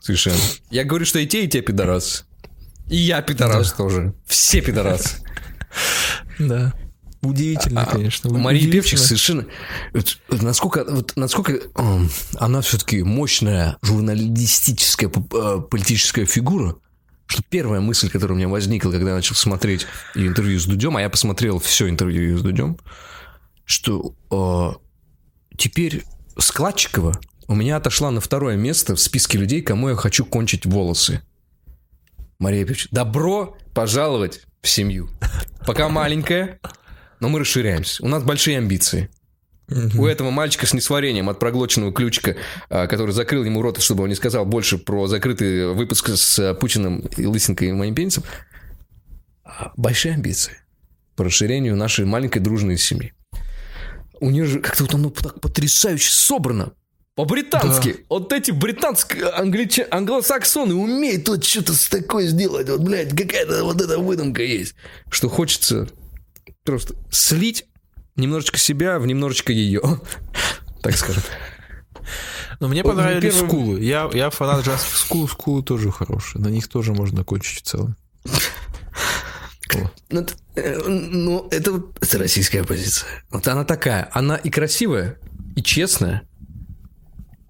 Совершенно. 0.00 0.38
Я 0.70 0.84
говорю, 0.84 1.04
что 1.04 1.18
и 1.18 1.26
те, 1.26 1.44
и 1.44 1.48
те 1.48 1.60
пидорасы. 1.60 2.24
И 2.88 2.96
я 2.96 3.20
пидорас 3.20 3.72
тоже. 3.72 4.14
Все 4.26 4.60
пидорасы. 4.60 5.18
Да. 6.38 6.72
Удивительно, 7.20 7.84
конечно. 7.84 8.30
А, 8.30 8.32
Мария 8.32 8.60
удивительно. 8.62 8.72
Певчик 8.82 8.98
совершенно... 8.98 9.46
вот, 9.92 10.18
насколько, 10.30 10.84
вот, 10.88 11.12
насколько 11.16 11.52
эм, 11.74 12.08
она 12.36 12.60
все-таки 12.60 13.02
мощная 13.02 13.76
журналистическая 13.82 15.10
э, 15.10 15.60
политическая 15.68 16.26
фигура, 16.26 16.76
что 17.28 17.42
первая 17.48 17.80
мысль, 17.80 18.10
которая 18.10 18.34
у 18.34 18.38
меня 18.38 18.48
возникла, 18.48 18.90
когда 18.90 19.10
я 19.10 19.16
начал 19.16 19.34
смотреть 19.34 19.86
интервью 20.14 20.58
с 20.58 20.64
Дудем, 20.64 20.96
а 20.96 21.02
я 21.02 21.10
посмотрел 21.10 21.58
все 21.58 21.88
интервью 21.88 22.38
с 22.38 22.42
Дудем, 22.42 22.78
что 23.64 24.14
э, 24.30 25.56
теперь 25.56 26.04
Складчикова 26.38 27.20
у 27.46 27.54
меня 27.54 27.76
отошла 27.76 28.10
на 28.10 28.20
второе 28.20 28.56
место 28.56 28.96
в 28.96 29.00
списке 29.00 29.38
людей, 29.38 29.60
кому 29.60 29.90
я 29.90 29.94
хочу 29.94 30.24
кончить 30.24 30.64
волосы. 30.64 31.20
Мария 32.38 32.64
Певчик, 32.64 32.90
добро 32.92 33.56
пожаловать 33.74 34.42
в 34.62 34.68
семью. 34.68 35.10
Пока 35.66 35.88
маленькая, 35.88 36.60
но 37.20 37.28
мы 37.28 37.40
расширяемся. 37.40 38.02
У 38.02 38.08
нас 38.08 38.22
большие 38.22 38.56
амбиции. 38.56 39.10
У 39.68 40.06
этого 40.06 40.30
мальчика 40.30 40.66
с 40.66 40.72
несварением 40.72 41.28
от 41.28 41.38
проглоченного 41.38 41.92
ключика, 41.92 42.36
а, 42.70 42.86
который 42.86 43.12
закрыл 43.12 43.44
ему 43.44 43.60
рот, 43.60 43.80
чтобы 43.82 44.04
он 44.04 44.08
не 44.08 44.14
сказал 44.14 44.46
больше 44.46 44.78
про 44.78 45.06
закрытый 45.06 45.74
выпуск 45.74 46.08
с 46.08 46.38
а, 46.38 46.54
Путиным 46.54 47.00
и 47.16 47.26
Лысенкой 47.26 47.68
и 47.68 47.72
моим 47.72 47.94
пенисом, 47.94 48.24
а, 49.44 49.72
большие 49.76 50.14
амбиции 50.14 50.56
по 51.16 51.24
расширению 51.24 51.76
нашей 51.76 52.06
маленькой 52.06 52.38
дружной 52.38 52.78
семьи. 52.78 53.12
У 54.20 54.30
нее 54.30 54.46
же 54.46 54.60
как-то 54.60 54.84
вот 54.84 54.94
оно 54.94 55.10
так 55.10 55.40
потрясающе 55.40 56.12
собрано. 56.12 56.72
По-британски. 57.14 58.06
Вот 58.08 58.32
эти 58.32 58.52
британские 58.52 59.28
англича... 59.30 59.86
англосаксоны 59.90 60.74
умеют 60.74 61.28
вот 61.28 61.44
что-то 61.44 61.74
с 61.74 61.88
такое 61.88 62.28
сделать. 62.28 62.68
Вот, 62.68 62.80
блядь, 62.80 63.10
какая-то 63.10 63.64
вот 63.64 63.80
эта 63.80 63.98
выдумка 63.98 64.42
есть. 64.42 64.76
Что 65.10 65.28
хочется 65.28 65.88
просто 66.64 66.94
слить 67.10 67.67
немножечко 68.18 68.58
себя 68.58 68.98
в 68.98 69.06
немножечко 69.06 69.52
ее. 69.52 69.82
Так 70.80 70.96
скажем. 70.96 71.24
Но 72.60 72.68
мне 72.68 72.84
ну, 72.84 72.90
понравились 72.90 73.34
первый- 73.34 73.48
скулы. 73.48 73.80
Я, 73.80 74.08
я 74.12 74.30
фанат 74.30 74.64
джазовых 74.64 74.96
скул, 74.96 75.28
скулы 75.28 75.64
тоже 75.64 75.90
хорошие. 75.90 76.40
На 76.40 76.48
них 76.48 76.68
тоже 76.68 76.92
можно 76.92 77.24
кончить 77.24 77.58
в 77.58 77.62
целом. 77.62 77.96
Ну, 80.10 80.20
это, 80.20 80.34
э, 80.54 80.78
ну, 80.88 81.46
это 81.50 81.82
российская 82.18 82.64
позиция. 82.64 83.06
Вот 83.30 83.46
она 83.48 83.64
такая. 83.64 84.08
Она 84.12 84.36
и 84.36 84.48
красивая, 84.48 85.18
и 85.56 85.62
честная, 85.62 86.22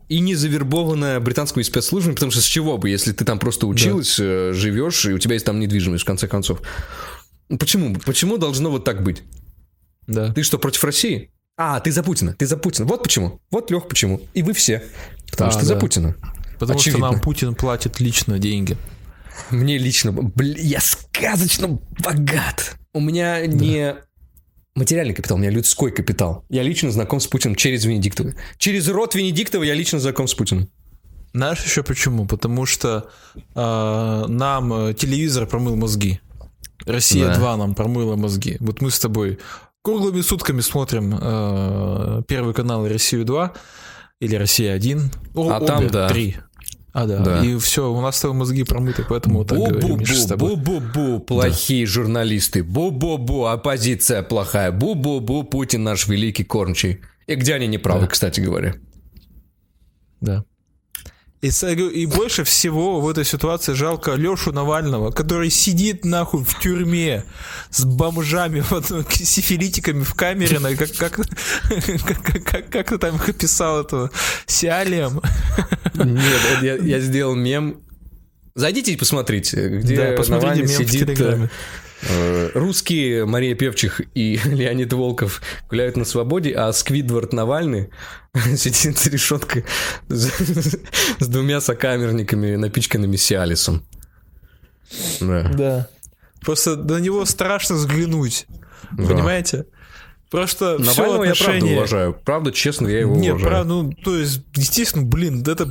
и 0.09 0.21
не 0.21 0.35
завербованная 0.35 1.21
британскими 1.21 1.63
спецслужбами, 1.63 2.15
потому 2.15 2.33
что 2.33 2.41
с 2.41 2.45
чего 2.45 2.79
бы, 2.79 2.89
если 2.91 3.13
ты 3.13 3.25
там 3.25 3.39
просто 3.39 3.67
училась, 3.67 4.19
э, 4.19 4.53
живешь, 4.53 5.05
и 5.05 5.13
у 5.13 5.19
тебя 5.19 5.35
есть 5.35 5.47
там 5.47 5.61
недвижимость, 5.61 6.03
в 6.03 6.07
конце 6.07 6.27
концов. 6.27 6.61
Почему? 7.59 7.95
Почему 8.05 8.37
должно 8.39 8.71
вот 8.71 8.85
так 8.85 9.03
быть? 9.03 9.23
Да. 10.09 10.33
Ты 10.33 10.43
что, 10.43 10.59
против 10.59 10.83
России? 10.83 11.31
А, 11.57 11.79
ты 11.81 11.93
за 11.93 12.03
Путина, 12.03 12.35
ты 12.35 12.47
за 12.47 12.57
Путина. 12.57 12.87
Вот 12.89 13.03
почему. 13.05 13.41
Вот, 13.51 13.71
Лех, 13.71 13.87
почему. 13.89 14.21
И 14.35 14.43
вы 14.43 14.53
все. 14.53 14.83
Потому 15.31 15.49
А, 15.49 15.53
что 15.53 15.61
ты 15.61 15.67
за 15.67 15.75
да. 15.75 15.81
Путина. 15.81 16.17
Потому 16.59 16.79
Очевидно. 16.79 17.07
что 17.07 17.13
нам 17.13 17.21
Путин 17.21 17.55
платит 17.55 18.01
лично 18.01 18.39
деньги. 18.39 18.77
Мне 19.51 19.79
лично, 19.79 20.11
блин, 20.13 20.57
я 20.59 20.81
сказочно 20.81 21.79
богат. 22.03 22.77
У 22.93 23.01
меня 23.01 23.47
не 23.47 23.95
материальный 24.75 25.15
капитал, 25.15 25.37
у 25.37 25.41
меня 25.41 25.51
людской 25.51 25.93
капитал. 25.93 26.45
Я 26.49 26.63
лично 26.63 26.91
знаком 26.91 27.21
с 27.21 27.27
Путиным 27.27 27.55
через 27.55 27.85
Венедиктова. 27.85 28.35
Через 28.57 28.89
род 28.89 29.15
Венедиктова 29.15 29.63
я 29.63 29.75
лично 29.75 30.01
знаком 30.01 30.27
с 30.27 30.35
Путиным. 30.35 30.69
Знаешь 31.35 31.63
еще 31.65 31.83
почему? 31.83 32.27
Потому 32.27 32.67
что 32.67 33.11
э, 33.37 34.25
нам 34.29 34.95
телевизор 34.95 35.47
промыл 35.47 35.77
мозги. 35.77 36.21
Россия 36.87 37.27
Да. 37.29 37.35
2 37.37 37.57
нам 37.59 37.75
промыла 37.75 38.17
мозги. 38.17 38.57
Вот 38.61 38.81
мы 38.81 38.91
с 38.91 38.99
тобой 38.99 39.39
круглыми 39.89 40.21
сутками 40.21 40.61
смотрим 40.61 41.19
э, 41.19 42.23
Первый 42.29 42.53
канал 42.53 42.87
Россию 42.87 43.25
2 43.25 43.53
или 44.21 44.35
Россия 44.37 44.75
1. 44.75 45.11
О, 45.35 45.51
А 45.51 45.61
там, 45.61 45.89
да. 45.89 46.09
Три. 46.09 46.37
А, 46.93 47.07
да. 47.07 47.19
Да. 47.21 47.45
И 47.45 47.57
все, 47.59 47.91
у 47.91 47.99
нас 48.03 48.17
с 48.17 48.21
тобой 48.21 48.37
мозги 48.37 48.65
промыты, 48.65 49.05
поэтому 49.09 49.45
так 49.47 49.57
говорим 49.59 50.05
с 50.05 50.27
тобой. 50.27 50.57
бу-бу-бу, 50.57 51.21
плохие 51.21 51.87
журналисты. 51.87 52.63
Бу-бу-бу, 52.63 53.47
оппозиция 53.47 54.23
плохая. 54.23 54.73
Бу-бу-бу, 54.73 55.45
Путин 55.45 55.85
наш 55.85 56.07
великий 56.07 56.45
кормчий. 56.45 57.01
И 57.27 57.35
где 57.35 57.55
они 57.55 57.67
не 57.67 57.79
правы, 57.79 58.03
Да. 58.03 58.07
кстати 58.09 58.41
говоря. 58.41 58.75
Да. 60.21 60.45
И, 61.41 61.53
с- 61.53 61.63
и 61.73 62.07
больше 62.07 62.43
всего 62.43 63.01
в 63.01 63.09
этой 63.09 63.25
ситуации 63.25 63.73
жалко 63.73 64.15
Лешу 64.15 64.51
Навального, 64.53 65.13
который 65.13 65.51
сидит 65.51 66.05
нахуй 66.05 66.45
в 66.45 66.59
тюрьме 66.59 67.23
с 67.71 67.85
бомжами, 67.85 68.65
вот, 68.71 68.87
сифилитиками 69.13 70.03
в 70.03 70.15
камере, 70.15 70.59
как, 70.77 70.91
как, 70.97 71.17
как, 72.25 72.45
как, 72.45 72.69
как 72.71 72.89
ты 72.89 72.99
там 72.99 73.17
их 73.17 73.29
описал, 73.29 73.81
этого 73.83 74.11
Сиалием. 74.47 75.21
Нет, 75.95 76.63
я, 76.63 76.75
я 76.75 77.01
сделал 77.01 77.37
мем. 77.37 77.83
Зайдите 78.57 78.93
и 78.93 78.97
посмотрите, 78.97 79.69
где 79.69 79.97
Да, 79.97 80.17
посмотрите 80.17 80.63
Навальный 80.63 80.73
мем 80.75 80.87
в 80.87 80.91
сидит. 80.91 81.51
Э, 82.03 82.51
Русские 82.55 83.27
Мария 83.27 83.55
Певчих 83.55 84.01
и 84.15 84.37
Леонид 84.45 84.93
Волков 84.93 85.43
гуляют 85.69 85.97
на 85.97 86.05
свободе, 86.05 86.53
а 86.55 86.73
Сквидвард 86.73 87.33
Навальный 87.33 87.91
сидит 88.57 88.99
за 88.99 89.11
решеткой 89.11 89.65
с, 90.09 90.31
с 91.19 91.27
двумя 91.29 91.61
сокамерниками, 91.61 92.57
напичканными 92.57 93.17
Сиалисом. 93.17 93.85
Да. 95.21 95.43
Да. 95.55 95.89
Просто 96.41 96.77
на 96.77 96.99
него 96.99 97.25
страшно 97.25 97.77
взглянуть. 97.77 98.47
Да. 98.93 99.07
Понимаете? 99.07 99.67
Просто 100.31 100.77
все 100.79 100.87
Навального 101.03 101.25
я 101.25 101.33
правда 101.35 101.45
отношения... 101.53 101.77
уважаю. 101.77 102.21
Правда, 102.25 102.53
честно, 102.53 102.87
я 102.89 103.01
его 103.01 103.17
Нет, 103.17 103.33
уважаю. 103.35 103.51
правда, 103.51 103.69
ну, 103.75 103.93
то 104.05 104.17
есть, 104.19 104.41
естественно, 104.57 105.05
блин, 105.07 105.43
это, 105.47 105.67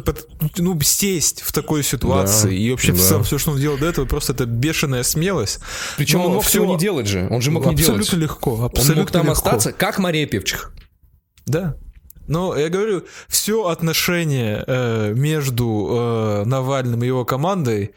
ну, 0.58 0.82
сесть 0.82 1.42
в 1.44 1.52
такой 1.52 1.84
ситуации 1.84 2.48
Да, 2.50 2.54
и 2.56 2.72
вообще 2.72 2.94
да. 2.94 3.22
все, 3.22 3.38
что 3.38 3.52
он 3.52 3.60
делал 3.60 3.78
до 3.78 3.86
этого, 3.86 4.06
просто 4.06 4.34
это 4.34 4.46
бешеная 4.48 5.04
смелость. 5.04 5.60
Причем 5.96 6.20
Но 6.20 6.26
он 6.26 6.34
мог 6.34 6.42
всё- 6.44 6.50
всего 6.62 6.66
не 6.74 6.78
делать 6.80 7.08
же. 7.08 7.28
Он 7.30 7.40
же 7.42 7.52
мог 7.52 7.66
не 7.68 7.74
абсолютно 7.76 8.04
делать. 8.04 8.22
легко, 8.24 8.56
Он 8.56 8.64
абсолютно 8.66 9.02
мог 9.04 9.12
там 9.12 9.22
легко. 9.28 9.34
остаться, 9.34 9.72
как 9.74 10.00
Мария 10.00 10.26
Певчих. 10.26 10.72
Да. 11.46 11.76
Но 12.28 12.58
я 12.58 12.70
говорю, 12.70 13.04
все 13.30 13.68
отношение 13.68 14.64
э, 14.68 15.14
между 15.14 15.88
э, 15.92 16.44
Навальным 16.46 17.04
и 17.04 17.08
его 17.08 17.26
командой 17.26 17.92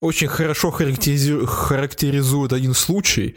очень 0.00 0.26
хорошо 0.26 0.70
характеризу- 0.70 1.46
характеризует 1.46 2.52
один 2.52 2.74
случай. 2.74 3.36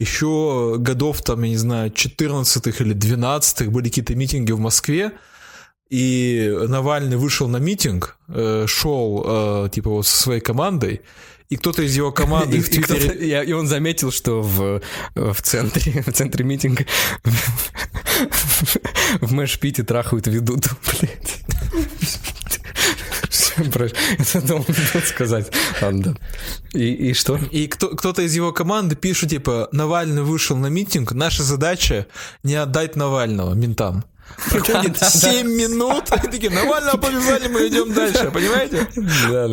Еще 0.00 0.76
годов, 0.78 1.20
там, 1.22 1.42
я 1.42 1.50
не 1.50 1.56
знаю, 1.58 1.90
14 1.90 2.80
или 2.80 2.92
12 2.94 3.68
были 3.68 3.88
какие-то 3.88 4.14
митинги 4.16 4.50
в 4.52 4.58
Москве, 4.58 5.12
и 5.90 6.52
Навальный 6.68 7.16
вышел 7.18 7.48
на 7.48 7.58
митинг, 7.58 8.16
э, 8.28 8.64
шел 8.66 9.22
э, 9.26 9.68
типа 9.70 9.90
вот 9.90 10.06
со 10.06 10.16
своей 10.22 10.40
командой, 10.40 11.02
и 11.50 11.56
кто-то 11.56 11.82
из 11.82 11.94
его 11.96 12.12
команды 12.12 12.56
И, 12.56 12.60
в 12.60 12.68
и 12.68 12.72
Твиттере... 12.72 13.28
я- 13.28 13.42
и 13.42 13.52
он 13.52 13.66
заметил, 13.66 14.10
что 14.10 14.40
в, 14.40 14.80
в 15.14 15.42
центре, 15.42 16.02
в 16.06 16.12
центре 16.12 16.44
митинга 16.44 16.86
в 19.20 19.32
Мэшпите 19.32 19.82
трахают 19.82 20.26
ведут, 20.28 20.66
блядь. 21.00 21.40
Это 24.18 24.40
должен 24.46 24.74
был 24.94 25.00
сказать. 25.02 25.50
Ладно. 25.80 26.16
И, 26.72 27.10
и 27.10 27.14
что? 27.14 27.36
И 27.50 27.66
кто, 27.66 27.88
кто-то 27.88 28.22
из 28.22 28.34
его 28.34 28.52
команды 28.52 28.96
пишет, 28.96 29.30
типа, 29.30 29.68
Навальный 29.72 30.22
вышел 30.22 30.56
на 30.56 30.66
митинг, 30.66 31.12
наша 31.12 31.42
задача 31.42 32.06
не 32.42 32.54
отдать 32.54 32.96
Навального 32.96 33.54
ментам. 33.54 34.04
Проходит 34.50 34.98
7 34.98 35.46
минут, 35.46 36.04
и 36.24 36.28
такие, 36.28 36.50
Навального 36.50 36.96
повязали, 36.96 37.48
мы 37.48 37.68
идем 37.68 37.92
дальше, 37.92 38.30
понимаете? 38.32 38.86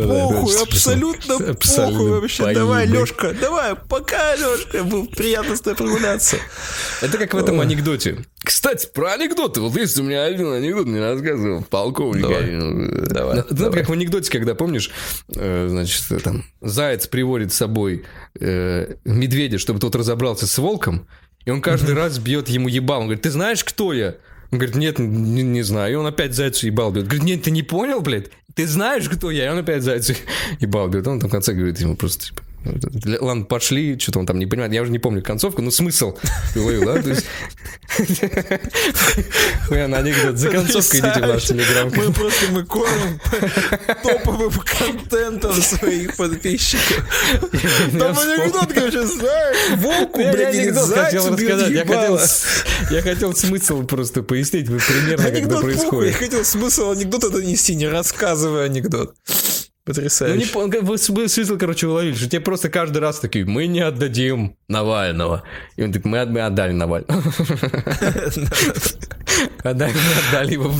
Похуй, 0.07 0.61
абсолютно 0.61 1.37
похуй 1.37 2.11
вообще. 2.11 2.53
Давай. 2.53 2.87
Лешка, 2.87 3.33
давай, 3.33 3.75
пока, 3.75 4.35
Лешка, 4.35 4.83
приятно 5.15 5.55
с 5.55 5.61
тобой 5.61 5.75
прогуляться. 5.75 6.37
Это 7.01 7.17
как 7.17 7.33
в 7.33 7.37
этом 7.37 7.59
анекдоте. 7.59 8.25
Кстати, 8.43 8.87
про 8.93 9.13
анекдоты. 9.13 9.61
Вот 9.61 9.75
есть 9.75 9.99
у 9.99 10.03
меня 10.03 10.23
один 10.23 10.51
анекдот, 10.53 10.87
мне 10.87 11.01
рассказывал 11.01 11.63
полковник. 11.63 12.21
Давай. 12.21 12.45
Знаешь, 12.45 13.45
давай. 13.49 13.79
как 13.79 13.89
в 13.89 13.93
анекдоте, 13.93 14.31
когда, 14.31 14.55
помнишь, 14.55 14.89
э, 15.35 15.67
значит, 15.69 16.03
э, 16.11 16.19
там, 16.19 16.45
заяц 16.61 17.07
приводит 17.07 17.51
с 17.51 17.57
собой 17.57 18.05
э, 18.39 18.95
медведя, 19.03 19.57
чтобы 19.57 19.79
тот 19.79 19.95
разобрался 19.95 20.47
с 20.47 20.57
волком, 20.57 21.07
и 21.45 21.51
он 21.51 21.61
каждый 21.61 21.95
раз 21.95 22.19
бьет 22.19 22.49
ему 22.49 22.67
ебал. 22.67 22.99
Он 22.99 23.05
говорит, 23.05 23.23
ты 23.23 23.31
знаешь, 23.31 23.63
кто 23.63 23.93
я? 23.93 24.15
Говорит, 24.51 24.75
нет, 24.75 24.99
не, 24.99 25.43
не 25.43 25.61
знаю. 25.61 25.93
И 25.93 25.95
он 25.95 26.05
опять 26.05 26.33
зайцу 26.33 26.67
ебал 26.67 26.91
бьет. 26.91 27.05
Говорит, 27.05 27.23
нет, 27.23 27.43
ты 27.43 27.51
не 27.51 27.63
понял, 27.63 28.01
блядь? 28.01 28.27
Ты 28.55 28.65
знаешь, 28.65 29.09
кто 29.09 29.29
я? 29.29 29.47
И 29.47 29.49
он 29.49 29.57
опять 29.59 29.83
зайцу 29.83 30.13
ебал 30.59 30.87
бьет. 30.87 31.07
Он 31.07 31.19
там 31.19 31.29
в 31.29 31.31
конце 31.31 31.53
говорит 31.53 31.79
ему 31.79 31.95
просто, 31.95 32.27
типа, 32.27 32.41
Ладно, 33.19 33.45
пошли, 33.45 33.97
что-то 33.99 34.19
он 34.19 34.25
там 34.25 34.39
не 34.39 34.45
понимает. 34.45 34.73
Я 34.73 34.81
уже 34.81 34.91
не 34.91 34.99
помню 34.99 35.23
концовку, 35.23 35.61
но 35.61 35.71
смысл 35.71 36.17
говорю, 36.55 36.85
да? 36.85 37.01
То 37.01 37.09
есть... 37.09 37.25
Хуя 39.67 39.87
на 39.87 39.97
анекдот. 39.99 40.37
За 40.37 40.49
концовкой 40.49 40.99
идите 40.99 41.21
в 41.21 41.27
наш 41.27 41.45
телеграм 41.45 41.91
Мы 41.95 42.11
просто 42.11 42.51
мы 42.51 42.65
кормим 42.65 43.19
топовым 44.03 44.51
контентом 44.51 45.53
своих 45.61 46.15
подписчиков. 46.17 47.05
Там 47.97 48.17
анекдот, 48.17 48.73
короче, 48.73 49.05
знаешь, 49.05 49.57
волку, 49.77 50.19
блядь, 50.19 50.55
анекдот 50.55 50.89
хотел 50.89 51.29
рассказать. 51.29 51.71
Я 52.91 53.01
хотел, 53.01 53.35
смысл 53.35 53.83
просто 53.83 54.23
пояснить 54.23 54.67
примерно, 54.67 55.23
как 55.23 55.33
это 55.33 55.37
Анекдот 55.37 55.61
похуй, 55.61 55.71
я 55.71 55.77
происходит. 55.77 56.15
хотел 56.15 56.45
смысл 56.45 56.91
анекдота 56.91 57.29
донести, 57.29 57.75
не 57.75 57.87
рассказывая 57.87 58.65
анекдот. 58.65 59.15
Ну, 59.87 59.93
не 59.93 59.95
Потрясающе. 59.95 60.53
пон- 60.53 60.69
как 60.71 60.83
бы 60.83 60.95
смы- 60.95 61.27
смысл, 61.29 61.57
короче, 61.57 61.87
уловили, 61.87 62.13
что 62.13 62.27
тебе 62.29 62.41
просто 62.41 62.69
каждый 62.69 62.97
раз 62.99 63.19
такие, 63.19 63.45
мы 63.45 63.67
не 63.67 63.79
отдадим 63.79 64.55
Навального. 64.67 65.43
И 65.77 65.83
он 65.83 65.93
такой, 65.93 66.11
мы, 66.11 66.25
мы 66.25 66.41
отдали 66.41 66.73
Навального. 66.73 67.23
Отдали, 69.63 70.53
его, 70.53 70.71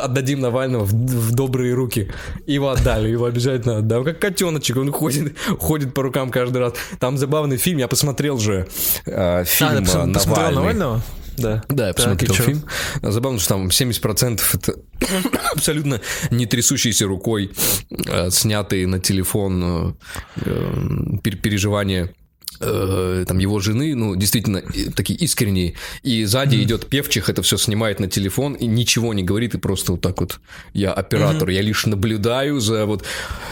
отдадим 0.00 0.40
Навального 0.40 0.84
в, 0.84 1.32
добрые 1.34 1.74
руки. 1.74 2.10
Его 2.46 2.70
отдали, 2.70 3.08
его 3.08 3.24
обязательно 3.26 3.78
отдам. 3.78 4.04
Как 4.04 4.18
котеночек, 4.18 4.76
он 4.76 4.92
ходит, 4.92 5.36
ходит 5.58 5.94
по 5.94 6.02
рукам 6.02 6.30
каждый 6.30 6.58
раз. 6.58 6.74
Там 6.98 7.18
забавный 7.18 7.56
фильм, 7.56 7.78
я 7.78 7.88
посмотрел 7.88 8.38
же 8.38 8.66
э, 9.06 9.44
фильм 9.44 9.70
А. 9.94 10.06
Навального? 10.06 11.02
Да. 11.36 11.64
Да, 11.68 11.88
я 11.88 11.92
Так, 11.92 11.96
посмотрел 11.96 12.34
фильм. 12.34 12.64
Забавно, 13.02 13.38
что 13.38 13.50
там 13.50 13.68
70% 13.68 14.40
это 14.54 14.74
абсолютно 15.52 16.00
не 16.30 16.46
трясущейся 16.46 17.06
рукой, 17.06 17.50
э, 18.06 18.30
снятые 18.30 18.86
на 18.86 19.00
телефон 19.00 19.62
э, 19.64 19.92
э, 20.46 20.74
пер- 21.22 21.36
переживания 21.36 22.10
э, 22.60 23.24
там 23.26 23.38
его 23.38 23.58
жены, 23.60 23.94
ну, 23.94 24.14
действительно, 24.16 24.62
такие 24.94 25.18
искренние. 25.18 25.74
И 26.02 26.24
сзади 26.24 26.62
идет 26.62 26.86
певчих, 26.88 27.28
это 27.28 27.42
все 27.42 27.56
снимает 27.56 28.00
на 28.00 28.08
телефон 28.08 28.54
и 28.54 28.66
ничего 28.66 29.12
не 29.14 29.22
говорит, 29.22 29.54
и 29.54 29.58
просто 29.58 29.92
вот 29.92 30.00
так 30.00 30.20
вот 30.20 30.40
я 30.72 30.92
оператор, 30.92 31.48
я 31.48 31.62
лишь 31.62 31.86
наблюдаю 31.86 32.60
за 32.60 32.86
вот... 32.86 33.04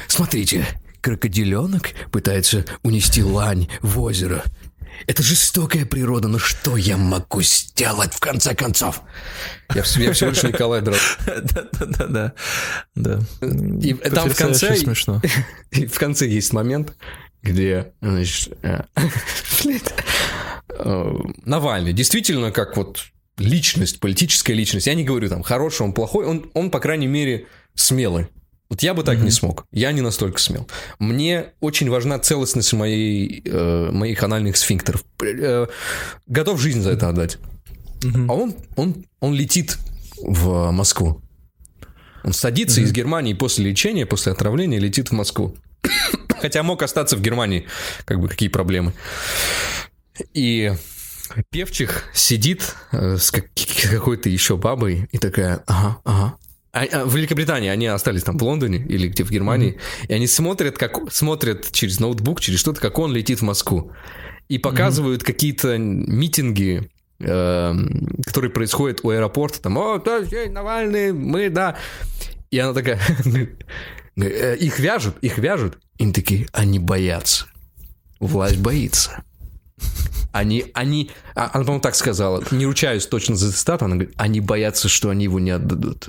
Смотрите, 0.07 0.66
крокодиленок 1.01 1.91
пытается 2.11 2.64
унести 2.83 3.22
лань 3.22 3.68
в 3.83 4.01
озеро. 4.01 4.45
Это 5.07 5.22
жестокая 5.22 5.84
природа, 5.84 6.28
но 6.28 6.38
что 6.38 6.76
я 6.76 6.96
могу 6.96 7.42
сделать 7.42 8.14
в 8.14 8.20
конце 8.20 8.55
концов? 8.55 9.03
Я, 9.74 9.82
вс- 9.82 10.00
я 10.03 10.12
всего 10.12 10.30
лишь 10.30 10.42
Николай 10.42 10.80
Дров. 10.80 11.18
Да-да-да. 11.26 12.32
Да. 12.94 13.20
И 13.40 13.94
там 13.94 14.28
в 14.28 14.36
конце, 14.36 14.76
смешно. 14.76 15.20
и 15.70 15.86
в 15.86 15.98
конце 15.98 16.28
есть 16.28 16.53
момент, 16.53 16.94
где, 17.42 17.92
значит, 18.00 18.57
э, 18.62 18.82
э, 20.68 21.14
Навальный 21.44 21.92
действительно 21.92 22.53
как 22.53 22.76
вот 22.76 23.05
личность, 23.38 24.00
политическая 24.00 24.55
личность. 24.55 24.86
Я 24.86 24.94
не 24.94 25.05
говорю 25.05 25.28
там 25.28 25.42
хороший, 25.42 25.82
он 25.82 25.92
плохой, 25.92 26.26
он, 26.26 26.50
он 26.55 26.70
по 26.70 26.80
крайней 26.80 27.07
мере 27.07 27.46
смелый. 27.74 28.28
Вот 28.72 28.82
я 28.82 28.94
бы 28.94 29.02
так 29.02 29.18
не 29.18 29.30
смог. 29.30 29.66
Я 29.70 29.92
не 29.92 30.00
настолько 30.00 30.38
смел. 30.38 30.66
Мне 30.98 31.48
очень 31.60 31.90
важна 31.90 32.18
целостность 32.18 32.72
моей, 32.72 33.42
э, 33.44 33.90
моих 33.92 34.22
анальных 34.22 34.56
сфинктеров. 34.56 35.04
Э, 35.22 35.66
готов 36.26 36.58
жизнь 36.58 36.80
за 36.80 36.92
это 36.92 37.10
отдать. 37.10 37.36
А 38.02 38.32
он, 38.32 38.54
он, 38.76 39.04
он 39.20 39.34
летит 39.34 39.76
в 40.16 40.70
Москву. 40.70 41.20
Он 42.24 42.32
садится 42.32 42.80
из 42.80 42.92
Германии 42.92 43.34
после 43.34 43.66
лечения, 43.68 44.06
после 44.06 44.32
отравления, 44.32 44.78
летит 44.78 45.10
в 45.10 45.12
Москву. 45.12 45.54
Хотя 46.40 46.62
мог 46.62 46.82
остаться 46.82 47.18
в 47.18 47.20
Германии, 47.20 47.66
как 48.06 48.20
бы 48.20 48.28
какие 48.28 48.48
проблемы. 48.48 48.94
И 50.32 50.72
Певчих 51.50 52.04
сидит 52.14 52.74
э, 52.92 53.18
с 53.18 53.30
как- 53.30 53.50
какой-то 53.90 54.30
еще 54.30 54.56
бабой 54.56 55.10
и 55.12 55.18
такая, 55.18 55.62
ага, 55.66 55.98
ага. 56.04 56.38
А- 56.72 56.86
а 56.90 57.04
в 57.04 57.14
Великобритании 57.14 57.68
они 57.68 57.86
остались 57.86 58.22
там 58.22 58.38
в 58.38 58.42
Лондоне 58.42 58.78
или 58.78 59.08
где 59.08 59.24
в 59.24 59.30
Германии, 59.30 59.78
и 60.08 60.12
они 60.14 60.26
смотрят, 60.26 60.78
как 60.78 61.12
смотрят 61.12 61.70
через 61.70 62.00
ноутбук, 62.00 62.40
через 62.40 62.60
что-то, 62.60 62.80
как 62.80 62.98
он 62.98 63.12
летит 63.12 63.40
в 63.40 63.42
Москву, 63.42 63.92
и 64.48 64.56
показывают 64.56 65.22
какие-то 65.22 65.76
митинги, 65.76 66.90
эм, 67.20 68.08
которые 68.24 68.50
происходят 68.50 69.00
у 69.02 69.10
аэропорта, 69.10 69.60
там, 69.60 69.76
о, 69.76 69.98
да, 69.98 70.22
Навальный, 70.48 71.12
мы, 71.12 71.50
да. 71.50 71.76
И 72.50 72.58
она 72.58 72.72
такая, 72.72 72.98
э, 74.16 74.56
их 74.60 74.78
вяжут, 74.78 75.18
их 75.20 75.36
вяжут, 75.36 75.78
и 75.98 76.04
они 76.04 76.12
такие, 76.14 76.48
они 76.52 76.78
боятся. 76.78 77.46
Власть 78.18 78.58
боится. 78.58 79.22
Они, 80.32 80.64
они, 80.72 81.10
а, 81.34 81.50
она, 81.52 81.64
по-моему, 81.64 81.82
так 81.82 81.96
сказала, 81.96 82.42
не 82.50 82.64
ручаюсь 82.64 83.06
точно 83.06 83.36
за 83.36 83.52
цитату, 83.52 83.84
она 83.84 83.96
говорит, 83.96 84.14
они 84.16 84.40
боятся, 84.40 84.88
что 84.88 85.10
они 85.10 85.24
его 85.24 85.38
не 85.38 85.50
отдадут. 85.50 86.08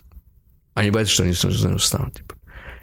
Они 0.74 0.92
боятся, 0.92 1.14
что 1.14 1.24
они 1.24 1.34
станут. 1.80 2.16
Типа. 2.16 2.36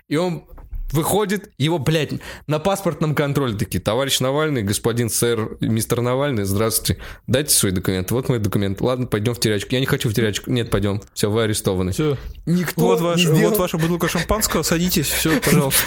И 0.08 0.16
он 0.16 0.44
выходит, 0.92 1.50
его, 1.58 1.78
блядь, 1.78 2.12
на 2.46 2.58
паспортном 2.58 3.14
контроле 3.14 3.56
такие, 3.56 3.80
товарищ 3.80 4.20
Навальный, 4.20 4.62
господин 4.62 5.10
сэр, 5.10 5.56
мистер 5.60 6.00
Навальный, 6.00 6.44
здравствуйте, 6.44 7.00
дайте 7.26 7.54
свои 7.54 7.72
документы, 7.72 8.14
вот 8.14 8.28
мои 8.28 8.38
документы, 8.38 8.82
ладно, 8.84 9.06
пойдем 9.06 9.34
в 9.34 9.40
терячку. 9.40 9.68
Я 9.72 9.80
не 9.80 9.86
хочу 9.86 10.08
в 10.08 10.14
терячку, 10.14 10.50
нет, 10.50 10.70
пойдем, 10.70 11.02
все, 11.14 11.30
вы 11.30 11.42
арестованы. 11.44 11.92
Все. 11.92 12.16
Никто 12.46 12.82
Вот, 12.82 13.00
ваш, 13.00 13.20
сделал- 13.20 13.50
вот 13.50 13.58
ваша 13.58 13.78
бутылка 13.78 14.08
шампанского, 14.08 14.62
садитесь, 14.62 15.06
все, 15.08 15.40
пожалуйста. 15.44 15.82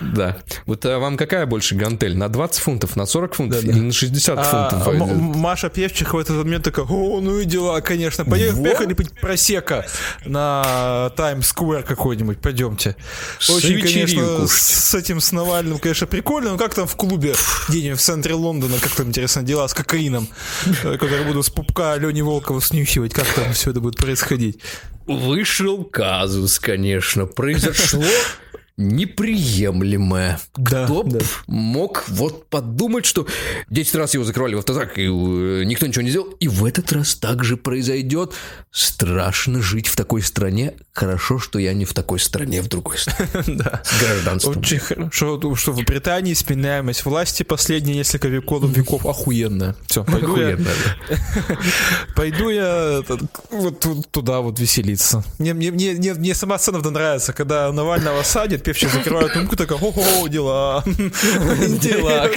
Да. 0.00 0.38
Вот 0.66 0.84
а 0.86 0.98
вам 0.98 1.16
какая 1.16 1.44
больше 1.46 1.74
гантель? 1.74 2.16
На 2.16 2.28
20 2.28 2.60
фунтов, 2.60 2.94
на 2.96 3.04
40 3.06 3.34
фунтов 3.34 3.60
Да-да. 3.62 3.72
или 3.72 3.80
на 3.80 3.92
60 3.92 4.38
А, 4.38 4.42
фунтов? 4.80 5.10
М- 5.10 5.38
Маша 5.38 5.68
Певчих 5.68 6.14
в 6.14 6.18
этот 6.18 6.36
момент 6.36 6.64
такая, 6.64 6.84
о, 6.86 7.20
ну 7.20 7.38
и 7.40 7.44
дела, 7.44 7.80
конечно. 7.80 8.24
Поехали, 8.24 8.56
Вот. 8.60 8.64
поехали 8.64 8.94
просека 9.20 9.86
на 10.24 11.10
Таймс-сквер 11.16 11.82
какой-нибудь, 11.82 12.38
пойдемте. 12.40 12.96
Очень, 13.48 13.80
конечно, 13.80 14.37
кушать. 14.42 14.60
с 14.60 14.94
этим, 14.94 15.20
с 15.20 15.32
Навальным, 15.32 15.78
конечно, 15.78 16.06
прикольно, 16.06 16.50
но 16.52 16.58
как 16.58 16.74
там 16.74 16.86
в 16.86 16.96
клубе 16.96 17.34
где-нибудь 17.68 17.98
в 17.98 18.02
центре 18.02 18.34
Лондона, 18.34 18.76
как 18.80 18.92
там, 18.92 19.08
интересно, 19.08 19.42
дела 19.42 19.68
с 19.68 19.74
кокаином, 19.74 20.28
э, 20.84 20.96
который 20.96 21.24
буду 21.24 21.42
с 21.42 21.50
пупка 21.50 21.96
Лени 21.96 22.22
Волкова 22.22 22.60
снюхивать, 22.60 23.12
как 23.14 23.26
там 23.34 23.52
все 23.52 23.70
это 23.70 23.80
будет 23.80 23.96
происходить? 23.96 24.58
Вышел 25.06 25.84
казус, 25.84 26.58
конечно. 26.58 27.26
Произошло 27.26 28.04
неприемлемое. 28.78 30.38
Да, 30.56 30.84
Кто 30.84 31.02
да. 31.02 31.18
мог 31.46 32.04
вот 32.08 32.48
подумать, 32.48 33.04
что 33.04 33.26
10 33.68 33.94
раз 33.96 34.14
его 34.14 34.24
закрывали 34.24 34.54
в 34.54 34.58
автозак, 34.58 34.98
и 34.98 35.02
э, 35.02 35.64
никто 35.64 35.86
ничего 35.86 36.02
не 36.02 36.10
сделал. 36.10 36.28
И 36.38 36.48
в 36.48 36.64
этот 36.64 36.92
раз 36.92 37.16
так 37.16 37.44
же 37.44 37.56
произойдет. 37.56 38.32
Страшно 38.70 39.60
жить 39.60 39.88
в 39.88 39.96
такой 39.96 40.22
стране. 40.22 40.74
Хорошо, 40.98 41.38
что 41.38 41.60
я 41.60 41.74
не 41.74 41.84
в 41.84 41.94
такой 41.94 42.18
стране, 42.18 42.60
в 42.60 42.66
другой 42.66 42.98
стране. 42.98 43.28
Да. 43.46 43.82
С 43.84 44.02
гражданством. 44.02 44.58
Очень 44.58 44.80
хорошо, 44.80 45.54
что 45.54 45.70
в 45.72 45.84
Британии 45.84 46.34
сменяемость 46.34 47.04
власти 47.04 47.44
последние 47.44 47.98
несколько 47.98 48.26
веков, 48.26 48.64
веков 48.64 49.06
охуенная. 49.06 49.76
Все, 49.86 50.02
пойду 50.02 50.36
я, 50.40 50.58
пойду 52.16 52.48
я 52.50 53.02
вот 53.50 53.78
ту- 53.78 54.02
туда 54.10 54.40
вот 54.40 54.58
веселиться. 54.58 55.22
Мне, 55.38 55.54
мне, 55.54 55.70
мне, 55.70 56.14
мне, 56.14 56.34
сама 56.34 56.58
сцена 56.58 56.78
нравится, 56.78 57.32
когда 57.32 57.70
Навального 57.70 58.24
садят, 58.24 58.64
певчик 58.64 58.90
закрывают 58.90 59.36
рюмку, 59.36 59.54
такая, 59.54 59.78
ого, 59.78 60.26
дела. 60.26 60.82
Дела. 60.86 62.28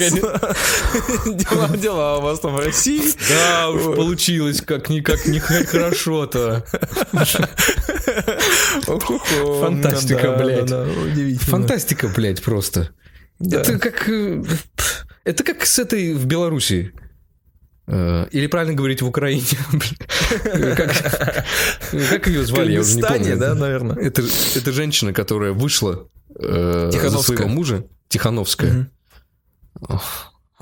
Дела, 1.26 1.78
дела 1.78 2.18
у 2.20 2.22
вас 2.22 2.40
там 2.40 2.56
в 2.56 2.60
России. 2.60 3.02
Да, 3.28 3.70
уж 3.70 3.96
получилось 3.96 4.62
как 4.62 4.90
никак 4.90 5.26
не 5.26 5.40
хорошо-то. 5.40 6.64
Фантастика, 8.86 10.32
блядь. 10.38 10.72
Удивительно. 10.72 11.40
Фантастика, 11.40 12.08
блядь, 12.08 12.42
просто. 12.42 12.90
Это 13.40 13.80
как... 13.80 14.08
э, 14.10 14.44
Это 15.24 15.44
как 15.44 15.66
с 15.66 15.80
этой 15.80 16.14
в 16.14 16.26
Беларуси. 16.26 16.94
Э, 17.88 18.28
Или 18.32 18.48
правильно 18.48 18.74
говорить 18.76 19.02
в 19.02 19.08
Украине. 19.08 19.44
Как, 22.10 22.28
ее 22.28 22.46
звали, 22.46 22.74
я 22.74 22.80
уже 22.82 22.96
не 22.96 23.02
помню. 23.02 23.38
да, 23.38 23.56
наверное? 23.56 23.96
Это, 23.98 24.22
женщина, 24.72 25.14
которая 25.14 25.52
вышла 25.52 26.08
э, 26.40 26.90
за 26.92 27.18
своего 27.20 27.48
мужа. 27.48 27.86
Тихановская. 28.08 28.90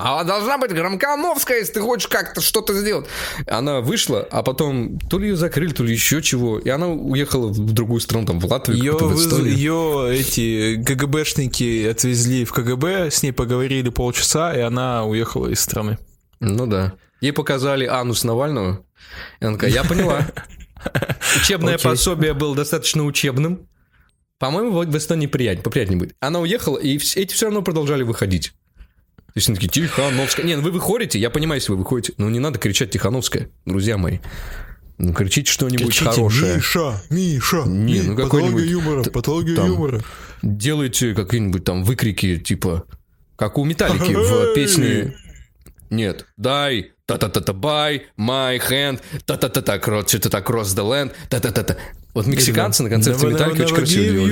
А 0.01 0.23
должна 0.23 0.57
быть 0.57 0.71
Громкановская, 0.71 1.57
если 1.59 1.73
ты 1.73 1.81
хочешь 1.81 2.07
как-то 2.07 2.39
что-то 2.39 2.73
сделать. 2.73 3.05
Она 3.47 3.81
вышла, 3.81 4.25
а 4.31 4.43
потом 4.43 4.97
то 4.97 5.19
ли 5.19 5.27
ее 5.27 5.35
закрыли, 5.35 5.73
то 5.73 5.83
ли 5.83 5.91
еще 5.91 6.21
чего. 6.21 6.57
И 6.57 6.69
она 6.69 6.87
уехала 6.87 7.47
в 7.47 7.73
другую 7.73 7.99
страну, 7.99 8.25
там, 8.25 8.39
в 8.39 8.45
Латвию, 8.45 8.77
Ее, 8.77 8.93
в 8.93 9.13
Эстонию. 9.13 9.53
ее 9.53 10.19
эти 10.21 10.75
ГГБшники 10.75 11.85
отвезли 11.85 12.45
в 12.45 12.53
КГБ, 12.53 13.11
с 13.11 13.23
ней 13.23 13.33
поговорили 13.33 13.89
полчаса, 13.89 14.55
и 14.55 14.61
она 14.61 15.03
уехала 15.03 15.47
из 15.47 15.59
страны. 15.59 15.97
Ну 16.39 16.65
да. 16.65 16.93
Ей 17.19 17.33
показали 17.33 17.85
анус 17.85 18.23
Навального. 18.23 18.85
И 19.41 19.45
она 19.45 19.55
такая, 19.55 19.71
я 19.71 19.83
поняла. 19.83 20.25
Учебное 21.41 21.77
пособие 21.77 22.33
было 22.33 22.55
достаточно 22.55 23.03
учебным. 23.03 23.67
По-моему, 24.37 24.71
в 24.71 24.97
Эстонии 24.97 25.27
приятнее, 25.27 25.63
поприятнее 25.63 25.99
будет. 25.99 26.15
Она 26.21 26.39
уехала, 26.39 26.77
и 26.77 26.95
эти 26.95 27.33
все 27.33 27.47
равно 27.47 27.61
продолжали 27.61 28.03
выходить. 28.03 28.53
То 29.33 29.37
есть 29.37 29.47
они 29.49 29.55
такие, 29.57 29.69
Тихановская. 29.87 30.45
Не, 30.45 30.55
ну 30.55 30.63
вы 30.63 30.71
выходите, 30.71 31.19
я 31.19 31.29
понимаю, 31.29 31.59
если 31.61 31.71
вы 31.71 31.77
выходите, 31.77 32.13
но 32.17 32.29
не 32.29 32.39
надо 32.39 32.59
кричать 32.59 32.91
Тихановская, 32.91 33.49
друзья 33.65 33.97
мои. 33.97 34.19
Ну, 34.97 35.13
кричите 35.13 35.49
что-нибудь 35.51 35.97
хорошее. 35.97 36.55
Миша, 36.57 37.01
Миша, 37.09 37.63
Не, 37.65 38.01
ну 38.01 38.15
какой-нибудь 38.17 38.65
юмора, 38.65 39.03
т- 39.03 39.11
патология 39.11 39.55
там. 39.55 39.67
юмора. 39.67 40.01
Делайте 40.41 41.13
какие-нибудь 41.13 41.63
там 41.63 41.83
выкрики, 41.83 42.37
типа, 42.37 42.83
как 43.37 43.57
у 43.57 43.63
Металлики 43.63 44.13
в 44.13 44.53
песне... 44.53 45.15
Нет, 45.89 46.27
дай, 46.37 46.91
та-та-та-та, 47.07 47.51
buy, 47.53 48.01
my 48.19 48.59
hand, 48.59 48.99
та-та-та-та, 49.25 49.77
cross, 49.77 50.19
так, 50.19 50.47
cross 50.47 50.65
the 50.75 50.83
land, 50.85 51.11
та-та-та-та. 51.29 51.77
Вот 52.13 52.25
мексиканцы 52.27 52.83
на 52.83 52.89
концерте 52.89 53.25
never, 53.27 53.63
очень 53.63 53.75
красиво 53.75 54.03
делали. 54.03 54.23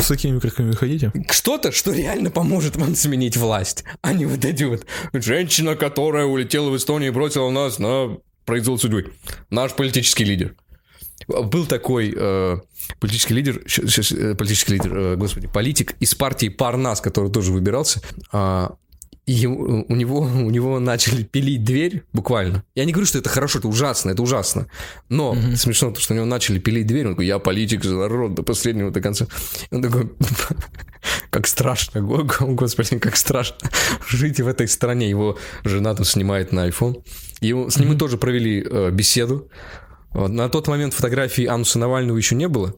С 0.00 0.08
такими 0.08 0.38
криками 0.40 0.72
хотите? 0.72 1.12
Что-то, 1.30 1.70
что 1.72 1.92
реально 1.92 2.30
поможет 2.30 2.76
вам 2.76 2.94
сменить 2.96 3.36
власть, 3.36 3.84
а 4.02 4.12
не 4.12 4.26
вот 4.26 4.44
эти 4.44 4.64
вот 4.64 4.84
женщина, 5.12 5.76
которая 5.76 6.24
улетела 6.26 6.70
в 6.70 6.76
Эстонию 6.76 7.10
и 7.10 7.14
бросила 7.14 7.50
нас 7.50 7.78
на 7.78 8.18
произвол 8.44 8.78
судьбы. 8.78 9.12
Наш 9.50 9.74
политический 9.74 10.24
лидер. 10.24 10.54
Был 11.28 11.66
такой 11.66 12.12
э, 12.16 12.58
политический 13.00 13.34
лидер, 13.34 13.62
щ- 13.66 13.88
щас, 13.88 14.12
э, 14.12 14.34
политический 14.34 14.74
лидер, 14.74 14.96
э, 14.96 15.16
господи, 15.16 15.48
политик 15.48 15.94
из 15.98 16.14
партии 16.14 16.48
Парнас, 16.48 17.00
который 17.00 17.30
тоже 17.32 17.52
выбирался. 17.52 18.00
а, 18.32 18.74
и 19.26 19.44
у 19.46 19.94
него, 19.94 20.20
у 20.46 20.50
него 20.50 20.78
начали 20.78 21.22
пилить 21.24 21.64
дверь, 21.64 22.04
буквально. 22.12 22.62
Я 22.74 22.84
не 22.84 22.92
говорю, 22.92 23.06
что 23.06 23.18
это 23.18 23.28
хорошо, 23.28 23.58
это 23.58 23.68
ужасно, 23.68 24.10
это 24.10 24.22
ужасно. 24.22 24.66
Но 25.08 25.36
смешно 25.56 25.90
то, 25.90 26.00
что 26.00 26.14
у 26.14 26.16
него 26.16 26.26
начали 26.26 26.58
пилить 26.60 26.86
дверь. 26.86 27.06
Он 27.06 27.12
такой, 27.14 27.26
я 27.26 27.38
политик 27.38 27.84
за 27.84 27.94
народ 27.96 28.34
до 28.34 28.42
последнего, 28.42 28.90
до 28.90 29.00
конца. 29.00 29.26
И 29.70 29.74
Он 29.74 29.82
такой, 29.82 30.12
как 31.30 31.46
страшно, 31.46 32.00
го- 32.02 32.24
го- 32.24 32.46
господи, 32.54 32.98
как 32.98 33.16
страшно 33.16 33.56
жить 34.08 34.40
в 34.40 34.46
этой 34.48 34.68
стране. 34.68 35.10
Его 35.10 35.36
жена 35.64 35.94
тут 35.94 36.06
снимает 36.06 36.52
на 36.52 36.68
iPhone. 36.68 37.02
И 37.40 37.48
его- 37.48 37.68
с 37.68 37.76
ним 37.78 37.88
мы 37.90 37.96
тоже 37.96 38.16
провели 38.18 38.64
э, 38.64 38.90
беседу. 38.90 39.50
На 40.14 40.48
тот 40.48 40.68
момент 40.68 40.94
фотографии 40.94 41.44
Ануса 41.46 41.78
Навального 41.78 42.16
еще 42.16 42.36
не 42.36 42.48
было, 42.48 42.74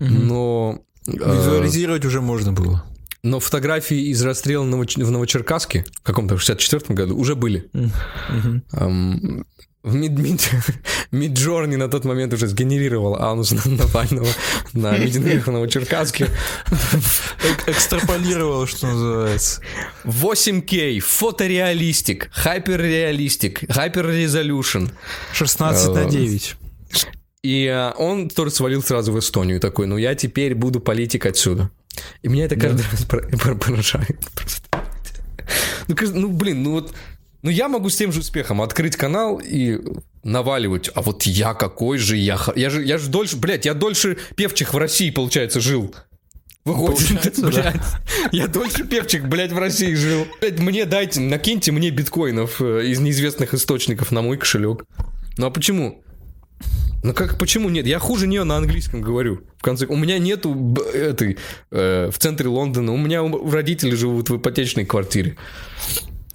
но... 0.00 0.80
э, 1.06 1.12
Визуализировать 1.12 2.04
уже 2.04 2.20
можно 2.20 2.52
было. 2.52 2.84
Но 3.26 3.40
фотографии 3.40 4.08
из 4.10 4.22
расстрела 4.22 4.62
в 4.64 5.10
Новочеркасске 5.10 5.84
в 6.00 6.02
каком-то 6.02 6.38
64 6.38 6.94
году 6.94 7.16
уже 7.16 7.34
были. 7.34 7.68
Ам, 8.72 9.44
в 9.82 9.94
Мид- 9.94 10.16
Мид- 10.16 10.50
Миджорни 11.12 11.76
на 11.76 11.88
тот 11.88 12.04
момент 12.04 12.32
уже 12.32 12.46
сгенерировал 12.48 13.16
анус 13.22 13.52
Навального 13.66 14.28
на 14.72 14.96
митингах 14.98 15.46
в 15.46 15.50
Новочеркасске. 15.52 16.28
Эк- 16.70 17.68
Экстраполировал, 17.70 18.66
что 18.66 18.86
называется. 18.88 19.60
8К, 20.04 21.00
фотореалистик, 21.00 22.28
хайперреалистик, 22.32 23.60
хайперрезолюшн. 23.72 24.86
16 25.32 25.94
на 25.94 25.98
Э, 26.00 26.10
9. 26.10 26.56
И 27.46 27.68
а, 27.68 27.94
он 27.96 28.28
тоже 28.28 28.50
свалил 28.50 28.82
сразу 28.82 29.12
в 29.12 29.18
Эстонию 29.20 29.60
такой, 29.60 29.86
ну 29.86 29.96
я 29.96 30.16
теперь 30.16 30.56
буду 30.56 30.80
политик 30.80 31.26
отсюда. 31.26 31.70
И 32.22 32.28
меня 32.28 32.46
это 32.46 32.56
каждый 32.56 32.84
раз 32.90 33.04
пор- 33.04 33.28
пор- 33.38 33.56
поражает. 33.56 34.18
Ну, 35.86 35.94
ну, 36.14 36.28
блин, 36.28 36.64
ну 36.64 36.72
вот, 36.72 36.92
ну 37.42 37.50
я 37.50 37.68
могу 37.68 37.88
с 37.88 37.94
тем 37.94 38.10
же 38.10 38.18
успехом 38.18 38.60
открыть 38.62 38.96
канал 38.96 39.40
и 39.40 39.78
наваливать, 40.24 40.90
а 40.92 41.02
вот 41.02 41.22
я 41.22 41.54
какой 41.54 41.98
же 41.98 42.16
я, 42.16 42.36
я 42.56 42.68
же, 42.68 42.84
я 42.84 42.98
же 42.98 43.08
дольше, 43.08 43.36
блядь, 43.36 43.64
я 43.64 43.74
дольше 43.74 44.18
певчих 44.34 44.74
в 44.74 44.76
России, 44.76 45.10
получается, 45.10 45.60
жил. 45.60 45.94
Выходит, 46.64 47.32
да. 47.36 47.46
блядь, 47.46 47.76
я 48.32 48.48
дольше 48.48 48.82
певчих, 48.82 49.28
блядь, 49.28 49.52
в 49.52 49.58
России 49.58 49.94
жил. 49.94 50.26
Блядь, 50.40 50.58
мне 50.58 50.84
дайте, 50.84 51.20
накиньте 51.20 51.70
мне 51.70 51.90
биткоинов 51.90 52.60
э, 52.60 52.88
из 52.88 52.98
неизвестных 52.98 53.54
источников 53.54 54.10
на 54.10 54.20
мой 54.20 54.36
кошелек. 54.36 54.82
Ну 55.38 55.46
а 55.46 55.50
почему? 55.50 56.02
Ну 57.02 57.12
как, 57.12 57.38
почему 57.38 57.68
нет? 57.68 57.86
Я 57.86 57.98
хуже 57.98 58.26
нее 58.26 58.42
на 58.44 58.56
английском 58.56 59.00
говорю. 59.00 59.40
В 59.58 59.62
конце, 59.62 59.86
у 59.86 59.96
меня 59.96 60.18
нету 60.18 60.74
этой 60.92 61.38
э, 61.70 62.10
в 62.10 62.18
центре 62.18 62.48
Лондона. 62.48 62.92
У 62.92 62.96
меня 62.96 63.22
родители 63.52 63.94
живут 63.94 64.28
в 64.30 64.36
ипотечной 64.38 64.84
квартире. 64.86 65.36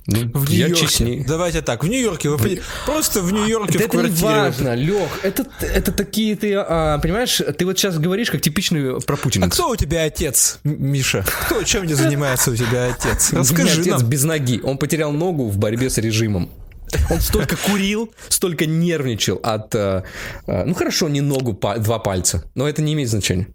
Ну, 0.07 0.17
В 0.33 0.49
я 0.49 0.65
Нью-Йорке. 0.67 0.85
честнее. 0.87 1.25
Давайте 1.27 1.61
так, 1.61 1.83
в 1.83 1.87
Нью-Йорке. 1.87 2.29
вы 2.29 2.37
пони- 2.37 2.61
Просто 2.85 3.21
в 3.21 3.31
Нью-Йорке 3.31 3.73
Да 3.77 3.83
в 3.85 3.87
это 3.87 3.89
квартире. 3.97 4.27
важно, 4.27 4.73
Лех. 4.75 5.19
Это, 5.23 5.45
это 5.61 5.91
такие 5.91 6.35
ты, 6.35 6.53
а, 6.55 6.97
понимаешь, 6.99 7.39
ты 7.57 7.65
вот 7.65 7.77
сейчас 7.77 7.99
говоришь 7.99 8.31
как 8.31 8.41
типичный 8.41 8.95
А 8.95 8.99
пропутинец. 8.99 9.53
кто 9.53 9.69
у 9.69 9.75
тебя 9.75 10.03
отец, 10.05 10.59
Миша? 10.63 11.23
Кто, 11.45 11.61
чем 11.63 11.85
не 11.85 11.93
занимается 11.93 12.49
у 12.51 12.55
тебя 12.55 12.87
отец? 12.87 13.29
У 13.31 13.35
меня 13.35 13.41
Расскажи 13.43 13.81
отец 13.81 13.99
нам. 14.01 14.09
без 14.09 14.23
ноги. 14.23 14.59
Он 14.63 14.77
потерял 14.77 15.11
ногу 15.11 15.47
в 15.49 15.57
борьбе 15.57 15.89
с 15.89 15.97
режимом. 15.99 16.49
Он 17.09 17.21
столько 17.21 17.57
курил, 17.57 18.13
столько 18.29 18.65
нервничал 18.65 19.39
от... 19.43 19.73
э, 19.75 20.03
э, 20.47 20.65
ну 20.65 20.73
хорошо, 20.73 21.09
не 21.09 21.21
ногу, 21.21 21.53
два 21.53 21.99
пальца, 21.99 22.43
но 22.55 22.67
это 22.67 22.81
не 22.81 22.93
имеет 22.93 23.09
значения. 23.09 23.47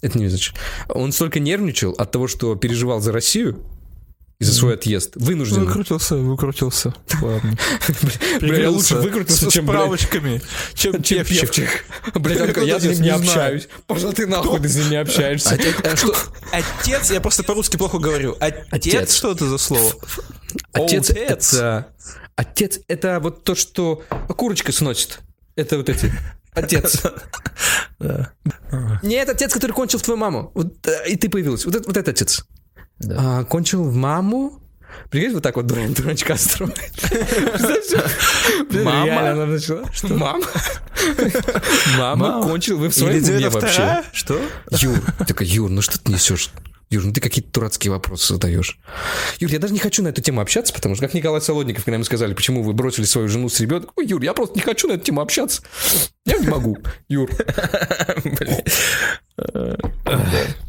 Это 0.00 0.18
не 0.18 0.24
имеет 0.24 0.32
значения. 0.32 0.58
Он 0.88 1.12
столько 1.12 1.40
нервничал 1.40 1.92
от 1.92 2.10
того, 2.10 2.28
что 2.28 2.54
переживал 2.56 3.00
за 3.00 3.12
Россию 3.12 3.64
и 4.42 4.44
за 4.44 4.54
свой 4.54 4.74
отъезд. 4.74 5.12
Вынужденно. 5.14 5.66
Выкрутился, 5.66 6.16
выкрутился. 6.16 6.92
Ладно. 7.22 7.56
Бля, 8.40 8.62
я 8.62 8.70
лучше 8.70 8.96
выкрутился, 8.96 9.48
чем, 9.48 9.66
справочками, 9.66 10.42
чем 10.74 11.00
чем 11.00 11.24
певчик. 11.24 11.84
такой, 12.12 12.66
я 12.66 12.80
с 12.80 12.82
ним 12.82 13.02
не 13.02 13.10
общаюсь. 13.10 13.68
Пошел 13.86 14.12
ты 14.12 14.26
нахуй, 14.26 14.58
ты 14.58 14.68
с 14.68 14.74
ним 14.74 14.90
не 14.90 14.96
общаешься. 14.96 15.56
Что? 15.94 16.16
Отец? 16.50 17.12
Я 17.12 17.20
просто 17.20 17.44
по-русски 17.44 17.76
плохо 17.76 17.98
говорю. 17.98 18.36
Отец. 18.40 19.14
Что 19.14 19.30
это 19.30 19.46
за 19.46 19.58
слово? 19.58 19.92
Отец 20.72 21.10
Отец. 21.10 21.54
это... 21.54 21.86
Отец 22.34 22.80
это 22.88 23.20
вот 23.20 23.44
то, 23.44 23.54
что 23.54 24.02
курочка 24.28 24.72
сносит. 24.72 25.20
Это 25.54 25.76
вот 25.76 25.88
эти... 25.88 26.12
Отец. 26.54 27.02
Нет, 29.02 29.28
отец, 29.28 29.52
который 29.52 29.72
кончил 29.72 29.98
в 29.98 30.02
твою 30.02 30.18
маму. 30.18 30.50
Вот, 30.54 30.86
э, 30.86 31.08
и 31.08 31.16
ты 31.16 31.30
появилась. 31.30 31.64
Вот, 31.64 31.86
вот 31.86 31.96
это 31.96 32.10
отец. 32.10 32.44
А, 33.16 33.44
кончил 33.44 33.84
в 33.84 33.94
маму? 33.94 34.60
Прикинь, 35.10 35.32
вот 35.32 35.42
так 35.42 35.56
вот 35.56 35.66
дура- 35.66 35.88
дурачка 35.88 36.36
строит. 36.36 36.92
Мама? 38.70 39.30
Она 39.30 39.46
начала. 39.46 39.90
Что? 39.92 40.08
Мама? 40.14 40.44
Мама 41.98 42.42
кончил. 42.42 42.78
Вы 42.78 42.88
в 42.88 42.94
своем 42.94 43.22
уме 43.24 43.48
вообще? 43.48 44.02
Что? 44.12 44.40
Юр, 44.70 45.00
такая, 45.26 45.48
Юр, 45.48 45.70
ну 45.70 45.80
что 45.82 45.98
ты 45.98 46.12
несешь? 46.12 46.50
Юр, 46.92 47.04
ну 47.04 47.12
ты 47.12 47.20
какие-то 47.20 47.50
дурацкие 47.52 47.90
вопросы 47.90 48.34
задаешь. 48.34 48.78
Юр, 49.38 49.50
я 49.50 49.58
даже 49.58 49.72
не 49.72 49.78
хочу 49.78 50.02
на 50.02 50.08
эту 50.08 50.20
тему 50.20 50.40
общаться, 50.40 50.74
потому 50.74 50.94
что, 50.94 51.06
как 51.06 51.14
Николай 51.14 51.40
Солодников, 51.40 51.84
когда 51.84 51.94
ему 51.94 52.04
сказали, 52.04 52.34
почему 52.34 52.62
вы 52.62 52.74
бросили 52.74 53.06
свою 53.06 53.28
жену 53.28 53.48
с 53.48 53.58
ребенком, 53.60 53.90
ой, 53.96 54.06
Юр, 54.06 54.22
я 54.22 54.34
просто 54.34 54.56
не 54.56 54.60
хочу 54.60 54.88
на 54.88 54.92
эту 54.92 55.04
тему 55.04 55.22
общаться. 55.22 55.62
Я 56.26 56.38
не 56.38 56.48
могу, 56.48 56.76
Юр. 57.08 57.30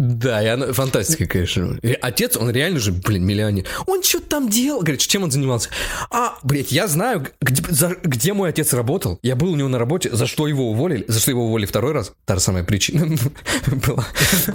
Да, 0.00 0.42
и 0.42 0.46
она, 0.46 0.72
фантастика, 0.72 1.26
конечно. 1.26 1.78
И 1.82 1.92
отец, 1.92 2.34
он 2.38 2.50
реально 2.50 2.80
же, 2.80 2.90
блин, 2.90 3.22
миллионер. 3.22 3.66
Он 3.86 4.02
что 4.02 4.18
там 4.20 4.48
делал? 4.48 4.80
Говорит, 4.80 5.00
чем 5.00 5.24
он 5.24 5.30
занимался? 5.30 5.68
А, 6.10 6.38
блядь, 6.42 6.72
я 6.72 6.88
знаю, 6.88 7.26
где, 7.42 7.62
за, 7.68 7.96
где 8.02 8.32
мой 8.32 8.48
отец 8.48 8.72
работал. 8.72 9.18
Я 9.22 9.36
был 9.36 9.52
у 9.52 9.56
него 9.56 9.68
на 9.68 9.78
работе, 9.78 10.08
за 10.10 10.26
что 10.26 10.48
его 10.48 10.70
уволили, 10.70 11.04
за 11.06 11.20
что 11.20 11.32
его 11.32 11.44
уволили 11.44 11.66
второй 11.66 11.92
раз. 11.92 12.12
Та 12.24 12.36
же 12.36 12.40
самая 12.40 12.64
причина 12.64 13.06
была. 13.86 14.06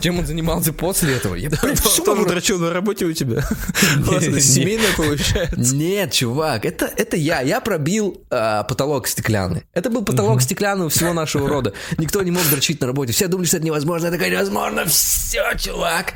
Чем 0.02 0.18
он 0.18 0.26
занимался 0.26 0.74
после 0.74 1.14
этого? 1.14 1.36
Я, 1.36 1.52
Тоже 1.52 2.26
дрочил 2.26 2.58
на 2.58 2.74
работе 2.74 3.06
у 3.06 3.14
тебя. 3.14 3.41
Семейно 4.39 4.86
получается. 4.98 5.76
Нет, 5.76 6.12
чувак, 6.12 6.66
это, 6.66 6.89
это 6.98 7.18
я. 7.18 7.41
Я 7.41 7.62
пробил 7.62 8.20
а, 8.32 8.64
потолок 8.64 9.08
стеклянный. 9.08 9.62
Это 9.74 9.91
был 9.91 10.04
потолок 10.04 10.41
стеклянный 10.41 10.88
у 10.88 10.89
всего 10.89 11.14
нашего 11.14 11.48
рода. 11.48 11.74
Никто 12.00 12.24
не 12.24 12.32
мог 12.32 12.43
дрочить 12.50 12.82
на 12.82 12.88
работе. 12.88 13.14
Все 13.14 13.28
думали, 13.28 13.46
что 13.46 13.58
это 13.58 13.66
невозможно. 13.68 14.10
Такой, 14.10 14.32
невозможно. 14.32 14.86
Все, 14.86 15.35
чувак. 15.58 16.14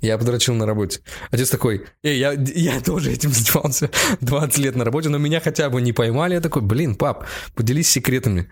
Я 0.00 0.16
подрочил 0.16 0.54
на 0.54 0.64
работе. 0.64 1.00
Отец 1.30 1.50
такой, 1.50 1.86
эй, 2.02 2.18
я, 2.18 2.32
я 2.32 2.80
тоже 2.80 3.12
этим 3.12 3.32
занимался 3.32 3.90
20 4.20 4.58
лет 4.58 4.76
на 4.76 4.84
работе, 4.84 5.08
но 5.08 5.18
меня 5.18 5.40
хотя 5.40 5.70
бы 5.70 5.82
не 5.82 5.92
поймали. 5.92 6.34
Я 6.34 6.40
такой, 6.40 6.62
блин, 6.62 6.94
пап, 6.94 7.26
поделись 7.54 7.88
секретами. 7.88 8.48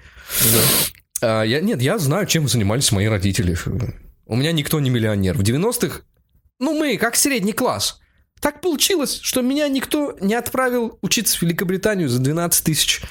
А, 1.23 1.43
я, 1.43 1.61
нет, 1.61 1.81
я 1.81 1.99
знаю, 1.99 2.27
чем 2.27 2.49
занимались 2.49 2.91
мои 2.93 3.07
родители. 3.07 3.57
У 4.27 4.37
меня 4.37 4.53
никто 4.53 4.81
не 4.81 4.91
миллионер. 4.91 5.37
В 5.37 5.43
90-х, 5.43 6.01
ну, 6.59 6.77
мы 6.79 6.97
как 6.97 7.15
средний 7.17 7.53
класс. 7.53 8.01
Так 8.41 8.61
получилось, 8.61 9.19
что 9.23 9.41
меня 9.41 9.69
никто 9.69 10.17
не 10.21 10.35
отправил 10.35 10.99
учиться 11.01 11.39
в 11.39 11.43
Великобританию 11.43 12.09
за 12.09 12.19
12 12.19 12.65
тысяч. 12.65 13.03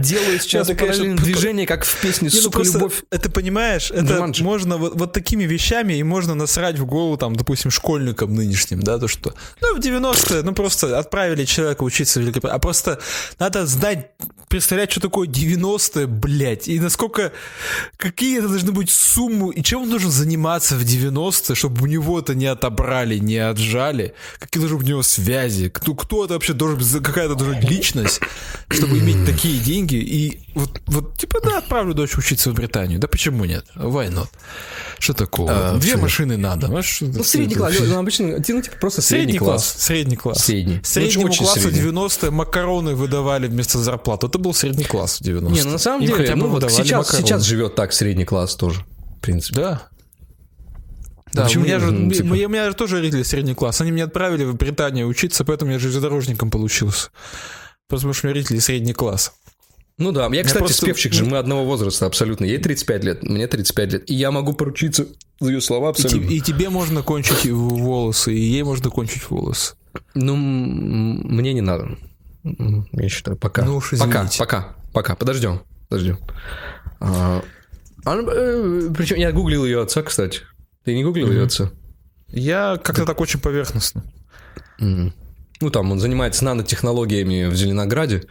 Делаю 0.00 0.38
сейчас 0.40 0.68
Это, 0.68 0.78
конечно, 0.78 1.02
параллельное 1.04 1.24
движение, 1.24 1.66
как 1.66 1.84
в 1.84 2.00
песне 2.00 2.28
Не, 2.28 2.36
ну 2.36 2.42
«Сука, 2.42 2.62
любовь». 2.62 3.02
Это 3.10 3.30
понимаешь, 3.30 3.90
это 3.90 4.14
Джуманджи. 4.14 4.44
можно 4.44 4.76
вот, 4.76 4.94
вот 4.94 5.12
такими 5.12 5.44
вещами 5.44 5.94
и 5.94 6.02
можно 6.02 6.34
насрать 6.34 6.78
в 6.78 6.86
голову, 6.86 7.16
там, 7.16 7.36
допустим, 7.36 7.70
школьникам 7.70 8.34
нынешним, 8.34 8.80
да, 8.80 8.98
то 8.98 9.08
что, 9.08 9.34
ну, 9.60 9.74
в 9.74 9.78
90-е, 9.78 10.42
ну, 10.42 10.52
просто 10.52 10.98
отправили 10.98 11.44
человека 11.44 11.82
учиться 11.82 12.20
в 12.20 12.22
Великобританию, 12.22 12.56
а 12.56 12.58
просто 12.58 13.00
надо 13.38 13.66
знать, 13.66 14.10
представлять, 14.48 14.90
что 14.90 15.00
такое 15.00 15.28
90-е, 15.28 16.06
блядь, 16.06 16.68
и 16.68 16.78
насколько, 16.78 17.32
какие 17.96 18.38
это 18.38 18.48
должны 18.48 18.72
быть 18.72 18.90
суммы, 18.90 19.54
и 19.54 19.62
чем 19.62 19.82
он 19.82 19.90
должен 19.90 20.10
заниматься 20.10 20.76
в 20.76 20.82
90-е, 20.82 21.54
чтобы 21.54 21.82
у 21.82 21.86
него 21.86 22.18
это 22.18 22.34
не 22.34 22.46
отобрали, 22.46 23.18
не 23.18 23.38
отжали, 23.38 24.14
какие 24.38 24.60
должны 24.60 24.78
быть 24.78 24.86
у 24.86 24.90
него 24.90 25.02
связи, 25.02 25.68
кто, 25.68 25.94
кто 25.94 26.24
это 26.24 26.34
вообще 26.34 26.52
должен, 26.52 26.78
быть, 26.78 27.02
какая-то 27.02 27.34
должна 27.34 27.58
быть 27.58 27.70
личность, 27.70 28.20
чтобы 28.68 28.98
иметь 28.98 29.24
такие 29.24 29.61
деньги, 29.62 29.94
и 29.96 30.40
вот, 30.54 30.80
вот 30.86 31.18
типа, 31.18 31.40
да, 31.42 31.58
отправлю 31.58 31.94
дочь 31.94 32.16
учиться 32.16 32.50
в 32.50 32.54
Британию, 32.54 32.98
да 32.98 33.08
почему 33.08 33.44
нет, 33.44 33.64
why 33.76 34.10
not? 34.12 34.28
Что 34.98 35.14
такого? 35.14 35.50
А, 35.50 35.72
Две 35.78 35.90
почему? 35.92 36.02
машины 36.02 36.36
надо. 36.36 36.68
Ну, 36.68 36.82
что- 36.82 37.06
Ну, 37.06 37.24
средний 37.24 37.54
класс. 37.54 37.74
Ну, 37.80 37.98
обычно, 37.98 38.26
ну, 38.36 38.42
типа, 38.62 38.76
просто 38.80 39.02
Средний 39.02 39.38
класс. 39.38 39.74
Средний 39.78 40.16
класс. 40.16 40.44
Средний. 40.44 40.80
Среднему 40.84 41.26
Очень 41.26 41.44
классу 41.44 41.60
средний. 41.60 41.80
90-е 41.80 42.30
макароны 42.30 42.94
выдавали 42.94 43.48
вместо 43.48 43.78
зарплаты. 43.78 44.26
Это 44.28 44.38
был 44.38 44.54
средний 44.54 44.84
класс 44.84 45.18
в 45.18 45.22
90-е. 45.22 45.50
Не, 45.52 45.62
ну 45.64 45.70
на 45.72 45.78
самом 45.78 46.02
Им 46.06 46.16
деле, 46.16 46.34
ну, 46.36 46.48
вот 46.48 46.70
сейчас, 46.70 47.06
макароны. 47.06 47.26
сейчас 47.26 47.42
живет 47.42 47.74
так 47.74 47.92
средний 47.92 48.24
класс 48.24 48.54
тоже, 48.54 48.84
в 49.18 49.20
принципе. 49.20 49.60
Да. 49.60 49.82
Да, 51.32 51.42
у 51.42 51.44
почему 51.46 51.64
меня, 51.64 51.74
не 51.76 51.80
же, 51.80 51.90
ну, 51.90 52.10
типа? 52.12 52.26
у 52.26 52.48
меня 52.48 52.68
же 52.68 52.74
тоже 52.74 52.96
родители 52.96 53.22
средний 53.22 53.54
класс. 53.54 53.80
Они 53.80 53.90
меня 53.90 54.04
отправили 54.04 54.44
в 54.44 54.54
Британию 54.54 55.08
учиться, 55.08 55.44
поэтому 55.44 55.72
я 55.72 55.78
железнодорожником 55.78 56.50
получился. 56.50 57.08
Потому 57.88 58.12
что 58.12 58.26
у 58.26 58.30
меня 58.30 58.34
родители 58.36 58.58
средний 58.58 58.92
класс. 58.92 59.32
Ну 60.02 60.10
да, 60.12 60.28
я, 60.32 60.42
кстати, 60.42 60.58
просто- 60.58 60.76
с 60.76 60.80
Певчик 60.84 61.12
же, 61.12 61.24
мы 61.24 61.38
одного 61.38 61.64
возраста 61.64 62.06
абсолютно. 62.06 62.44
Ей 62.44 62.58
35 62.58 63.04
лет, 63.04 63.22
мне 63.22 63.46
35 63.46 63.92
лет. 63.92 64.10
И 64.10 64.14
я 64.14 64.30
могу 64.30 64.52
поручиться 64.52 65.06
за 65.38 65.50
ее 65.52 65.60
слова 65.60 65.88
И, 65.88 65.90
абсолютно. 65.90 66.28
и 66.28 66.40
тебе 66.40 66.70
можно 66.70 67.02
кончить 67.02 67.46
волосы, 67.50 68.34
и 68.34 68.40
ей 68.40 68.64
можно 68.64 68.90
кончить 68.90 69.30
волосы. 69.30 69.74
Ну, 70.14 70.34
мне 70.36 71.52
не 71.52 71.60
надо. 71.60 71.96
Я 72.44 73.08
считаю, 73.08 73.36
пока. 73.36 73.64
Ну 73.64 73.76
уж 73.76 73.90
пока, 73.90 74.04
извините. 74.04 74.38
пока, 74.38 74.76
пока. 74.92 75.14
Подождем, 75.14 75.60
подождем. 75.88 76.18
А, 76.98 77.42
она, 78.04 78.22
э, 78.32 78.88
причем 78.96 79.16
я 79.16 79.30
гуглил 79.30 79.64
ее 79.64 79.82
отца, 79.82 80.02
кстати. 80.02 80.40
Ты 80.84 80.96
не 80.96 81.04
гуглил 81.04 81.30
ее 81.30 81.44
отца? 81.44 81.70
Я 82.28 82.76
как-то 82.82 83.04
так 83.06 83.20
очень 83.20 83.38
поверхностно. 83.40 84.02
Ну, 84.78 85.70
там 85.70 85.92
он 85.92 86.00
занимается 86.00 86.44
нанотехнологиями 86.44 87.44
в 87.48 87.54
Зеленограде. 87.54 88.24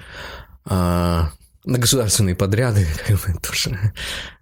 А, 0.65 1.32
на 1.66 1.78
государственные 1.78 2.36
подряды. 2.36 2.88
тоже. 3.41 3.93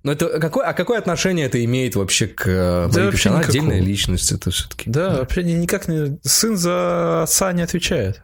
Но 0.03 0.13
это 0.13 0.39
какое, 0.39 0.65
а 0.65 0.74
какое 0.74 0.99
отношение 0.99 1.45
это 1.45 1.63
имеет 1.63 1.95
вообще 1.95 2.28
к 2.28 2.47
э, 2.47 2.88
Марии 2.88 3.05
вообще? 3.05 3.30
Она 3.30 3.39
никакого. 3.39 3.59
отдельная 3.59 3.82
личность, 3.82 4.32
это 4.32 4.51
все-таки. 4.51 4.89
Да, 4.89 5.17
вообще 5.17 5.43
ни- 5.43 5.53
никак 5.53 5.88
не... 5.88 6.20
Сын 6.24 6.57
за 6.57 7.24
отца 7.24 7.51
не 7.51 7.61
отвечает. 7.61 8.22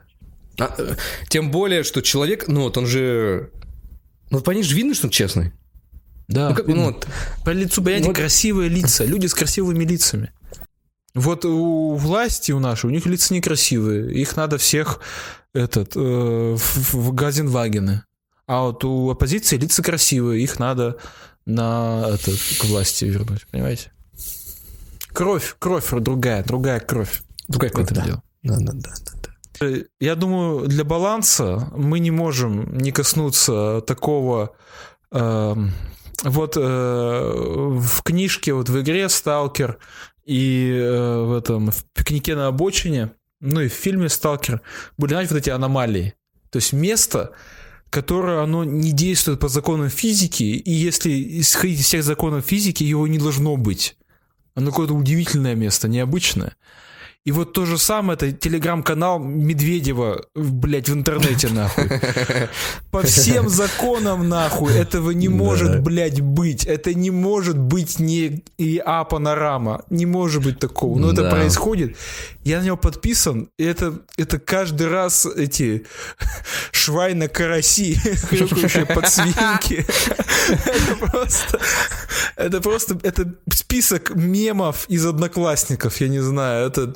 А, 0.60 0.74
э, 0.78 0.96
тем 1.28 1.52
более, 1.52 1.84
что 1.84 2.02
человек, 2.02 2.48
ну 2.48 2.62
вот 2.62 2.78
он 2.78 2.88
же... 2.88 3.52
Ну, 4.32 4.40
по 4.42 4.52
ней 4.52 4.64
же 4.64 4.76
видно, 4.76 4.94
что 4.96 5.08
он 5.08 5.12
честный. 5.12 5.54
Да. 6.28 6.50
Ну, 6.50 6.56
как- 6.56 6.68
ну, 6.68 6.86
вот, 6.86 7.08
По 7.44 7.50
лицу, 7.52 7.82
понимаете, 7.84 8.08
Вот. 8.08 8.16
красивые 8.16 8.70
лица, 8.70 9.04
люди 9.04 9.28
с 9.28 9.34
красивыми 9.34 9.84
лицами. 9.84 10.32
Вот 11.14 11.46
у 11.46 11.96
власти 11.96 12.52
у 12.52 12.60
нашей, 12.60 12.88
у 12.88 12.90
них 12.90 13.06
лица 13.06 13.34
некрасивые, 13.34 14.14
их 14.14 14.36
надо 14.36 14.58
всех 14.58 15.00
этот, 15.54 15.96
э, 15.96 16.00
в, 16.00 16.94
в 16.94 17.14
Газенвагены. 17.14 18.04
А 18.48 18.64
вот 18.64 18.84
у 18.84 19.10
оппозиции 19.10 19.58
лица 19.58 19.82
красивые, 19.82 20.44
их 20.44 20.60
надо 20.60 20.98
на 21.46 22.06
этот, 22.14 22.40
к 22.60 22.66
власти 22.66 23.06
вернуть, 23.06 23.48
понимаете? 23.52 23.92
Кровь, 25.14 25.56
кровь 25.60 25.90
другая, 25.92 26.44
другая 26.44 26.80
кровь. 26.80 27.22
другая 27.48 27.72
кровь, 27.72 27.90
да. 27.90 28.06
дело. 28.06 28.24
Да, 28.44 28.58
да, 28.60 28.74
да, 28.74 28.92
да. 29.24 29.66
Э, 29.66 29.84
Я 30.00 30.16
думаю, 30.16 30.68
для 30.68 30.84
баланса 30.84 31.70
мы 31.76 32.00
не 32.00 32.12
можем 32.12 32.78
не 32.78 32.92
коснуться 32.92 33.82
такого. 33.88 34.56
эм, 35.12 35.72
вот 36.24 36.58
э, 36.58 36.62
в 36.62 38.02
книжке, 38.04 38.54
вот 38.54 38.70
в 38.70 38.82
игре 38.82 39.10
Сталкер 39.10 39.78
и 40.26 40.72
э, 40.74 41.24
в 41.24 41.34
этом 41.34 41.72
в 41.72 41.86
пикнике 41.94 42.36
на 42.36 42.48
обочине, 42.48 43.12
ну 43.40 43.62
и 43.62 43.68
в 43.70 43.74
фильме 43.74 44.10
Сталкер 44.10 44.62
были, 44.98 45.12
знаете, 45.12 45.34
вот 45.34 45.40
эти 45.40 45.50
аномалии. 45.50 46.16
То 46.50 46.58
есть 46.58 46.74
место, 46.74 47.32
которое 47.90 48.42
оно 48.42 48.64
не 48.64 48.92
действует 48.92 49.40
по 49.40 49.48
законам 49.48 49.90
физики, 49.90 50.44
и 50.44 50.72
если 50.72 51.40
исходить 51.40 51.80
из 51.80 51.86
всех 51.86 52.04
законов 52.04 52.46
физики, 52.46 52.84
его 52.84 53.08
не 53.08 53.18
должно 53.18 53.56
быть. 53.58 53.98
Оно 54.54 54.72
какое-то 54.72 54.94
удивительное 54.94 55.56
место, 55.56 55.88
необычное. 55.88 56.56
И 57.26 57.32
вот 57.32 57.54
то 57.54 57.66
же 57.66 57.80
самое, 57.80 58.16
это 58.18 58.32
телеграм-канал 58.32 59.18
Медведева, 59.18 60.26
блядь, 60.36 60.90
в 60.90 60.94
интернете, 60.94 61.48
нахуй. 61.50 61.90
По 62.92 63.02
всем 63.02 63.50
законам, 63.50 64.30
нахуй, 64.30 64.72
этого 64.74 65.10
не 65.10 65.28
может, 65.28 65.82
блядь, 65.82 66.22
быть. 66.22 66.66
Это 66.66 66.94
не 66.94 67.10
может 67.10 67.58
быть 67.58 67.98
не 67.98 68.44
ИА 68.60 69.04
Панорама. 69.06 69.82
Не 69.90 70.06
может 70.06 70.44
быть 70.44 70.60
такого. 70.60 71.00
Но 71.00 71.12
это 71.12 71.24
Да. 71.24 71.32
происходит. 71.32 71.98
Я 72.44 72.60
на 72.60 72.66
него 72.66 72.78
подписан, 72.78 73.50
и 73.58 73.64
это, 73.64 74.02
это 74.18 74.38
каждый 74.38 74.88
раз 74.88 75.26
эти 75.26 75.88
швай 76.72 77.16
на 77.16 77.28
караси, 77.28 77.96
хрюкающие 78.30 78.86
подсвинки. 78.86 79.84
Это 80.48 80.96
просто... 81.10 81.60
Это 82.36 82.62
просто... 82.62 83.00
Это 83.02 83.34
список 83.52 84.16
мемов 84.16 84.86
из 84.90 85.04
одноклассников, 85.08 86.00
я 86.02 86.08
не 86.08 86.20
знаю. 86.20 86.68
Это 86.68 86.94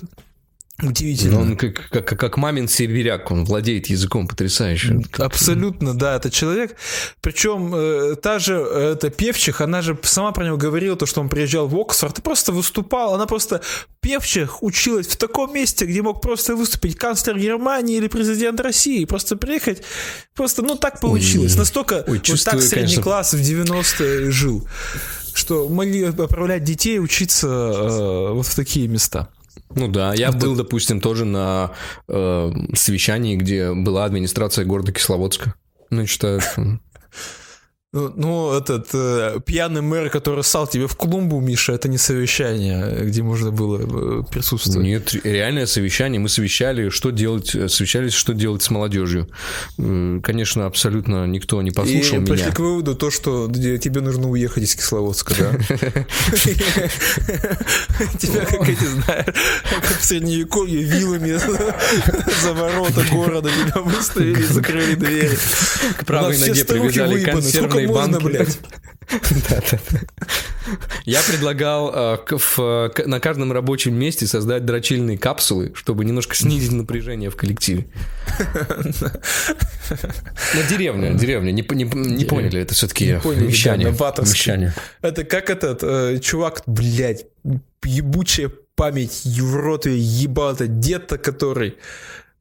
удивительно. 0.82 1.40
Ну, 1.40 1.42
он 1.42 1.58
как, 1.58 1.90
как, 1.90 2.20
как 2.20 2.38
мамин 2.38 2.68
сибиряк, 2.68 3.32
он 3.32 3.46
владеет 3.46 3.88
языком 3.88 4.28
потрясающе. 4.28 5.02
Абсолютно, 5.18 5.94
да, 5.94 6.16
это 6.16 6.30
человек. 6.30 6.76
Причем 7.22 7.74
э, 7.74 8.16
та 8.16 8.40
же 8.40 8.56
э, 8.56 8.94
эта 8.94 9.10
Певчих, 9.10 9.62
она 9.62 9.82
же 9.82 9.98
сама 10.04 10.32
про 10.32 10.46
него 10.46 10.58
говорила, 10.58 10.96
то, 10.96 11.06
что 11.06 11.22
он 11.22 11.30
приезжал 11.30 11.68
в 11.68 11.76
Оксфорд 11.76 12.20
и 12.20 12.22
просто 12.22 12.52
выступал. 12.52 13.16
Она 13.16 13.26
просто 13.26 13.62
Певчих 14.02 14.64
училась 14.64 15.08
в 15.08 15.18
таком 15.18 15.54
месте, 15.54 15.86
где 15.86 16.02
мог 16.02 16.22
просто 16.22 16.56
выступить 16.56 16.98
канцлер 16.98 17.38
Германии 17.38 17.98
или 17.98 18.08
президент 18.08 18.60
России. 18.62 19.06
Просто 19.06 19.36
приехать, 19.36 19.84
просто, 20.36 20.62
ну, 20.62 20.76
так 20.76 21.00
получилось. 21.00 21.56
Настолько 21.56 22.04
ой, 22.08 22.18
вот 22.18 22.24
чувствую, 22.24 22.60
так 22.60 22.62
средний 22.62 22.96
конечно. 22.96 23.04
класс 23.04 23.34
в 23.34 23.42
90-е 23.42 24.32
жил, 24.32 24.68
что 25.34 25.68
могли 25.70 26.04
отправлять 26.04 26.64
детей 26.64 27.00
учиться 27.00 27.48
э, 27.48 28.32
вот 28.34 28.46
в 28.46 28.56
такие 28.56 28.88
места. 28.88 29.30
Ну 29.76 29.88
да, 29.88 30.14
я 30.14 30.32
был, 30.32 30.56
допустим, 30.56 31.02
тоже 31.02 31.26
на 31.26 31.72
э, 32.08 32.52
совещании, 32.74 33.36
где 33.36 33.74
была 33.74 34.06
администрация 34.06 34.66
города 34.66 34.92
Кисловодска. 34.92 35.56
Ну, 35.90 36.06
считаю, 36.06 36.42
что... 36.42 36.80
Ну, 37.92 38.14
ну, 38.16 38.54
этот 38.56 38.88
э, 38.94 39.40
пьяный 39.44 39.82
мэр, 39.82 40.12
который 40.12 40.44
ссал 40.44 40.68
тебе 40.68 40.86
в 40.86 40.96
клумбу, 40.96 41.40
Миша, 41.40 41.74
это 41.74 41.90
не 41.90 41.98
совещание, 41.98 43.04
где 43.04 43.24
можно 43.24 43.50
было 43.50 43.80
э, 43.80 44.24
присутствовать. 44.32 44.86
Нет, 44.86 45.16
реальное 45.26 45.66
совещание. 45.66 46.20
Мы 46.20 46.30
совещали, 46.30 46.90
что 46.90 47.10
делать, 47.10 47.56
э, 47.56 47.68
совещались, 47.68 48.14
что 48.14 48.34
делать 48.36 48.62
с 48.62 48.70
молодежью. 48.70 49.28
Конечно, 49.76 50.68
абсолютно 50.68 51.26
никто 51.26 51.60
не 51.64 51.72
послушал 51.72 52.18
и 52.18 52.20
меня. 52.20 52.32
пришли 52.32 52.52
к 52.52 52.60
выводу 52.60 52.96
то, 52.96 53.10
что 53.10 53.48
тебе 53.52 54.02
нужно 54.02 54.30
уехать 54.30 54.66
из 54.66 54.76
Кисловодска, 54.76 55.34
да? 55.40 55.50
Тебя, 58.20 58.46
как 58.46 58.70
эти, 58.70 58.84
знаешь, 58.84 59.26
как 59.82 59.98
в 60.00 60.06
средневековье 60.06 60.84
вилами 60.84 61.40
за 62.44 62.54
ворота 62.54 63.04
города 63.12 63.50
тебя 63.50 63.82
выставили 63.82 64.44
закрыли 64.44 64.94
двери. 64.94 65.36
К 65.98 66.06
правой 66.06 66.38
ноге 66.38 66.66
привязали 66.66 67.16
выебаны. 67.16 67.79
Консервные 67.88 68.20
можно, 68.20 68.20
банки. 68.20 68.38
блядь? 68.38 68.60
Я 71.06 71.22
предлагал 71.24 71.92
э, 72.60 72.90
на 73.06 73.20
каждом 73.20 73.52
рабочем 73.52 73.96
месте 73.96 74.28
создать 74.28 74.66
дрочильные 74.66 75.18
капсулы, 75.18 75.72
чтобы 75.74 76.06
немножко 76.06 76.36
снизить 76.36 76.72
напряжение 76.72 77.30
в 77.32 77.36
коллективе. 77.36 77.88
Ну, 79.90 80.62
деревня, 80.70 81.14
деревня. 81.14 81.52
Не, 81.52 81.64
по- 81.64 81.74
не, 81.74 81.84
не 81.86 82.26
поняли, 82.26 82.62
это 82.62 82.74
все-таки 82.74 83.20
вещание. 83.24 83.92
на. 83.92 84.34
Вещание. 84.34 84.74
Это 85.02 85.24
как 85.24 85.50
этот 85.50 85.80
э, 85.82 86.20
чувак, 86.22 86.62
блядь, 86.68 87.26
ебучая 87.84 88.52
память 88.76 89.24
в 89.26 89.56
рот 89.56 89.88
ебал, 89.88 90.54
это 90.54 90.68
дед 90.68 91.08
который 91.22 91.76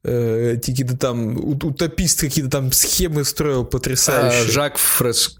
э, 0.03 0.53
эти 0.57 0.71
какие-то 0.71 0.97
там 0.97 1.37
ут- 1.37 1.63
утопист 1.63 2.21
какие-то 2.21 2.49
там 2.51 2.71
схемы 2.71 3.23
строил 3.25 3.61
А, 3.61 3.65
потрясающие. 3.65 4.51
Жак 4.51 4.77
Фреско. 4.77 5.39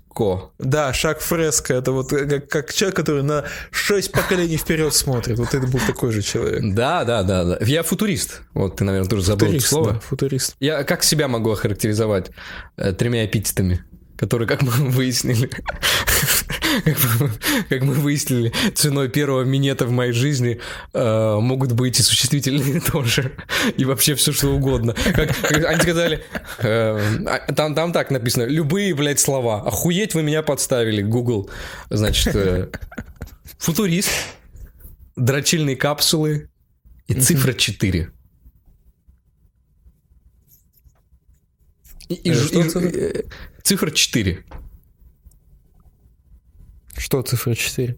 Да, 0.58 0.92
шаг 0.92 1.22
фреска. 1.22 1.74
Это 1.76 1.92
вот 1.94 2.12
э, 2.12 2.26
как, 2.26 2.50
как 2.50 2.74
человек, 2.74 2.96
который 2.98 3.24
на 3.24 3.46
шесть 3.72 4.12
поколений 4.12 4.58
вперед 4.58 4.94
смотрит. 4.94 5.38
Вот 5.40 5.54
это 5.54 5.66
был 5.66 5.80
такой 5.88 6.12
же 6.12 6.22
человек. 6.22 6.62
Да, 6.74 7.06
да, 7.06 7.24
да, 7.24 7.44
да. 7.46 7.58
Я 7.62 7.84
футурист. 7.84 8.42
Вот 8.54 8.76
ты, 8.76 8.84
наверное, 8.84 9.08
тоже 9.10 9.22
забыл 9.24 9.48
это 9.48 9.52
Футурист, 9.52 9.68
слово. 9.70 9.92
да, 9.94 10.00
футурист. 10.02 10.56
Я 10.60 10.84
как 10.84 11.04
себя 11.04 11.28
могу 11.30 11.52
охарактеризовать 11.52 12.32
э, 12.76 12.92
тремя 12.92 13.26
эпитетами, 13.26 13.86
которые, 14.18 14.46
как 14.48 14.62
мы 14.62 14.72
выяснили, 14.90 15.50
как 17.70 17.84
мы- 17.84 17.94
выяснили, 17.94 18.52
ценой 18.74 19.10
первого 19.10 19.44
минета 19.44 19.86
в 19.86 19.92
моей 19.92 20.12
жизни 20.12 20.60
э, 20.94 21.38
могут 21.40 21.74
быть 21.74 22.00
и 22.00 22.04
существительные 22.04 22.82
тоже, 22.92 23.36
и 23.78 23.86
вообще 23.86 24.16
все 24.16 24.32
что 24.32 24.50
угодно. 24.50 24.94
Как, 25.14 25.36
они 25.52 25.82
сказали, 25.82 26.24
э, 26.60 27.26
а, 27.26 27.54
там, 27.54 27.76
там 27.76 27.92
так 27.94 28.12
написано, 28.12 28.44
любые, 28.44 28.94
блядь, 28.96 29.20
слова. 29.20 29.62
Охуеть 29.62 30.14
вы 30.16 30.24
меня 30.24 30.42
подставили, 30.44 31.02
Google. 31.02 31.50
Значит, 31.90 32.36
э, 32.36 32.70
футурист, 33.58 34.10
дрочильные 35.16 35.76
капсулы 35.76 36.50
и 37.08 37.14
цифра 37.14 37.54
4. 37.54 38.12
И, 42.10 42.14
и 42.16 42.30
и 42.32 43.26
цифра 43.64 43.92
4. 43.92 44.46
Что 47.00 47.22
цифра 47.22 47.56
4? 47.56 47.98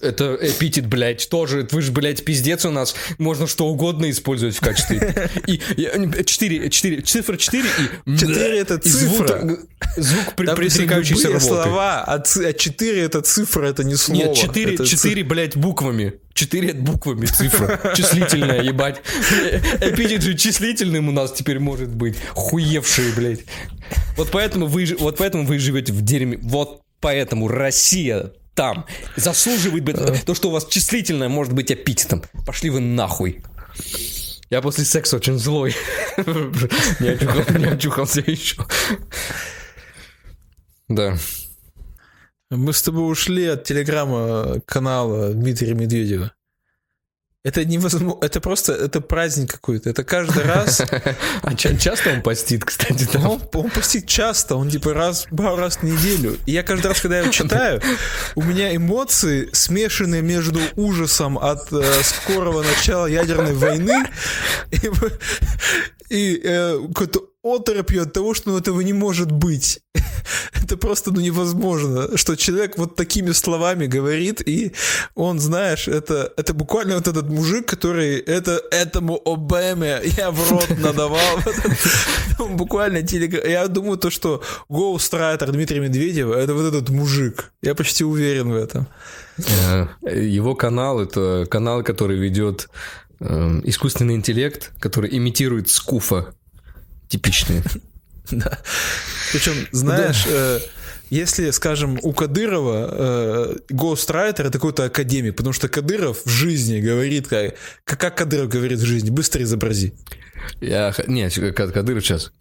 Это 0.00 0.36
эпитет, 0.40 0.86
блядь, 0.88 1.28
тоже. 1.28 1.66
Вы 1.70 1.80
же, 1.80 1.92
блядь, 1.92 2.24
пиздец 2.24 2.64
у 2.64 2.70
нас. 2.72 2.96
Можно 3.18 3.46
что 3.46 3.68
угодно 3.68 4.10
использовать 4.10 4.56
в 4.56 4.60
качестве. 4.60 5.30
И 5.46 5.58
4, 5.58 6.70
4, 6.70 7.00
цифра 7.02 7.36
4 7.36 7.64
и... 8.06 8.16
Четыре 8.18 8.58
это 8.58 8.80
и 8.82 8.88
звук- 8.88 9.28
цифра. 9.28 9.58
Звук 9.96 10.34
при- 10.34 10.54
пресекающейся 10.56 11.28
рвоты. 11.28 11.44
слова, 11.46 12.02
а, 12.04 12.18
ц- 12.18 12.48
а 12.48 12.52
4 12.52 13.00
это 13.00 13.22
цифра, 13.22 13.64
это 13.68 13.84
не 13.84 13.94
слово. 13.94 14.18
Нет, 14.24 14.34
4, 14.36 14.74
Это 14.74 14.84
4, 14.86 15.22
блядь, 15.22 15.56
буквами. 15.56 16.14
4 16.34 16.70
это 16.70 16.78
буквами 16.78 17.26
цифра. 17.26 17.94
Числительная, 17.96 18.60
ебать. 18.62 19.00
Эпитет 19.80 20.22
же 20.22 20.34
числительным 20.36 21.10
у 21.10 21.12
нас 21.12 21.30
теперь 21.32 21.60
может 21.60 21.90
быть. 21.90 22.16
Хуевшие, 22.30 23.12
блядь. 23.12 23.40
Вот 24.16 24.30
поэтому 24.32 24.66
вы, 24.66 24.84
вот 24.98 25.16
поэтому 25.18 25.46
вы 25.46 25.60
живете 25.60 25.92
в 25.92 26.02
дерьме. 26.02 26.38
Вот 26.42 26.80
поэтому 27.00 27.46
Россия 27.46 28.32
там 28.54 28.86
заслуживает 29.16 29.84
блядь, 29.84 30.24
то, 30.24 30.34
что 30.34 30.48
у 30.48 30.52
вас 30.52 30.66
числительное 30.66 31.28
может 31.28 31.52
быть 31.52 31.70
эпитетом. 31.72 32.22
Пошли 32.46 32.70
вы 32.70 32.80
нахуй. 32.80 33.42
Я 34.50 34.60
после 34.60 34.84
секса 34.84 35.16
очень 35.16 35.38
злой. 35.38 35.74
Не 36.18 37.14
очухал- 37.14 37.58
не 37.58 37.64
очухался 37.66 38.20
еще. 38.26 38.66
Да. 40.88 41.16
Мы 42.50 42.72
с 42.74 42.82
тобой 42.82 43.10
ушли 43.10 43.46
от 43.46 43.64
телеграма-канала 43.64 45.32
Дмитрия 45.32 45.72
Медведева. 45.72 46.32
Это 47.44 47.64
невозможно, 47.64 48.24
это 48.24 48.40
просто, 48.40 48.72
это 48.72 49.00
праздник 49.00 49.50
какой-то. 49.50 49.90
Это 49.90 50.04
каждый 50.04 50.44
раз, 50.44 50.80
А 51.42 51.54
ча- 51.54 51.76
часто 51.76 52.10
он 52.10 52.22
постит, 52.22 52.64
кстати, 52.64 53.04
там? 53.04 53.26
он, 53.28 53.42
он 53.54 53.70
постит 53.70 54.06
часто, 54.06 54.54
он 54.54 54.70
типа 54.70 54.94
раз, 54.94 55.26
пару 55.36 55.56
раз 55.56 55.78
в 55.78 55.82
неделю. 55.82 56.38
И 56.46 56.52
я 56.52 56.62
каждый 56.62 56.86
раз, 56.86 57.00
когда 57.00 57.16
я 57.16 57.22
его 57.22 57.32
читаю, 57.32 57.82
у 58.36 58.42
меня 58.42 58.74
эмоции 58.76 59.48
смешаны 59.52 60.22
между 60.22 60.60
ужасом 60.76 61.36
от 61.36 61.72
э, 61.72 61.82
скорого 62.04 62.62
начала 62.62 63.06
ядерной 63.06 63.54
войны 63.54 64.04
и, 64.70 64.90
и 66.10 66.40
э, 66.44 66.78
какой-то 66.94 67.31
оторопью 67.42 68.02
от 68.02 68.12
того, 68.12 68.34
что 68.34 68.50
ну, 68.50 68.58
этого 68.58 68.80
не 68.80 68.92
может 68.92 69.30
быть. 69.30 69.80
Это 70.52 70.76
просто 70.76 71.12
ну, 71.12 71.20
невозможно, 71.20 72.16
что 72.16 72.36
человек 72.36 72.78
вот 72.78 72.96
такими 72.96 73.32
словами 73.32 73.86
говорит, 73.86 74.46
и 74.46 74.72
он, 75.14 75.40
знаешь, 75.40 75.88
это, 75.88 76.32
это 76.36 76.54
буквально 76.54 76.96
вот 76.96 77.08
этот 77.08 77.28
мужик, 77.28 77.66
который 77.66 78.18
это, 78.18 78.62
этому 78.70 79.20
Обаме 79.24 80.00
я 80.16 80.30
в 80.30 80.50
рот 80.50 80.68
надавал. 80.78 81.38
Он 82.38 82.56
буквально 82.56 83.02
телегра... 83.02 83.46
Я 83.48 83.68
думаю, 83.68 83.98
то, 83.98 84.10
что 84.10 84.42
гоустрайтер 84.68 85.52
Дмитрия 85.52 85.80
Медведева 85.80 86.34
это 86.34 86.54
вот 86.54 86.64
этот 86.74 86.88
мужик. 86.90 87.52
Я 87.62 87.74
почти 87.74 88.04
уверен 88.04 88.50
в 88.50 88.56
этом. 88.56 88.86
Э, 89.38 89.86
Его 90.02 90.54
канал 90.54 91.00
это 91.00 91.46
канал, 91.50 91.82
который 91.82 92.18
ведет 92.18 92.68
э, 93.20 93.60
искусственный 93.64 94.14
интеллект, 94.14 94.72
который 94.80 95.16
имитирует 95.16 95.68
скуфа 95.68 96.34
типичные. 97.12 97.62
Да. 98.30 98.58
Причем, 99.32 99.52
знаешь, 99.72 100.24
э, 100.28 100.60
если, 101.10 101.50
скажем, 101.50 101.98
у 102.02 102.12
Кадырова 102.12 102.88
э, 102.90 103.56
гоустрайтер 103.68 104.46
это 104.46 104.58
какой-то 104.58 104.84
академик, 104.84 105.36
потому 105.36 105.52
что 105.52 105.68
Кадыров 105.68 106.24
в 106.24 106.30
жизни 106.30 106.80
говорит, 106.80 107.26
как, 107.28 107.56
как 107.84 108.16
Кадыров 108.16 108.48
говорит 108.48 108.78
в 108.78 108.86
жизни, 108.86 109.10
быстро 109.10 109.42
изобрази. 109.42 109.92
Я... 110.60 110.94
Не, 111.08 111.28
Кад- 111.52 111.72
Кадыров 111.72 112.04
сейчас. 112.06 112.32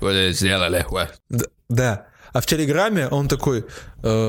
Мы 0.00 0.30
сделали. 0.32 0.86
Да, 1.30 1.46
да. 1.68 2.06
А 2.32 2.40
в 2.40 2.46
Телеграме 2.46 3.08
он 3.08 3.28
такой, 3.28 3.64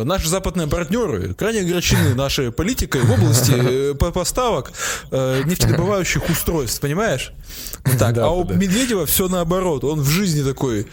наши 0.06 0.30
западные 0.30 0.68
партнеры 0.68 1.34
крайне 1.34 1.62
огорчены 1.62 2.16
нашей 2.16 2.52
политикой 2.52 3.02
в 3.02 3.12
области 3.12 3.54
э, 3.56 3.94
по- 3.96 4.12
поставок 4.12 4.72
э, 5.12 5.44
нефтедобывающих 5.46 6.30
устройств, 6.30 6.80
понимаешь? 6.82 7.32
Так. 8.00 8.18
А 8.18 8.30
у. 8.32 8.44
Медведева 8.52 9.06
все 9.06 9.28
наоборот. 9.28 9.84
Он 9.84 10.02
в 10.02 10.10
жизни 10.10 10.42
такой, 10.42 10.88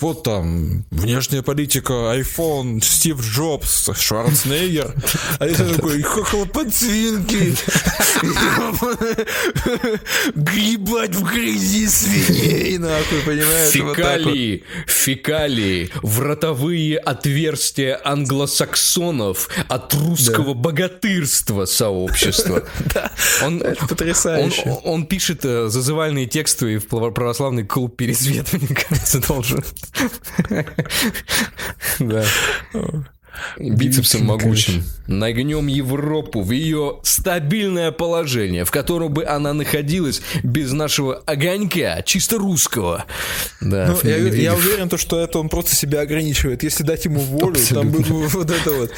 вот 0.00 0.22
там, 0.22 0.84
внешняя 0.90 1.42
политика, 1.42 1.92
iPhone, 1.92 2.82
Стив 2.82 3.20
Джобс, 3.20 3.90
Шварценеггер. 3.94 4.94
А 5.38 5.46
я 5.46 5.54
такой, 5.54 6.00
хохлопоцвинки, 6.00 7.54
гребать 10.34 11.14
в 11.14 11.22
грязи 11.24 11.86
свиней, 11.86 12.78
нахуй, 12.78 13.20
понимаешь? 13.24 13.70
Фекалии, 13.70 14.64
фекалии, 14.86 15.90
вратовые 16.02 16.98
отверстия 16.98 18.00
англосаксонов 18.28 19.48
от 19.68 19.94
русского 19.94 20.54
богатырства 20.54 21.64
сообщества. 21.64 22.64
Он, 23.42 23.62
Это 23.62 23.86
потрясающе. 23.86 24.62
Он, 24.66 24.80
он 24.84 25.06
пишет 25.06 25.44
э, 25.44 25.68
зазывальные 25.68 26.26
тексты 26.26 26.74
и 26.74 26.78
в 26.78 26.86
православный 26.86 27.64
клуб 27.64 27.96
Пересвет, 27.96 28.52
мне 28.52 28.68
кажется, 28.88 29.20
должен. 29.26 29.64
Да. 31.98 32.24
Бицепсом 33.58 34.24
могучим. 34.24 34.84
Нагнем 35.06 35.66
Европу 35.66 36.42
в 36.42 36.50
ее 36.50 37.00
стабильное 37.02 37.92
положение, 37.92 38.64
в 38.64 38.70
котором 38.70 39.12
бы 39.12 39.24
она 39.24 39.52
находилась 39.54 40.20
без 40.42 40.72
нашего 40.72 41.16
огонька, 41.26 42.02
чисто 42.04 42.38
русского. 42.38 43.06
Да, 43.60 43.96
Ну, 44.02 44.08
я, 44.08 44.16
я 44.16 44.54
уверен, 44.54 44.88
то, 44.88 44.98
что 44.98 45.20
это 45.20 45.38
он 45.38 45.48
просто 45.48 45.74
себя 45.74 46.00
ограничивает. 46.00 46.62
Если 46.62 46.82
дать 46.82 47.04
ему 47.04 47.20
волю, 47.20 47.54
там 47.54 47.88
Абсолютно. 47.88 48.14
бы 48.14 48.28
вот 48.28 48.50
это 48.50 48.70
вот 48.72 48.90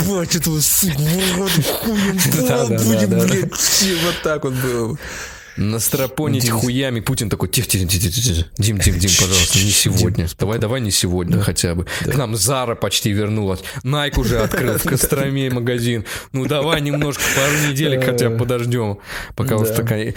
ебать 0.00 0.34
этого 0.36 0.60
сука, 0.60 0.92
хуем 0.94 2.18
Да, 2.46 2.66
да, 2.66 2.78
будем, 2.84 3.10
да, 3.10 3.26
блядь, 3.26 3.54
все 3.54 3.94
вот 4.04 4.16
так 4.22 4.44
вот 4.44 4.54
было. 4.54 4.98
Настропонить 5.56 6.44
Дим. 6.44 6.58
хуями. 6.58 7.00
Путин 7.00 7.28
такой, 7.28 7.48
тихо, 7.48 7.68
тихо, 7.68 7.86
тихо, 7.86 8.10
тихо. 8.10 8.46
Дим, 8.58 8.78
Дим, 8.78 8.98
Дим, 8.98 9.10
пожалуйста, 9.18 9.58
не 9.58 9.70
сегодня. 9.70 10.28
Давай, 10.38 10.58
давай 10.58 10.80
не 10.80 10.90
сегодня 10.90 11.36
да. 11.36 11.42
хотя 11.42 11.74
бы. 11.74 11.86
Да. 12.04 12.12
К 12.12 12.16
нам 12.16 12.36
Зара 12.36 12.74
почти 12.74 13.12
вернулась. 13.12 13.60
Найк 13.82 14.18
уже 14.18 14.40
открыл 14.40 14.78
в 14.78 14.82
Костроме 14.88 15.50
магазин. 15.50 16.04
Ну 16.32 16.46
давай 16.46 16.80
немножко, 16.80 17.22
пару 17.36 17.70
недель 17.70 18.00
хотя 18.02 18.30
бы 18.30 18.38
подождем, 18.38 18.98
пока 19.34 19.50
да. 19.50 19.56
вот 19.56 19.74
такая... 19.74 20.14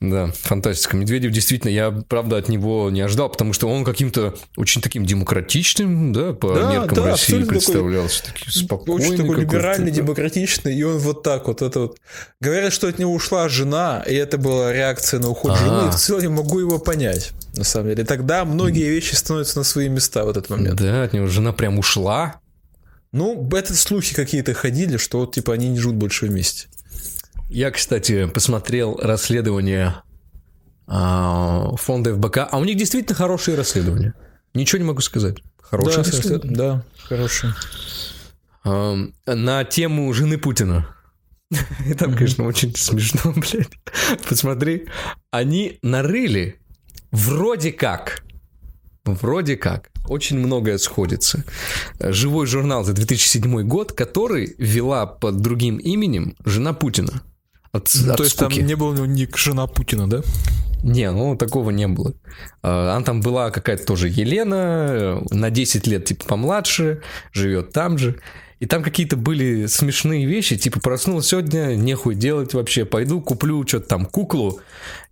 Да, 0.00 0.32
фантастика. 0.42 0.96
Медведев 0.96 1.30
действительно, 1.32 1.70
я, 1.70 1.90
правда, 1.90 2.36
от 2.38 2.48
него 2.48 2.90
не 2.90 3.00
ожидал, 3.00 3.28
потому 3.28 3.52
что 3.52 3.68
он 3.68 3.84
каким-то 3.84 4.34
очень 4.56 4.80
таким 4.80 5.04
демократичным, 5.04 6.12
да, 6.12 6.32
по 6.32 6.54
да, 6.54 6.72
меркам 6.72 6.96
да, 6.96 7.06
России 7.06 7.42
представлялся. 7.44 8.24
Такой, 8.24 8.52
спокойный 8.52 9.06
очень 9.06 9.16
такой 9.16 9.40
либеральный, 9.40 9.90
демократичный, 9.90 10.74
и 10.74 10.82
он 10.82 10.98
вот 10.98 11.22
так 11.22 11.48
вот, 11.48 11.62
это 11.62 11.80
вот. 11.80 11.98
Говорят, 12.40 12.72
что 12.72 12.88
от 12.88 12.98
него 12.98 13.12
ушла 13.12 13.48
жена, 13.48 14.02
и 14.06 14.14
это 14.14 14.38
была 14.60 14.72
реакция 14.72 15.20
на 15.20 15.28
уход 15.28 15.52
А-а-а. 15.52 15.58
жены, 15.58 15.88
и 15.88 15.90
в 15.90 15.96
целом 15.96 16.34
могу 16.34 16.58
его 16.58 16.78
понять, 16.78 17.32
на 17.56 17.64
самом 17.64 17.88
деле. 17.88 18.04
Тогда 18.04 18.44
многие 18.44 18.88
вещи 18.88 19.14
становятся 19.14 19.58
на 19.58 19.64
свои 19.64 19.88
места 19.88 20.24
в 20.24 20.28
этот 20.28 20.50
момент. 20.50 20.78
Да, 20.78 21.04
от 21.04 21.12
него 21.12 21.26
жена 21.26 21.52
прям 21.52 21.78
ушла. 21.78 22.36
Ну, 23.12 23.48
это 23.52 23.74
слухи 23.74 24.14
какие-то 24.14 24.54
ходили, 24.54 24.96
что 24.96 25.20
вот, 25.20 25.34
типа, 25.34 25.54
они 25.54 25.68
не 25.68 25.78
живут 25.78 25.96
больше 25.96 26.26
вместе. 26.26 26.68
Я, 27.48 27.70
кстати, 27.70 28.26
посмотрел 28.26 28.96
расследование 29.02 29.96
а, 30.86 31.74
фонда 31.76 32.14
ФБК, 32.14 32.48
а 32.50 32.58
у 32.58 32.64
них 32.64 32.76
действительно 32.76 33.16
хорошие 33.16 33.56
расследования. 33.56 34.14
Ничего 34.54 34.78
не 34.78 34.84
могу 34.84 35.00
сказать. 35.00 35.38
Хорошие 35.60 36.04
да, 36.04 36.10
расследования. 36.10 36.56
Да, 36.56 36.84
хорошие. 37.08 37.54
А, 38.64 38.96
на 39.26 39.64
тему 39.64 40.12
жены 40.12 40.38
Путина. 40.38 40.86
И 41.86 41.94
там, 41.94 42.14
конечно, 42.14 42.44
очень 42.44 42.74
смешно, 42.76 43.32
блядь. 43.36 43.70
Посмотри, 44.28 44.86
они 45.30 45.78
нарыли 45.82 46.60
вроде 47.10 47.72
как, 47.72 48.22
вроде 49.04 49.56
как, 49.56 49.90
очень 50.06 50.38
многое 50.38 50.78
сходится. 50.78 51.44
Живой 51.98 52.46
журнал 52.46 52.84
за 52.84 52.92
2007 52.92 53.62
год, 53.62 53.92
который 53.92 54.54
вела 54.58 55.06
под 55.06 55.40
другим 55.40 55.78
именем 55.78 56.36
жена 56.44 56.72
Путина. 56.72 57.22
От, 57.72 57.88
ну, 57.94 58.12
от 58.12 58.16
то 58.16 58.24
есть 58.24 58.36
скуки. 58.36 58.58
там 58.58 58.66
не 58.66 58.74
было 58.74 58.94
ник 59.06 59.36
жена 59.36 59.66
Путина, 59.66 60.08
да? 60.08 60.22
Не, 60.82 61.10
ну 61.12 61.36
такого 61.36 61.70
не 61.70 61.86
было. 61.86 62.14
А, 62.62 62.96
она 62.96 63.04
там 63.04 63.20
была 63.20 63.50
какая-то 63.50 63.84
тоже 63.84 64.08
Елена, 64.08 65.22
на 65.30 65.50
10 65.50 65.86
лет 65.86 66.04
типа 66.06 66.24
помладше, 66.24 67.02
живет 67.32 67.72
там 67.72 67.98
же. 67.98 68.18
И 68.60 68.66
там 68.66 68.82
какие-то 68.82 69.16
были 69.16 69.66
смешные 69.66 70.26
вещи, 70.26 70.56
типа 70.56 70.80
проснулся 70.80 71.30
сегодня, 71.30 71.74
нехуй 71.76 72.14
делать 72.14 72.52
вообще, 72.52 72.84
пойду 72.84 73.22
куплю 73.22 73.66
что-то 73.66 73.88
там 73.88 74.04
куклу. 74.04 74.60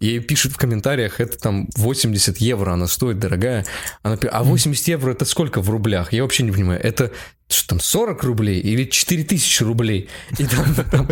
Ей 0.00 0.20
пишут 0.20 0.52
в 0.52 0.56
комментариях, 0.56 1.18
это 1.18 1.38
там 1.38 1.68
80 1.74 2.36
евро, 2.38 2.72
она 2.72 2.86
стоит 2.86 3.18
дорогая. 3.18 3.64
Она 4.02 4.18
пишет, 4.18 4.34
а 4.34 4.44
80 4.44 4.88
евро 4.88 5.12
это 5.12 5.24
сколько 5.24 5.62
в 5.62 5.70
рублях? 5.70 6.12
Я 6.12 6.22
вообще 6.22 6.42
не 6.42 6.52
понимаю. 6.52 6.78
Это 6.82 7.10
что 7.50 7.68
там, 7.68 7.80
40 7.80 8.22
рублей 8.24 8.60
или 8.60 8.84
4000 8.84 9.62
рублей. 9.62 10.08
И 10.38 10.44
там, 10.44 10.74
там, 10.74 11.08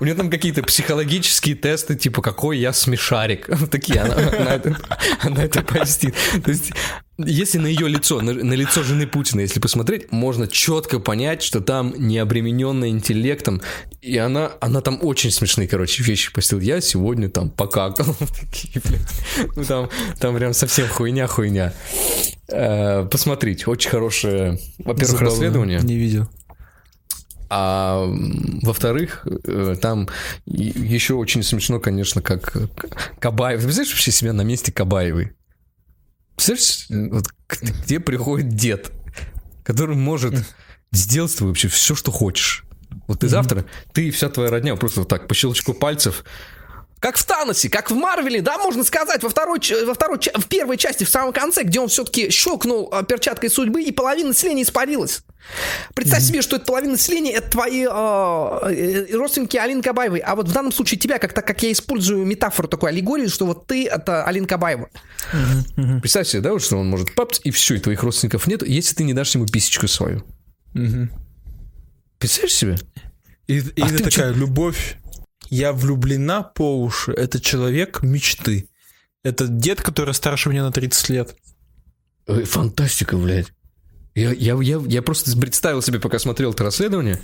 у 0.00 0.04
нее 0.04 0.14
там 0.14 0.28
какие-то 0.28 0.62
психологические 0.64 1.54
тесты, 1.54 1.94
типа, 1.94 2.20
какой 2.20 2.58
я 2.58 2.72
смешарик. 2.72 3.48
Такие, 3.70 4.00
она, 4.00 4.16
она, 4.16 4.54
это, 4.54 4.76
она 5.20 5.44
это 5.44 5.62
постит. 5.62 6.14
То 6.44 6.50
есть, 6.50 6.72
если 7.18 7.58
на 7.58 7.66
ее 7.66 7.88
лицо, 7.88 8.20
на, 8.20 8.32
на 8.34 8.52
лицо 8.52 8.82
жены 8.82 9.06
Путина, 9.06 9.40
если 9.40 9.58
посмотреть, 9.58 10.12
можно 10.12 10.46
четко 10.46 10.98
понять, 10.98 11.42
что 11.42 11.60
там 11.60 11.94
не 11.96 12.18
обремененная 12.18 12.90
интеллектом, 12.90 13.62
и 14.02 14.18
она, 14.18 14.52
она 14.60 14.82
там 14.82 14.98
очень 15.02 15.30
смешные, 15.30 15.66
короче, 15.66 16.02
вещи 16.02 16.32
постил. 16.32 16.60
Я 16.60 16.80
сегодня 16.80 17.28
там 17.28 17.50
покакал. 17.50 18.16
Ну, 19.54 19.64
там, 19.64 19.90
там 20.18 20.36
прям 20.36 20.52
совсем 20.52 20.88
хуйня-хуйня. 20.88 21.72
Э, 22.48 23.06
посмотрите, 23.10 23.66
очень 23.66 23.90
хорошее, 23.90 24.58
во-первых, 24.78 25.20
расследование. 25.20 25.80
Не 25.80 25.96
видел. 25.96 26.28
А 27.48 28.06
во-вторых, 28.62 29.26
э, 29.44 29.76
там 29.80 30.08
еще 30.46 31.14
очень 31.14 31.42
смешно, 31.42 31.80
конечно, 31.80 32.22
как 32.22 32.56
Кабаев. 33.18 33.60
Ты 33.60 33.66
представляешь 33.66 33.92
вообще 33.92 34.10
себя 34.10 34.32
на 34.32 34.42
месте 34.42 34.72
Кабаевой? 34.72 35.32
Представляешь, 36.36 36.86
вот, 37.12 37.26
где 37.82 37.98
приходит 37.98 38.48
дед, 38.48 38.92
который 39.64 39.96
может 39.96 40.34
сделать 40.92 41.40
вообще 41.40 41.68
все, 41.68 41.94
что 41.94 42.10
хочешь. 42.12 42.64
Вот 43.08 43.20
ты 43.20 43.28
завтра, 43.28 43.64
ты 43.92 44.08
и 44.08 44.10
вся 44.10 44.28
твоя 44.28 44.50
родня 44.50 44.76
просто 44.76 45.00
вот 45.00 45.08
так 45.08 45.28
по 45.28 45.34
щелчку 45.34 45.74
пальцев 45.74 46.24
как 47.06 47.18
в 47.18 47.24
Таносе, 47.24 47.68
как 47.68 47.92
в 47.92 47.94
Марвеле, 47.94 48.42
да, 48.42 48.58
можно 48.58 48.82
сказать, 48.82 49.22
во 49.22 49.28
второй, 49.28 49.60
во 49.84 49.94
второй, 49.94 50.18
в 50.18 50.46
первой 50.48 50.76
части, 50.76 51.04
в 51.04 51.08
самом 51.08 51.32
конце, 51.32 51.62
где 51.62 51.78
он 51.78 51.86
все-таки 51.86 52.30
щелкнул 52.30 52.88
а, 52.90 53.04
перчаткой 53.04 53.48
судьбы, 53.48 53.80
и 53.84 53.92
половина 53.92 54.30
населения 54.30 54.64
испарилась. 54.64 55.20
Представь 55.94 56.24
mm-hmm. 56.24 56.26
себе, 56.26 56.42
что 56.42 56.56
это 56.56 56.64
половина 56.64 56.94
населения, 56.94 57.34
это 57.34 57.48
твои 57.48 57.84
э, 57.84 59.16
родственники 59.16 59.56
Алины 59.56 59.82
Кабаевой. 59.82 60.18
А 60.18 60.34
вот 60.34 60.48
в 60.48 60.52
данном 60.52 60.72
случае 60.72 60.98
тебя, 60.98 61.20
как, 61.20 61.32
так 61.32 61.46
как 61.46 61.62
я 61.62 61.70
использую 61.70 62.26
метафору 62.26 62.66
такой 62.66 62.90
аллегории, 62.90 63.28
что 63.28 63.46
вот 63.46 63.68
ты 63.68 63.86
это 63.86 64.24
Алина 64.24 64.48
Кабаева. 64.48 64.88
Mm-hmm. 65.32 65.76
Mm-hmm. 65.76 66.00
Представь 66.00 66.26
себе, 66.26 66.42
да, 66.42 66.54
вот, 66.54 66.62
что 66.64 66.76
он 66.76 66.90
может 66.90 67.14
папать, 67.14 67.40
и 67.44 67.52
все, 67.52 67.76
и 67.76 67.78
твоих 67.78 68.02
родственников 68.02 68.48
нет, 68.48 68.66
если 68.66 68.96
ты 68.96 69.04
не 69.04 69.14
дашь 69.14 69.32
ему 69.36 69.46
писечку 69.46 69.86
свою. 69.86 70.24
Mm-hmm. 70.74 71.06
Представляешь 72.18 72.54
себе? 72.54 72.76
И, 73.46 73.58
и 73.58 73.80
а 73.80 73.86
это 73.86 74.02
такая 74.02 74.32
че? 74.32 74.40
любовь 74.40 74.96
я 75.50 75.72
влюблена 75.72 76.42
по 76.42 76.80
уши. 76.80 77.12
Это 77.12 77.40
человек 77.40 78.02
мечты. 78.02 78.68
Это 79.22 79.46
дед, 79.48 79.82
который 79.82 80.14
старше 80.14 80.50
меня 80.50 80.62
на 80.64 80.72
30 80.72 81.08
лет. 81.08 81.36
Фантастика, 82.26 83.16
блядь. 83.16 83.52
Я, 84.14 84.32
я, 84.32 84.56
я, 84.60 84.80
я 84.86 85.02
просто 85.02 85.36
представил 85.38 85.82
себе, 85.82 86.00
пока 86.00 86.18
смотрел 86.18 86.52
это 86.52 86.64
расследование, 86.64 87.20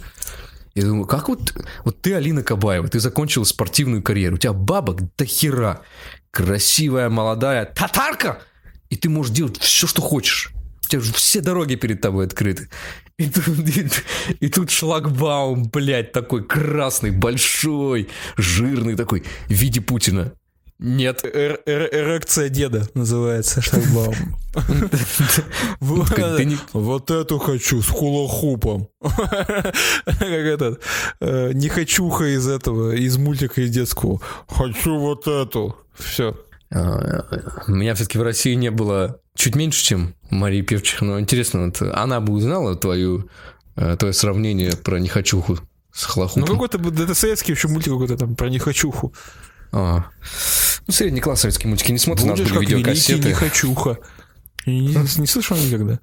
я 0.75 0.85
думаю, 0.85 1.07
как 1.07 1.29
вот, 1.29 1.55
вот 1.85 2.01
ты 2.01 2.15
Алина 2.15 2.43
Кабаева, 2.43 2.89
ты 2.89 3.01
закончила 3.01 3.45
спортивную 3.45 4.03
карьеру, 4.03 4.37
у 4.37 4.39
тебя 4.39 4.53
бабок 4.53 5.01
до 5.17 5.25
хера, 5.25 5.83
красивая, 6.31 7.09
молодая 7.09 7.65
татарка, 7.67 8.43
и 8.91 8.97
ты 8.97 9.09
можешь 9.09 9.35
делать 9.35 9.59
все, 9.59 9.87
что 9.87 10.03
хочешь 10.03 10.53
тебя 10.93 11.03
же 11.03 11.13
все 11.13 11.41
дороги 11.41 11.75
перед 11.75 12.01
тобой 12.01 12.27
открыты. 12.27 12.69
И 13.17 13.29
тут, 13.29 13.49
и, 13.49 13.89
и 14.41 14.49
тут 14.49 14.71
шлагбаум, 14.71 15.71
блядь, 15.71 16.13
такой 16.13 16.45
красный, 16.45 17.11
большой, 17.11 18.09
жирный 18.37 18.97
такой, 18.97 19.25
в 19.49 19.53
виде 19.53 19.81
Путина. 19.81 20.33
Нет. 20.79 21.25
Эр 21.25 21.61
-эр 21.65 21.89
Эрекция 21.93 22.49
деда 22.49 22.89
называется 22.95 23.63
шлагбаум. 23.63 24.37
Вот 26.73 27.11
эту 27.11 27.39
хочу 27.39 27.81
с 27.81 27.89
хулахупом. 27.89 28.89
Как 30.05 30.23
этот. 30.23 30.83
Э, 31.21 31.53
не 31.55 31.69
хочуха 31.69 32.25
из 32.25 32.49
этого, 32.49 32.93
из 32.93 33.17
мультика 33.17 33.63
из 33.63 33.71
детского. 33.71 34.21
Хочу 34.49 34.99
вот 34.99 35.29
эту. 35.29 35.77
Все. 35.95 36.37
А, 36.75 37.27
у 37.69 37.73
меня 37.73 37.95
все-таки 37.95 38.19
в 38.19 38.23
России 38.23 38.55
не 38.55 38.71
было 38.71 39.22
чуть 39.37 39.55
меньше, 39.55 39.83
чем 39.83 40.15
Мария 40.31 40.63
Певчих. 40.63 41.03
Но 41.03 41.19
интересно, 41.21 41.67
вот 41.67 41.83
она 41.83 42.21
бы 42.21 42.33
узнала 42.33 42.77
твою, 42.77 43.29
э, 43.77 43.97
твое 43.97 44.13
сравнение 44.13 44.73
про 44.77 44.99
нехочуху 44.99 45.59
с 45.93 46.05
хлохупом. 46.05 46.49
Ну, 46.49 46.59
какой-то 46.59 46.79
это 47.03 47.15
советский 47.15 47.53
еще 47.53 47.69
мультик 47.69 47.93
какой-то 47.93 48.17
там 48.17 48.35
про 48.37 48.49
нехочуху. 48.49 49.15
А. 49.73 50.05
Ну, 50.87 50.93
средний 50.93 51.21
класс 51.21 51.41
советские 51.41 51.69
мультики 51.69 51.93
не 51.93 51.99
смотрят, 51.99 52.25
у 52.25 52.29
нас 52.29 52.41
были 52.41 52.59
видеокассеты. 52.59 53.31
нехочуха. 53.31 53.99
Не, 54.67 54.95
не 55.19 55.27
слышал 55.27 55.57
никогда? 55.57 55.99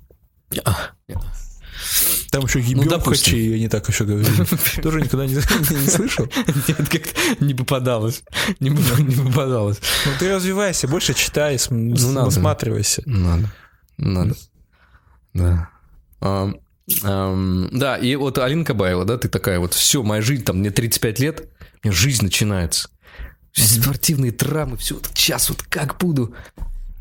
Там 2.32 2.46
еще 2.46 2.60
ебёбхачи, 2.60 3.36
ну, 3.36 3.54
я 3.54 3.60
не 3.60 3.68
так 3.70 3.88
еще 3.90 4.06
говорю. 4.06 4.28
Тоже 4.84 5.02
никогда 5.02 5.26
не, 5.26 5.34
не, 5.34 5.82
не 5.82 5.88
слышал? 5.88 6.28
Нет, 6.68 6.90
как 6.90 7.40
не 7.40 7.54
попадалось. 7.54 8.24
Не, 8.60 8.70
не 8.70 9.16
попадалось. 9.16 9.80
Ну 10.06 10.12
ты 10.20 10.34
развивайся, 10.34 10.88
больше 10.88 11.14
читай, 11.14 11.60
ну, 11.70 12.12
насматривайся. 12.12 13.02
Надо. 13.06 13.52
Надо. 13.98 14.36
Да. 15.34 15.70
А, 16.22 16.52
а, 17.04 17.68
да, 17.72 17.98
и 17.98 18.16
вот 18.16 18.38
Алина 18.38 18.66
Кабаева, 18.66 19.06
да, 19.06 19.18
ты 19.18 19.28
такая 19.28 19.60
вот, 19.60 19.74
все, 19.74 20.04
моя 20.04 20.22
жизнь, 20.22 20.44
там, 20.44 20.60
мне 20.60 20.72
35 20.72 21.20
лет, 21.20 21.50
мне 21.84 21.92
жизнь 21.92 22.24
начинается. 22.24 22.90
Спортивные 23.54 24.32
травмы, 24.32 24.78
все, 24.78 24.96
вот 24.96 25.10
сейчас 25.14 25.50
вот 25.50 25.64
как 25.64 25.98
буду. 25.98 26.36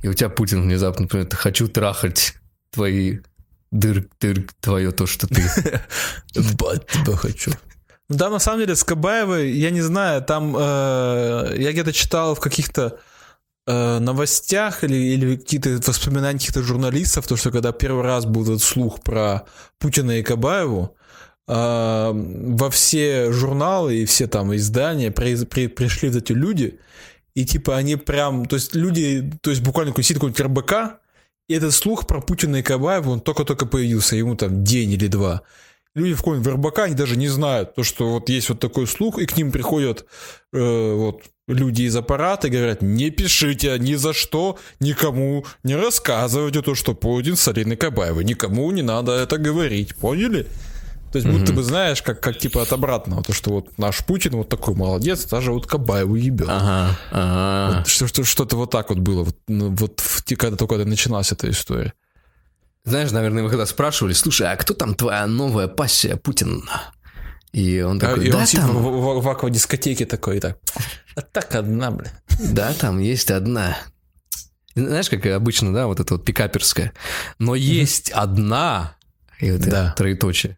И 0.03 0.09
у 0.09 0.15
тебя 0.15 0.29
Путин 0.29 0.63
внезапно, 0.63 1.03
например, 1.03 1.29
хочу 1.35 1.69
трахать 1.69 2.35
твои 2.71 3.19
дырк, 3.71 4.11
дырк, 4.21 4.53
твое 4.61 4.91
то, 4.93 5.07
что 5.07 5.27
ты. 5.27 5.43
Бать 6.59 6.87
тебя 6.87 7.17
хочу. 7.17 7.53
Да, 8.09 8.31
на 8.31 8.39
самом 8.39 8.61
деле, 8.61 8.75
с 8.75 8.85
Кабаевой, 8.85 9.53
я 9.53 9.71
не 9.71 9.83
знаю, 9.83 10.23
там 10.23 10.57
э, 10.57 11.55
я 11.59 11.73
где-то 11.73 11.93
читал 11.93 12.35
в 12.35 12.41
каких-то 12.41 12.99
э, 13.67 13.99
новостях 13.99 14.83
или, 14.83 14.97
или 14.97 15.37
какие-то 15.37 15.79
воспоминания 15.87 16.39
каких-то 16.39 16.63
журналистов, 16.63 17.27
то, 17.27 17.37
что 17.37 17.51
когда 17.51 17.73
первый 17.73 18.05
раз 18.05 18.25
был 18.25 18.43
этот 18.45 18.63
слух 18.63 19.03
про 19.03 19.45
Путина 19.79 20.13
и 20.13 20.23
Кабаеву, 20.23 20.97
э, 21.49 22.11
во 22.13 22.71
все 22.71 23.31
журналы 23.31 23.97
и 23.97 24.07
все 24.07 24.27
там 24.27 24.57
издания 24.57 25.11
при, 25.11 25.45
при, 25.45 25.67
пришли 25.67 26.09
эти 26.09 26.33
люди 26.33 26.81
и 27.39 27.45
типа 27.45 27.77
они 27.77 27.95
прям, 27.95 28.47
то 28.47 28.57
есть 28.57 28.75
люди, 28.75 29.33
то 29.43 29.51
есть 29.51 29.63
буквально 29.63 29.95
сидит 30.03 30.17
какой-нибудь 30.17 30.41
РБК, 30.41 30.99
и 31.49 31.55
этот 31.55 31.75
слух 31.75 32.07
про 32.07 32.21
Путина 32.21 32.57
и 32.57 32.63
Кабаева, 32.63 33.11
он 33.11 33.21
только-только 33.21 33.67
появился, 33.67 34.17
ему 34.17 34.37
там 34.37 34.65
день 34.65 34.93
или 34.93 35.07
два. 35.07 35.43
Люди 35.95 36.15
в 36.15 36.19
каком-нибудь 36.19 36.53
РБК, 36.53 36.79
они 36.81 36.95
даже 36.95 37.17
не 37.17 37.29
знают, 37.29 37.75
то, 37.75 37.83
что 37.83 38.11
вот 38.11 38.29
есть 38.29 38.51
вот 38.51 38.61
такой 38.61 38.87
слух, 38.87 39.19
и 39.19 39.27
к 39.27 39.37
ним 39.37 39.51
приходят 39.51 40.07
э, 40.53 40.93
вот 40.95 41.23
люди 41.49 41.83
из 41.83 41.97
аппарата 41.97 42.47
и 42.47 42.51
говорят, 42.51 42.83
не 42.83 43.11
пишите 43.11 43.77
ни 43.79 43.95
за 43.95 44.13
что, 44.13 44.59
никому 44.79 45.47
не 45.65 45.75
рассказывайте 45.75 46.63
то, 46.63 46.75
что 46.75 46.95
Путин 46.95 47.37
с 47.37 47.49
Алиной 47.49 47.77
Кабаевой. 47.77 48.25
Никому 48.25 48.71
не 48.71 48.83
надо 48.83 49.13
это 49.13 49.39
говорить, 49.39 49.97
поняли? 49.97 50.47
То 51.13 51.19
есть, 51.19 51.27
будто 51.27 51.53
бы 51.53 51.63
знаешь, 51.63 52.03
как, 52.03 52.21
как 52.21 52.39
типа 52.39 52.63
от 52.63 52.73
обратного, 52.73 53.23
то, 53.23 53.33
что 53.33 53.51
вот 53.51 53.79
наш 53.79 54.05
Путин 54.05 54.33
вот 54.33 54.49
такой 54.49 54.75
молодец, 54.75 55.25
даже 55.25 55.53
вот 55.53 55.67
Кабаеву 55.67 56.17
ебет. 56.17 56.49
Ага, 56.51 56.97
ага. 57.11 57.79
Вот, 57.79 57.89
что, 57.89 58.07
что, 58.07 58.25
что-то 58.25 58.57
вот 58.57 58.71
так 58.71 58.91
вот 58.91 58.99
было, 58.99 59.25
вот, 59.25 59.37
ну, 59.49 59.71
вот 59.71 60.01
в, 60.01 60.23
когда 60.37 60.57
только 60.57 60.77
начиналась 60.77 61.33
эта 61.33 61.49
история. 61.51 61.95
Знаешь, 62.85 63.11
наверное, 63.11 63.43
вы 63.43 63.49
когда 63.49 63.67
спрашивали, 63.67 64.13
слушай, 64.13 64.47
а 64.51 64.57
кто 64.57 64.75
там 64.75 64.95
твоя 64.95 65.27
новая 65.27 65.69
пассия 65.69 66.17
Путина? 66.17 66.93
И 67.53 67.81
он 67.81 67.99
такой, 67.99 68.27
и 68.27 68.31
да, 68.31 68.39
он 68.39 68.47
сидит 68.47 68.67
там, 68.67 68.77
в, 68.77 68.83
в, 68.83 69.23
в 69.23 69.29
аквадискотеке 69.29 70.05
такой, 70.05 70.37
и 70.37 70.41
так, 70.41 70.59
а 71.17 71.23
так 71.23 71.55
одна, 71.55 71.91
бля. 71.91 72.11
да, 72.39 72.75
там 72.75 72.99
есть 72.99 73.31
одна. 73.31 73.79
Знаешь, 74.75 75.09
как 75.09 75.25
обычно, 75.27 75.73
да, 75.73 75.87
вот 75.87 75.99
это 75.99 76.15
вот 76.15 76.25
пикаперская. 76.25 76.93
Но 77.39 77.55
есть 77.55 78.11
одна, 78.11 78.97
и 79.41 79.51
вот 79.51 79.63
Да. 79.63 79.95
троеточие. 79.97 80.57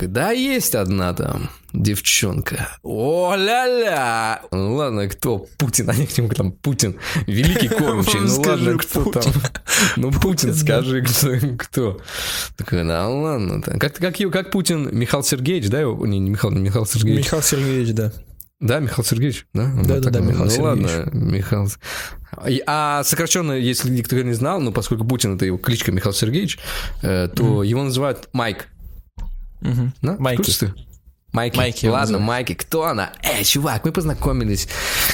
Да, 0.00 0.30
есть 0.32 0.74
одна 0.74 1.12
там 1.14 1.50
девчонка. 1.72 2.68
О-ля-ля! 2.82 4.42
Ну 4.50 4.74
ладно, 4.74 5.08
кто? 5.08 5.46
Путин, 5.58 5.90
а 5.90 5.94
не 5.94 6.06
к 6.06 6.16
нему 6.16 6.28
там 6.28 6.52
Путин. 6.52 6.96
Великий 7.26 7.68
кормчий. 7.68 8.20
Ну 8.20 8.40
ладно, 8.40 8.78
кто 8.78 9.04
там? 9.04 9.22
Ну, 9.96 10.10
Путин, 10.10 10.54
скажи, 10.54 11.02
кто. 11.58 12.00
Такой, 12.56 12.84
да 12.84 13.08
ладно. 13.08 13.62
Как, 13.62 13.94
как, 13.96 14.16
как 14.16 14.50
Путин, 14.50 14.88
Михаил 14.96 15.22
Сергеевич, 15.22 15.68
да? 15.70 15.80
его? 15.80 16.06
Не, 16.06 16.18
не 16.18 16.30
Михаил, 16.30 16.52
не 16.52 16.60
Михаил 16.60 16.86
Сергеевич. 16.86 17.26
Михаил 17.26 17.42
Сергеевич, 17.42 17.94
да. 17.94 18.12
Да, 18.60 18.78
Михаил 18.78 19.04
Сергеевич, 19.04 19.46
да? 19.52 19.72
Да-да-да, 19.74 20.10
так 20.10 20.22
он. 20.22 20.28
Михаил 20.28 20.44
ну, 20.44 20.50
Сергеевич. 20.50 20.90
ладно, 20.90 21.18
Михаил. 21.18 21.68
А 22.66 23.02
сокращенно, 23.04 23.52
если 23.52 23.90
никто 23.90 24.16
не 24.16 24.32
знал, 24.32 24.60
ну, 24.60 24.72
поскольку 24.72 25.04
Путин 25.04 25.34
это 25.36 25.44
его 25.44 25.58
кличка 25.58 25.90
Михаил 25.92 26.14
Сергеевич, 26.14 26.58
э, 27.02 27.28
то 27.34 27.62
его 27.62 27.82
называют 27.82 28.28
Майк. 28.32 28.68
Мгм. 29.62 29.92
Да? 30.02 30.12
В 30.16 30.20
Майки. 30.20 30.50
ты? 30.52 30.74
Майки. 31.32 31.56
Майки 31.56 31.86
Ладно. 31.86 32.18
Майки. 32.18 32.54
Кто 32.54 32.84
она? 32.84 33.12
Эй, 33.22 33.42
чувак, 33.44 33.84
мы 33.84 33.92
познакомились, 33.92 34.68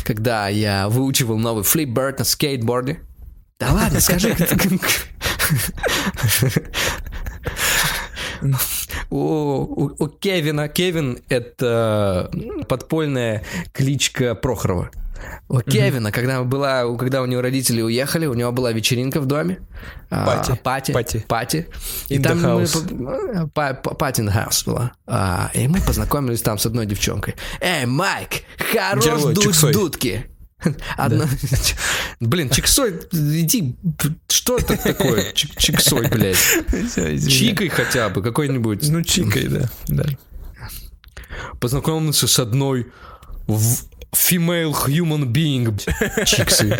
когда 0.04 0.48
я 0.48 0.88
выучивал 0.88 1.38
новый 1.38 1.62
флипберт 1.62 2.18
на 2.18 2.24
скейтборде. 2.24 3.00
Да 3.60 3.72
ладно, 3.72 4.00
скажи. 4.00 4.36
У, 9.10 9.16
у- 9.16 9.94
у 9.98 10.08
Кевина. 10.08 10.68
Кевин— 10.68 11.18
это 11.28 12.30
подпольная 12.68 13.42
кличка 13.72 14.34
Прохорова. 14.34 14.90
У 15.48 15.60
Кевина, 15.60 16.12
когда, 16.12 16.42
была, 16.42 16.96
когда 16.96 17.22
у 17.22 17.26
него 17.26 17.40
родители 17.42 17.80
уехали, 17.82 18.26
у 18.26 18.34
него 18.34 18.52
была 18.52 18.72
вечеринка 18.72 19.20
в 19.20 19.26
доме. 19.26 19.58
А, 20.10 20.26
Пати. 20.26 20.58
Пати. 20.62 20.92
Пати. 20.92 21.24
Пати. 21.28 21.66
И 22.10 22.18
In 22.18 22.22
там 22.22 22.40
мы... 22.42 23.48
па- 23.48 23.74
Пати 23.74 24.22
house 24.22 24.64
была. 24.66 24.90
А, 25.06 25.50
и 25.54 25.66
мы 25.68 25.80
познакомились 25.80 26.42
там 26.42 26.58
с 26.58 26.66
одной 26.66 26.86
девчонкой. 26.86 27.34
Эй, 27.60 27.86
Майк, 27.86 28.42
хорош 28.72 29.34
дуть 29.34 29.72
дудки. 29.72 30.26
Одна... 30.96 31.26
Блин, 32.20 32.50
Чиксой, 32.50 32.94
иди, 33.12 33.76
что 34.28 34.58
это 34.58 34.76
такое? 34.76 35.32
Чик- 35.32 35.56
Чиксой, 35.56 36.08
блядь. 36.08 36.36
Чикой 37.28 37.68
хотя 37.68 38.08
бы, 38.08 38.22
какой-нибудь. 38.22 38.88
Ну, 38.90 39.02
чикой, 39.02 39.46
да. 39.48 39.70
да. 39.86 40.04
Познакомился 41.60 42.26
с 42.26 42.38
одной 42.38 42.86
в- 43.46 43.84
female 44.14 44.72
human 44.86 45.26
being. 45.32 45.78
Чиксы. 46.24 46.76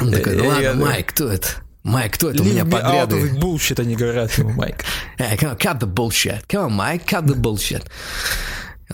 Он 0.00 0.10
такой, 0.10 0.36
Э, 0.36 0.42
ладно, 0.42 0.86
Майк, 0.86 1.10
кто 1.10 1.30
это? 1.30 1.48
Майк, 1.82 2.14
кто 2.14 2.30
это? 2.30 2.42
У 2.42 2.46
меня 2.46 2.62
me 2.62 2.82
out 2.82 3.10
of 3.10 3.38
bullshit, 3.38 3.80
они 3.80 3.94
говорят 3.94 4.32
ему, 4.38 4.50
Майк. 4.50 4.84
Эй, 5.18 5.36
come 5.36 5.56
on, 5.56 5.58
cut 5.58 5.78
the 5.78 5.86
bullshit. 5.92 6.46
Come 6.48 6.68
on, 6.68 6.72
Mike, 6.72 7.06
cut 7.06 7.24
the 7.24 7.36
bullshit. 7.36 7.84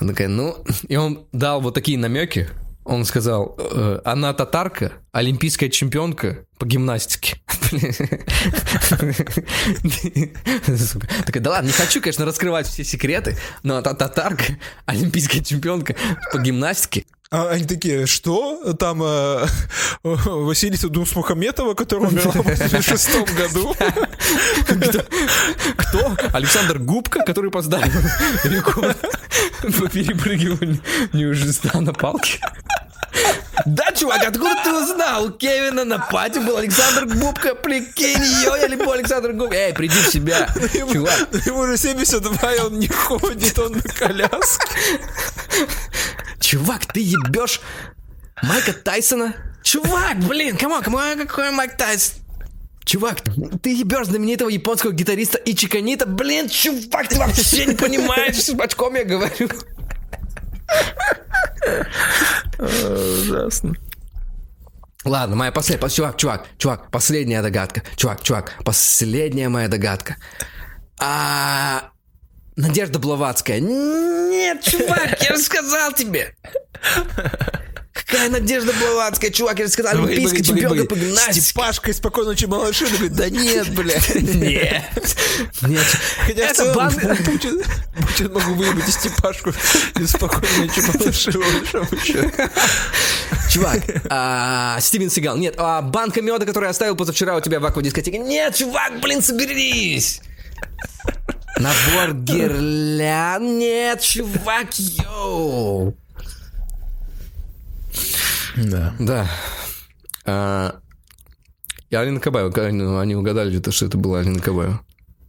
Он 0.00 0.08
такой, 0.08 0.26
ну... 0.28 0.64
И 0.88 0.96
он 0.96 1.26
дал 1.32 1.60
вот 1.60 1.74
такие 1.74 1.98
намеки. 1.98 2.48
Он 2.84 3.04
сказал, 3.04 3.56
э, 3.58 4.00
она 4.04 4.32
татарка, 4.32 4.92
олимпийская 5.12 5.68
чемпионка 5.68 6.44
по 6.60 6.66
гимнастике. 6.66 7.40
Такой, 11.26 11.40
да 11.40 11.50
ладно, 11.50 11.68
не 11.68 11.72
хочу, 11.72 12.02
конечно, 12.02 12.26
раскрывать 12.26 12.66
все 12.66 12.84
секреты, 12.84 13.38
но 13.62 13.80
та 13.80 13.94
татарка, 13.94 14.58
олимпийская 14.84 15.42
чемпионка 15.42 15.96
по 16.30 16.38
гимнастике. 16.38 17.06
А 17.32 17.48
они 17.50 17.64
такие, 17.64 18.06
что? 18.06 18.74
Там 18.74 19.00
э, 19.04 19.46
Василиса 20.02 20.88
Дусмухаметова, 20.88 21.74
которая 21.74 22.08
умерла 22.08 22.32
в 22.32 22.44
86 22.44 23.08
году. 23.36 23.76
Кто? 25.76 26.16
Александр 26.32 26.80
Губка, 26.80 27.20
который 27.20 27.52
поставил 27.52 27.92
рекорд 28.42 28.98
по 29.78 29.88
перепрыгиванию 29.88 31.32
жеста 31.36 31.80
на 31.80 31.92
палке. 31.92 32.40
Да, 33.64 33.92
чувак, 33.92 34.26
откуда 34.26 34.56
ты 34.64 34.72
узнал? 34.72 35.26
У 35.26 35.30
Кевина 35.30 35.84
на 35.84 35.98
пати 35.98 36.38
был 36.40 36.56
Александр 36.56 37.06
Губка, 37.14 37.54
прикинь, 37.54 38.22
ее 38.22 38.54
я 38.60 38.66
люблю 38.66 38.90
Александр 38.90 39.32
Губка. 39.32 39.54
Эй, 39.54 39.72
приди 39.72 40.00
в 40.00 40.08
себя, 40.08 40.48
чувак. 40.92 41.28
Ему 41.46 41.60
уже 41.60 41.76
72, 41.76 42.54
и 42.54 42.58
он 42.60 42.78
не 42.80 42.88
ходит, 42.88 43.56
он 43.58 43.72
на 43.72 43.82
коляске. 43.82 44.74
Чувак, 46.40 46.86
ты 46.86 47.00
ебешь 47.00 47.60
Майка 48.42 48.72
Тайсона? 48.72 49.34
Чувак, 49.62 50.18
блин, 50.18 50.56
come 50.56 50.71
on, 50.71 50.82
come 50.82 51.03
on, 51.03 51.18
какой 51.18 51.50
Майк 51.50 51.76
Тайсон? 51.76 52.16
Чувак, 52.84 53.20
ты 53.62 53.74
ебешь 53.74 54.06
знаменитого 54.06 54.48
японского 54.48 54.92
гитариста 54.92 55.38
Ичиканита. 55.38 56.06
Блин, 56.06 56.48
чувак, 56.48 57.08
ты 57.08 57.18
вообще 57.18 57.66
не 57.66 57.74
понимаешь, 57.74 58.42
с 58.42 58.52
бачком 58.52 58.94
я 58.96 59.04
говорю. 59.04 59.48
Ужасно. 62.58 63.74
Ладно, 65.04 65.36
моя 65.36 65.52
последняя, 65.52 65.88
чувак, 65.88 66.16
чувак, 66.16 66.46
чувак, 66.58 66.90
последняя 66.90 67.42
догадка. 67.42 67.82
Чувак, 67.96 68.22
чувак, 68.22 68.54
последняя 68.64 69.48
моя 69.48 69.68
догадка. 69.68 70.16
А... 70.98 71.90
Надежда 72.60 72.98
Блаватская. 72.98 73.60
Нет, 73.60 74.62
чувак, 74.62 75.22
я 75.22 75.36
же 75.36 75.42
сказал 75.42 75.92
тебе. 75.92 76.34
Какая 77.92 78.28
Надежда 78.28 78.72
Блаватская, 78.72 79.30
чувак, 79.30 79.58
я 79.60 79.66
же 79.66 79.72
сказал, 79.72 79.92
олимпийская 80.04 80.42
чемпионка 80.42 80.84
по 80.84 80.94
гимнастике. 80.96 81.40
Степашка 81.40 81.90
из 81.90 81.96
«Спокойной 81.98 82.32
ночи, 82.32 82.46
малыши» 82.46 82.86
говорит, 82.86 83.12
да 83.14 83.30
нет, 83.30 83.68
блядь. 83.74 84.14
Нет. 84.14 84.84
Нет. 85.62 85.86
Хотя 86.26 86.34
в 86.34 86.38
Это 86.38 86.54
целом 86.54 86.74
бан- 86.76 87.16
Путин, 87.24 87.62
Путин 87.96 88.32
могу 88.32 88.54
выебать 88.54 88.88
и 88.88 88.92
Степашку 88.92 89.50
из 89.98 90.10
«Спокойной 90.10 90.66
ночи, 90.66 90.80
малыши». 90.80 91.32
Чувак, 93.50 93.80
а, 94.08 94.78
Стивен 94.80 95.10
Сигал. 95.10 95.36
Нет, 95.36 95.54
а, 95.58 95.82
банка 95.82 96.22
меда, 96.22 96.46
которую 96.46 96.66
я 96.66 96.70
оставил 96.70 96.94
позавчера 96.96 97.36
у 97.36 97.40
тебя 97.40 97.58
в 97.58 97.64
аквадискотеке. 97.66 98.18
Нет, 98.18 98.54
чувак, 98.54 99.00
блин, 99.00 99.22
соберись. 99.22 100.20
Набор 101.60 102.14
гирлянд. 102.14 103.44
Нет, 103.44 104.00
чувак, 104.00 104.78
йоу. 104.78 105.94
Да. 108.56 108.94
Да. 108.98 109.30
А, 110.24 110.76
и 111.90 111.96
Алина 111.96 112.20
Кабаева, 112.20 113.00
они, 113.00 113.14
угадали, 113.14 113.50
что 113.70 113.86
это 113.86 113.98
была 113.98 114.20
Алина 114.20 114.40
Кабаева. 114.40 114.80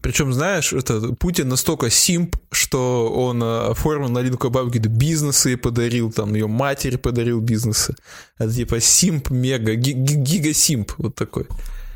Причем, 0.01 0.33
знаешь, 0.33 0.73
это 0.73 1.13
Путин 1.13 1.47
настолько 1.47 1.91
симп, 1.91 2.35
что 2.51 3.11
он 3.13 3.43
э, 3.43 3.69
оформил 3.69 4.09
на 4.09 4.37
Кабаеву 4.37 4.69
какие-то 4.69 4.89
бизнесы 4.89 5.53
и 5.53 5.55
подарил, 5.55 6.11
там, 6.11 6.33
ее 6.33 6.47
матери 6.47 6.95
подарил 6.95 7.39
бизнесы. 7.39 7.95
Это 8.39 8.51
типа 8.51 8.79
симп 8.79 9.29
мега, 9.29 9.75
ги- 9.75 9.91
ги- 9.93 10.15
гига-симп 10.15 10.93
вот 10.97 11.13
такой. 11.13 11.45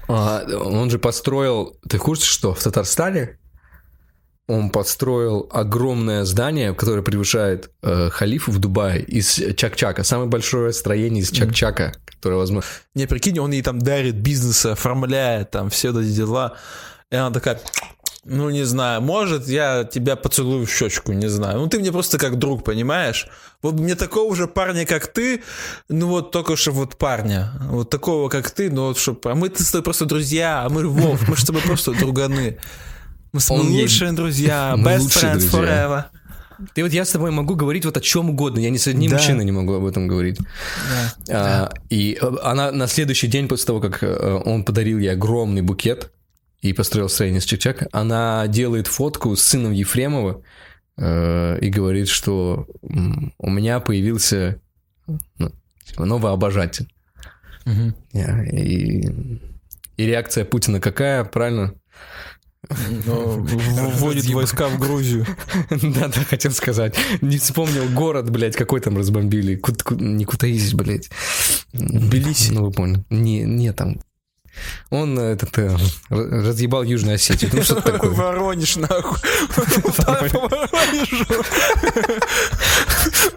А, 0.08 0.44
он 0.46 0.91
же 0.91 0.99
построил, 0.99 1.76
ты 1.90 1.98
в 1.98 2.02
курсе, 2.02 2.26
что 2.26 2.53
в 2.53 2.62
Татарстане 2.62 3.40
он 4.47 4.69
построил 4.69 5.49
огромное 5.51 6.23
здание, 6.23 6.73
которое 6.73 7.01
превышает 7.01 7.72
э, 7.81 8.09
халифу 8.11 8.51
в 8.51 8.59
Дубае 8.59 9.01
из 9.01 9.41
Чакчака. 9.55 10.03
Самое 10.03 10.30
большое 10.30 10.72
строение 10.72 11.23
из 11.23 11.31
Чакчака, 11.31 11.93
которое 12.05 12.38
возможно. 12.38 12.69
Не, 12.93 13.07
прикинь, 13.07 13.39
он 13.39 13.51
ей 13.51 13.63
там 13.63 13.80
дарит 13.80 14.15
бизнесы, 14.15 14.67
оформляет 14.67 15.51
там 15.51 15.69
все 15.69 15.89
эти 15.89 16.11
дела. 16.11 16.57
И 17.11 17.15
она 17.15 17.31
такая, 17.31 17.59
Ну, 18.23 18.49
не 18.49 18.63
знаю, 18.63 19.01
может, 19.01 19.47
я 19.47 19.84
тебя 19.84 20.15
поцелую 20.15 20.65
в 20.65 20.72
щечку, 20.72 21.11
не 21.13 21.30
знаю. 21.30 21.59
Ну, 21.59 21.67
ты 21.67 21.80
мне 21.80 21.91
просто 21.91 22.17
как 22.17 22.38
друг, 22.38 22.63
понимаешь? 22.63 23.27
Вот 23.61 23.80
мне 23.80 23.95
такого 23.95 24.35
же 24.35 24.47
парня, 24.47 24.85
как 24.85 25.07
ты, 25.07 25.41
ну 25.89 26.07
вот 26.07 26.31
только 26.31 26.55
что 26.55 26.72
вот 26.72 26.97
парня, 26.97 27.51
вот 27.69 27.89
такого, 27.89 28.30
как 28.30 28.51
ты, 28.51 28.69
ну 28.69 28.88
вот 28.88 28.99
что, 28.99 29.19
а 29.23 29.34
мы 29.34 29.51
с 29.55 29.72
тобой 29.72 29.84
просто 29.84 30.05
друзья, 30.05 30.63
а 30.63 30.69
мы 30.69 30.88
Вов, 30.88 31.27
мы 31.27 31.35
же 31.35 31.41
с 31.41 31.45
тобой 31.45 31.61
просто 31.63 31.93
друганы. 31.93 32.59
Мы 33.40 33.72
есть- 33.72 33.82
лучшие 33.94 34.12
друзья, 34.14 34.76
Мы 34.78 34.91
best 34.91 34.99
лучшие 34.99 35.24
friends 35.34 35.49
друзья. 35.52 35.60
forever. 35.60 36.03
Ты 36.74 36.84
вот 36.84 36.94
я 36.94 37.03
с 37.03 37.10
тобой 37.12 37.32
могу 37.32 37.56
говорить 37.56 37.84
вот 37.84 37.98
о 37.98 38.02
чем 38.02 38.30
угодно. 38.30 38.60
Я 38.60 38.70
ни 38.70 38.78
с 38.78 38.88
одним 38.88 39.12
Да. 39.12 39.18
мужчиной 39.18 39.44
не 39.44 39.52
могу 39.52 39.74
об 39.74 39.86
этом 39.86 40.07
говорить. 40.07 40.40
Да. 41.28 41.70
А, 41.70 41.74
и 41.90 42.18
э, 42.22 42.32
она 42.44 42.72
на 42.72 42.88
следующий 42.88 43.28
день 43.28 43.48
после 43.49 43.66
того, 43.66 43.82
как 43.82 44.02
э, 44.03 44.41
он 44.45 44.64
подарил 44.64 44.98
ей 44.99 45.12
огромный 45.12 45.62
букет 45.62 46.12
и 46.62 46.72
построил 46.72 47.10
строение 47.10 47.41
с 47.41 47.45
Чик-Чак, 47.45 47.88
она 47.91 48.48
делает 48.48 48.88
фотку 48.88 49.36
с 49.36 49.44
сыном 49.44 49.74
Ефремова 49.74 50.41
э, 50.98 51.60
и 51.60 51.70
говорит, 51.70 52.07
что 52.07 52.68
у 53.38 53.49
меня 53.49 53.82
появился 53.82 54.62
ну, 55.38 55.52
типа, 55.86 56.06
новый 56.06 56.32
обожатель. 56.32 56.88
Я- 58.14 58.44
И, 58.45 59.02
и 59.98 60.06
реакция 60.06 60.45
Путина 60.45 60.80
какая, 60.80 61.26
правильно? 61.26 61.74
Вводит 63.06 64.26
войска 64.28 64.68
в 64.68 64.80
Грузию. 64.80 65.26
Да-да, 65.70 66.24
хотел 66.30 66.52
сказать. 66.52 66.96
Не 67.22 67.38
вспомнил 67.38 67.88
город, 67.90 68.30
блядь, 68.30 68.56
какой 68.56 68.80
там 68.82 68.98
разбомбили. 68.98 69.62
Не 70.00 70.26
Кутаиси, 70.26 70.76
блядь. 70.76 71.10
Тбилиси. 71.74 72.52
Ну, 72.52 72.66
вы 72.66 72.72
поняли. 72.72 73.04
Не, 73.10 73.44
не 73.44 73.72
там. 73.74 74.00
Он 74.90 75.18
э, 75.19 75.34
этот, 75.34 75.57
э, 75.57 75.76
разъебал 76.10 76.84
Южную 76.84 77.15
Осетию. 77.15 77.52
Ну, 77.53 77.64
что-то 77.64 77.91
такое. 77.94 78.11
Воронеж, 78.11 78.76
нахуй. 78.77 79.18
Воронежу. 79.98 81.26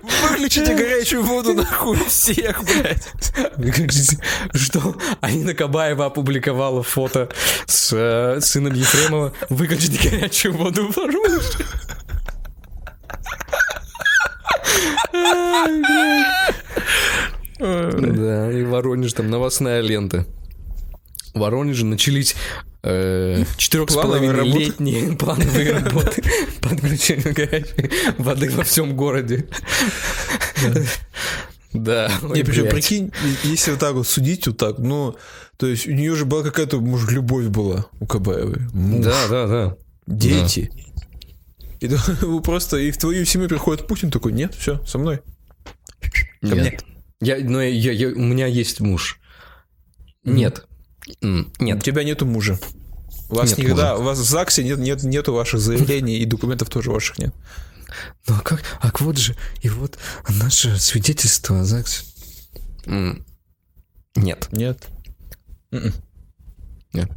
Выключите 0.02 0.74
горячую 0.74 1.22
воду, 1.24 1.54
нахуй, 1.54 1.98
всех, 2.08 2.62
блядь. 2.64 3.12
Что? 4.54 4.96
Анина 5.20 5.54
Кабаева 5.54 6.06
опубликовала 6.06 6.82
фото 6.82 7.28
с 7.66 7.92
э, 7.92 8.40
сыном 8.40 8.74
Ефремова. 8.74 9.32
Выключить 9.48 10.00
горячую 10.02 10.54
воду 10.54 10.92
в 10.92 10.96
Воронеже. 10.96 11.64
Да, 17.58 18.52
и 18.52 18.62
Воронеж 18.62 19.12
там 19.12 19.30
новостная 19.30 19.80
лента. 19.80 20.26
В 21.38 21.40
Воронеже 21.40 21.84
начались 21.86 22.34
э, 22.82 23.44
четырех 23.56 23.90
с 23.90 23.94
половиной 23.94 24.34
работы. 24.34 24.58
летние 24.58 25.16
плановые 25.16 25.72
работы 25.78 26.22
по 26.60 26.70
отключению 26.70 27.32
горячей 27.34 27.90
воды 28.18 28.50
во 28.50 28.64
всем 28.64 28.96
городе. 28.96 29.48
Да. 31.72 32.10
Не, 32.34 32.42
причем, 32.44 32.68
прикинь, 32.68 33.12
если 33.44 33.72
вот 33.72 33.80
так 33.80 33.94
вот 33.94 34.06
судить, 34.08 34.46
вот 34.46 34.56
так, 34.56 34.78
ну, 34.78 35.16
то 35.58 35.66
есть 35.66 35.86
у 35.86 35.92
нее 35.92 36.16
же 36.16 36.24
была 36.24 36.42
какая-то, 36.42 36.80
может, 36.80 37.10
любовь 37.12 37.46
была 37.46 37.86
у 38.00 38.06
Кабаевой. 38.06 38.60
Муж, 38.72 39.04
Да, 39.04 39.28
да, 39.28 39.46
да. 39.46 39.76
дети. 40.06 40.70
И 41.80 41.86
вы 42.22 42.40
просто, 42.42 42.78
и 42.78 42.90
в 42.90 42.96
твою 42.96 43.24
семью 43.26 43.48
приходит 43.48 43.86
Путин 43.86 44.10
такой, 44.10 44.32
нет, 44.32 44.54
все, 44.54 44.84
со 44.86 44.98
мной. 44.98 45.20
Ко 46.40 46.46
мне. 46.54 46.62
Нет. 46.62 46.84
Я, 47.20 47.36
но 47.38 47.60
я, 47.62 47.92
я- 47.92 48.08
у 48.08 48.18
меня 48.22 48.46
есть 48.46 48.80
муж. 48.80 49.20
Нет. 50.24 50.66
М, 51.22 51.52
У 51.58 51.64
Нет. 51.64 51.82
тебя 51.82 52.04
нету 52.04 52.26
мужа. 52.26 52.58
У 53.30 53.34
вас 53.34 53.50
Нет 53.50 53.58
никогда, 53.58 53.96
у 53.96 54.02
вас 54.02 54.18
в 54.18 54.24
ЗАГСе 54.24 54.64
нет, 54.64 54.78
нет, 54.78 55.02
нету 55.02 55.34
ваших 55.34 55.60
заявлений, 55.60 56.16
и 56.18 56.24
документов 56.24 56.70
тоже 56.70 56.90
ваших 56.90 57.18
нет. 57.18 57.34
Ну 58.26 58.34
а 58.36 58.40
как? 58.40 58.62
А 58.80 58.90
вот 59.00 59.18
же, 59.18 59.36
и 59.62 59.68
вот 59.68 59.98
наше 60.28 60.78
свидетельство 60.78 61.60
о 61.60 61.64
ЗАГСе. 61.64 62.04
Нет. 64.16 64.48
Нет. 64.52 64.88
М-м. 65.70 65.92
Нет. 66.94 67.10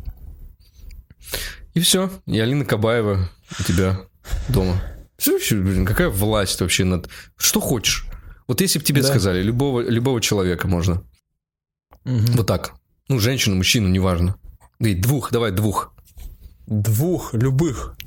И 1.73 1.79
все. 1.79 2.11
И 2.25 2.39
Алина 2.39 2.65
Кабаева 2.65 3.29
у 3.59 3.63
тебя 3.63 4.01
дома. 4.49 4.81
Вообще, 5.25 5.55
блин, 5.55 5.85
какая 5.85 6.09
власть 6.09 6.59
вообще 6.59 6.83
над... 6.83 7.07
Что 7.37 7.61
хочешь? 7.61 8.05
Вот 8.47 8.59
если 8.59 8.79
бы 8.79 8.85
тебе 8.85 9.01
Да. 9.01 9.07
сказали, 9.07 9.41
любого, 9.41 9.81
любого 9.81 10.19
человека 10.19 10.67
можно. 10.67 11.03
Мгм. 12.03 12.25
Вот 12.33 12.47
так. 12.47 12.73
Ну, 13.11 13.19
женщину, 13.19 13.57
мужчину, 13.57 13.89
неважно. 13.89 14.35
И 14.79 14.93
двух, 14.93 15.33
давай 15.33 15.51
двух. 15.51 15.93
Двух, 16.65 17.33
любых. 17.33 17.97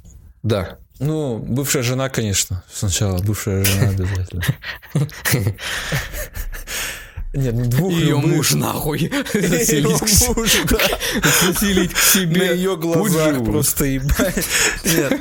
Да. 0.42 0.78
Ну, 0.98 1.36
бывшая 1.36 1.82
жена, 1.82 2.08
конечно. 2.08 2.64
Сначала 2.72 3.18
бывшая 3.18 3.62
жена 3.64 3.90
обязательно. 3.90 4.42
Нет, 7.34 7.54
ну 7.54 7.66
двух 7.66 7.92
Ее 7.92 8.10
любых. 8.10 8.36
муж 8.36 8.52
нахуй 8.52 9.10
заселить 9.34 9.98
к 9.98 10.36
муж, 10.36 10.56
да. 10.70 10.78
заселить 11.42 11.92
к 11.92 11.98
себе. 11.98 12.40
На 12.40 12.52
ее 12.52 12.76
глазах 12.76 13.44
просто 13.44 13.84
ебать. 13.86 14.46
Нет. 14.84 15.20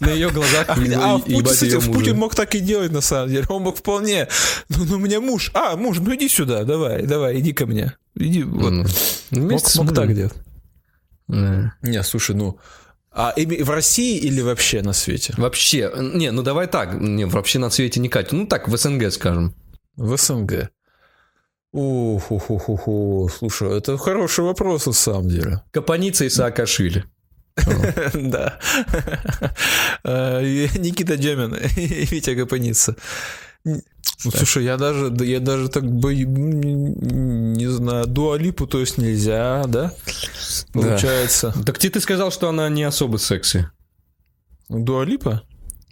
На 0.00 0.10
ее 0.10 0.30
глазах 0.30 0.68
А, 0.68 0.72
а 0.72 1.18
в 1.18 1.22
Путин, 1.22 1.38
ебать 1.38 1.52
кстати, 1.52 1.70
ее 1.70 1.78
в 1.78 1.86
мужа. 1.86 1.98
Путин 2.00 2.16
мог 2.16 2.34
так 2.34 2.54
и 2.56 2.60
делать, 2.60 2.90
на 2.90 3.00
самом 3.00 3.30
деле. 3.30 3.46
Он 3.48 3.62
мог 3.62 3.76
вполне. 3.76 4.28
Ну, 4.68 4.84
ну, 4.84 4.96
у 4.96 4.98
меня 4.98 5.20
муж. 5.20 5.52
А, 5.54 5.76
муж, 5.76 5.98
ну 6.00 6.14
иди 6.14 6.28
сюда, 6.28 6.64
давай, 6.64 7.02
давай, 7.06 7.38
иди 7.38 7.52
ко 7.52 7.66
мне. 7.66 7.94
Иди, 8.16 8.42
вот. 8.42 8.72
М. 8.72 8.86
Мог, 9.30 9.94
так 9.94 10.14
делать. 10.14 10.34
Не, 11.28 12.02
слушай, 12.02 12.34
ну... 12.34 12.58
А 13.12 13.32
в 13.34 13.70
России 13.70 14.18
или 14.18 14.42
вообще 14.42 14.82
на 14.82 14.92
свете? 14.92 15.32
Вообще, 15.38 15.90
не, 15.96 16.30
ну 16.32 16.42
давай 16.42 16.66
так, 16.66 17.00
не, 17.00 17.24
вообще 17.24 17.58
на 17.58 17.70
свете 17.70 17.98
не 17.98 18.10
Катя, 18.10 18.34
ну 18.36 18.46
так, 18.46 18.68
в 18.68 18.76
СНГ 18.76 19.10
скажем. 19.10 19.54
В 19.96 20.18
СНГ. 20.18 20.68
Ух, 21.76 22.30
ух, 22.30 22.50
ух, 22.50 22.68
ух, 22.70 22.88
ух. 22.88 23.30
Слушай, 23.30 23.76
это 23.76 23.98
хороший 23.98 24.44
вопрос 24.44 24.86
на 24.86 24.92
самом 24.92 25.28
деле. 25.28 25.62
Капаница 25.72 26.24
и 26.24 26.30
Саакашвили. 26.30 27.04
Да. 28.14 28.58
Э, 30.04 30.40
Никита 30.78 31.18
Демин 31.18 31.54
и 31.76 32.06
Витя 32.06 32.30
Гапаница. 32.30 32.96
Ну, 33.64 33.82
слушай, 34.30 34.64
я 34.64 34.78
даже, 34.78 35.10
да 35.10 35.22
я 35.24 35.38
даже 35.38 35.68
так 35.68 35.84
бы, 35.84 36.14
не 36.14 37.66
знаю, 37.66 38.06
дуалипу, 38.06 38.66
то 38.66 38.80
есть 38.80 38.96
нельзя, 38.96 39.64
да? 39.66 39.92
Получается. 40.72 41.52
Так 41.66 41.78
ты, 41.78 42.00
сказал, 42.00 42.30
что 42.30 42.48
она 42.48 42.70
не 42.70 42.84
особо 42.84 43.18
секси. 43.18 43.68
Дуалипа? 44.70 45.42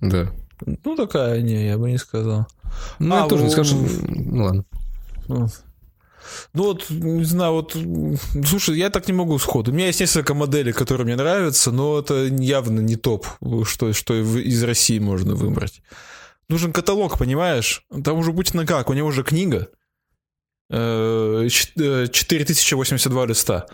Да. 0.00 0.32
Ну, 0.64 0.96
такая, 0.96 1.42
не, 1.42 1.66
я 1.66 1.76
бы 1.76 1.90
не 1.90 1.98
сказал. 1.98 2.46
Ну, 2.98 3.14
А, 3.14 3.22
я 3.24 3.28
тоже 3.28 3.44
не 3.44 3.50
скажу, 3.50 3.86
ну 4.08 4.44
ладно. 4.44 4.64
Ну, 6.52 6.64
вот, 6.64 6.90
не 6.90 7.24
знаю, 7.24 7.52
вот, 7.52 7.76
слушай, 8.46 8.76
я 8.78 8.90
так 8.90 9.06
не 9.06 9.12
могу 9.12 9.38
сходу. 9.38 9.70
У 9.70 9.74
меня 9.74 9.86
есть 9.86 10.00
несколько 10.00 10.34
моделей, 10.34 10.72
которые 10.72 11.04
мне 11.04 11.16
нравятся, 11.16 11.70
но 11.70 11.98
это 11.98 12.24
явно 12.24 12.80
не 12.80 12.96
топ, 12.96 13.26
что, 13.64 13.92
что 13.92 14.14
из 14.14 14.62
России 14.62 14.98
можно 14.98 15.34
выбрать. 15.34 15.82
Нужен 16.48 16.72
каталог, 16.72 17.18
понимаешь? 17.18 17.84
Там 18.04 18.18
уже 18.18 18.32
Путина 18.32 18.66
как, 18.66 18.90
у 18.90 18.92
него 18.92 19.10
же 19.10 19.22
книга. 19.22 19.68
Э, 20.70 21.46
ч- 21.50 21.72
э, 21.76 22.06
4082 22.10 23.26
листа. 23.26 23.66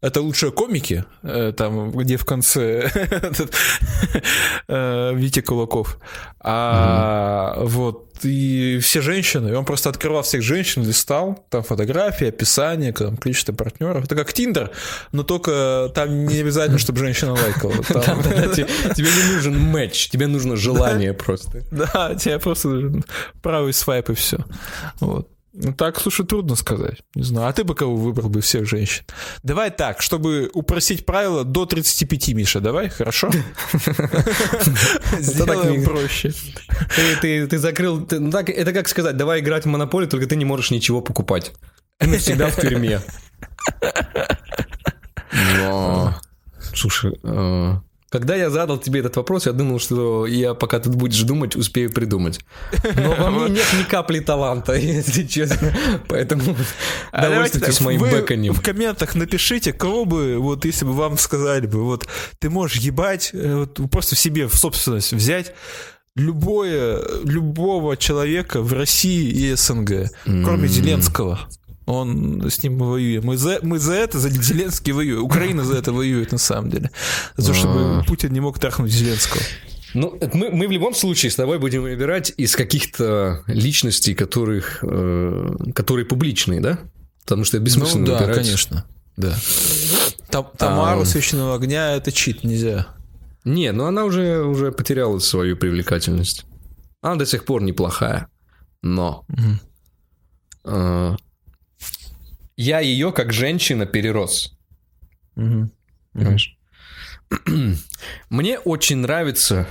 Это 0.00 0.20
лучшие 0.20 0.52
комики, 0.52 1.04
э, 1.22 1.52
там, 1.56 1.90
где 1.90 2.16
в 2.16 2.24
конце 2.24 2.88
э, 4.68 5.12
Витя 5.14 5.40
Кулаков. 5.40 5.98
А 6.40 7.56
вот 7.62 8.08
и 8.24 8.78
все 8.80 9.00
женщины, 9.00 9.50
и 9.50 9.52
он 9.54 9.64
просто 9.64 9.90
открывал 9.90 10.22
всех 10.22 10.42
женщин, 10.42 10.84
листал, 10.84 11.44
там 11.50 11.62
фотографии, 11.62 12.28
описание, 12.28 12.92
там 12.92 13.16
количество 13.16 13.52
партнеров. 13.52 14.04
Это 14.04 14.14
как 14.14 14.32
Тиндер, 14.32 14.70
но 15.12 15.22
только 15.22 15.90
там 15.94 16.26
не 16.26 16.40
обязательно, 16.40 16.78
чтобы 16.78 16.98
женщина 17.00 17.32
лайкала. 17.32 17.72
Там- 17.88 18.22
Тебе 18.22 19.08
не 19.08 19.34
нужен 19.34 19.58
матч, 19.58 20.08
тебе 20.08 20.26
нужно 20.26 20.56
желание 20.56 21.12
просто. 21.12 21.62
Да, 21.70 22.14
тебе 22.14 22.38
просто 22.38 22.68
нужен 22.68 23.04
правый 23.42 23.72
свайп 23.72 24.10
и 24.10 24.14
все. 24.14 24.38
Вот. 25.00 25.28
Ну 25.52 25.72
так, 25.72 25.98
слушай, 25.98 26.26
трудно 26.26 26.56
сказать. 26.56 27.02
Не 27.14 27.22
знаю. 27.22 27.48
А 27.48 27.52
ты 27.52 27.64
бы 27.64 27.74
кого 27.74 27.96
выбрал 27.96 28.28
бы 28.28 28.40
всех 28.40 28.66
женщин? 28.66 29.04
Давай 29.42 29.70
так, 29.70 30.02
чтобы 30.02 30.50
упростить 30.52 31.06
правила 31.06 31.44
до 31.44 31.64
35, 31.64 32.28
Миша, 32.34 32.60
давай, 32.60 32.88
хорошо? 32.88 33.30
Сделаем 35.18 35.84
проще. 35.84 36.32
Ты, 36.94 37.16
ты, 37.20 37.46
ты 37.46 37.58
закрыл... 37.58 38.06
ну 38.10 38.30
так, 38.30 38.50
это 38.50 38.72
как 38.72 38.88
сказать, 38.88 39.16
давай 39.16 39.40
играть 39.40 39.64
в 39.64 39.68
монополию, 39.68 40.08
только 40.08 40.26
ты 40.26 40.36
не 40.36 40.44
можешь 40.44 40.70
ничего 40.70 41.00
покупать. 41.00 41.52
Ты 41.98 42.08
навсегда 42.08 42.48
в 42.48 42.60
тюрьме. 42.60 43.00
Но... 45.56 46.14
Слушай, 46.74 47.18
э, 47.22 47.74
Когда 48.10 48.34
я 48.34 48.48
задал 48.48 48.78
тебе 48.78 49.00
этот 49.00 49.16
вопрос, 49.16 49.46
я 49.46 49.52
думал, 49.52 49.78
что 49.78 50.26
я 50.26 50.54
пока 50.54 50.78
ты 50.78 50.88
будешь 50.88 51.20
думать, 51.22 51.56
успею 51.56 51.92
придумать. 51.92 52.40
Но 52.96 53.14
во 53.14 53.30
мне 53.30 53.50
нет 53.50 53.66
ни 53.78 53.82
капли 53.82 54.20
таланта, 54.20 54.72
если 54.76 55.24
честно. 55.24 55.74
Поэтому 56.08 56.56
А 57.12 57.28
довольствуйтесь 57.28 57.80
моим 57.80 58.00
вы 58.00 58.10
бэканем. 58.10 58.54
В 58.54 58.62
комментах 58.62 59.14
напишите, 59.14 59.74
кого 59.74 60.06
бы, 60.06 60.38
вот 60.38 60.64
если 60.64 60.86
бы 60.86 60.94
вам 60.94 61.18
сказали 61.18 61.66
бы, 61.66 61.84
вот 61.84 62.08
ты 62.38 62.48
можешь 62.48 62.78
ебать, 62.78 63.30
э, 63.34 63.56
вот, 63.56 63.90
просто 63.90 64.16
себе 64.16 64.48
в 64.48 64.56
собственность 64.56 65.12
взять 65.12 65.52
любое, 66.16 67.00
любого 67.24 67.96
человека 67.96 68.62
в 68.62 68.72
России 68.72 69.30
и 69.30 69.54
СНГ, 69.54 70.10
кроме. 70.24 70.68
Зеленского. 70.68 71.40
Он 71.88 72.50
с 72.50 72.62
ним 72.62 72.76
мы 72.76 72.90
воюем. 72.90 73.24
Мы 73.24 73.38
за, 73.38 73.60
мы 73.62 73.78
за 73.78 73.94
это, 73.94 74.18
за 74.18 74.28
Зеленский 74.28 74.92
воюем. 74.92 75.24
Украина 75.24 75.64
за 75.64 75.78
это 75.78 75.90
воюет 75.90 76.32
на 76.32 76.38
самом 76.38 76.68
деле. 76.68 76.90
За 77.38 77.46
то, 77.46 77.54
чтобы 77.54 77.80
А. 77.80 78.04
Путин 78.06 78.30
не 78.30 78.40
мог 78.40 78.58
трахнуть 78.58 78.92
Зеленского. 78.92 79.40
Ну, 79.94 80.18
мы, 80.34 80.50
мы 80.50 80.68
в 80.68 80.70
любом 80.70 80.94
случае 80.94 81.30
с 81.30 81.36
тобой 81.36 81.58
будем 81.58 81.80
выбирать 81.80 82.30
из 82.36 82.56
каких-то 82.56 83.42
личностей, 83.46 84.14
которых, 84.14 84.80
э, 84.82 85.56
которые 85.74 86.04
публичные, 86.04 86.60
да? 86.60 86.78
Потому 87.22 87.44
что 87.44 87.56
это 87.56 87.64
бессмысленно 87.64 88.00
ну 88.00 88.06
да, 88.12 88.18
выбирать. 88.18 88.36
конечно. 88.36 88.84
Да. 89.16 89.34
Там, 90.28 90.50
Тамару 90.58 91.00
А. 91.00 91.06
Священного 91.06 91.54
огня 91.54 91.96
это 91.96 92.12
чит, 92.12 92.44
нельзя. 92.44 92.88
Не, 93.44 93.72
ну 93.72 93.86
она 93.86 94.04
уже, 94.04 94.42
уже 94.42 94.72
потеряла 94.72 95.20
свою 95.20 95.56
привлекательность. 95.56 96.44
Она 97.00 97.16
до 97.16 97.24
сих 97.24 97.46
пор 97.46 97.62
неплохая. 97.62 98.28
Но 98.82 99.24
э, 100.64 101.16
я 102.58 102.80
ее 102.80 103.12
как 103.12 103.32
женщина 103.32 103.86
перерос. 103.86 104.58
Понимаешь? 106.12 106.58
Мне 108.30 108.58
очень 108.58 108.96
нравится 108.96 109.68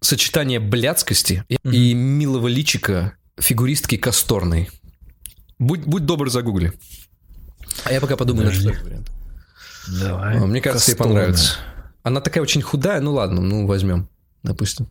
сочетание 0.00 0.60
блядскости 0.60 1.44
и 1.48 1.92
милого 1.92 2.48
личика 2.48 3.12
фигуристки 3.38 3.98
Касторной. 3.98 4.70
Будь, 5.58 5.84
будь 5.84 6.06
добр, 6.06 6.30
загугли. 6.30 6.72
А 7.84 7.92
я 7.92 8.00
пока 8.00 8.16
подумаю. 8.16 8.50
Давай. 10.00 10.40
Мне 10.40 10.62
кажется, 10.62 10.92
ей 10.92 10.96
Касторная. 10.96 11.22
понравится. 11.24 11.56
Она 12.02 12.20
такая 12.22 12.42
очень 12.42 12.62
худая, 12.62 13.00
ну 13.00 13.12
ладно, 13.12 13.42
ну 13.42 13.66
возьмем, 13.66 14.08
допустим. 14.42 14.88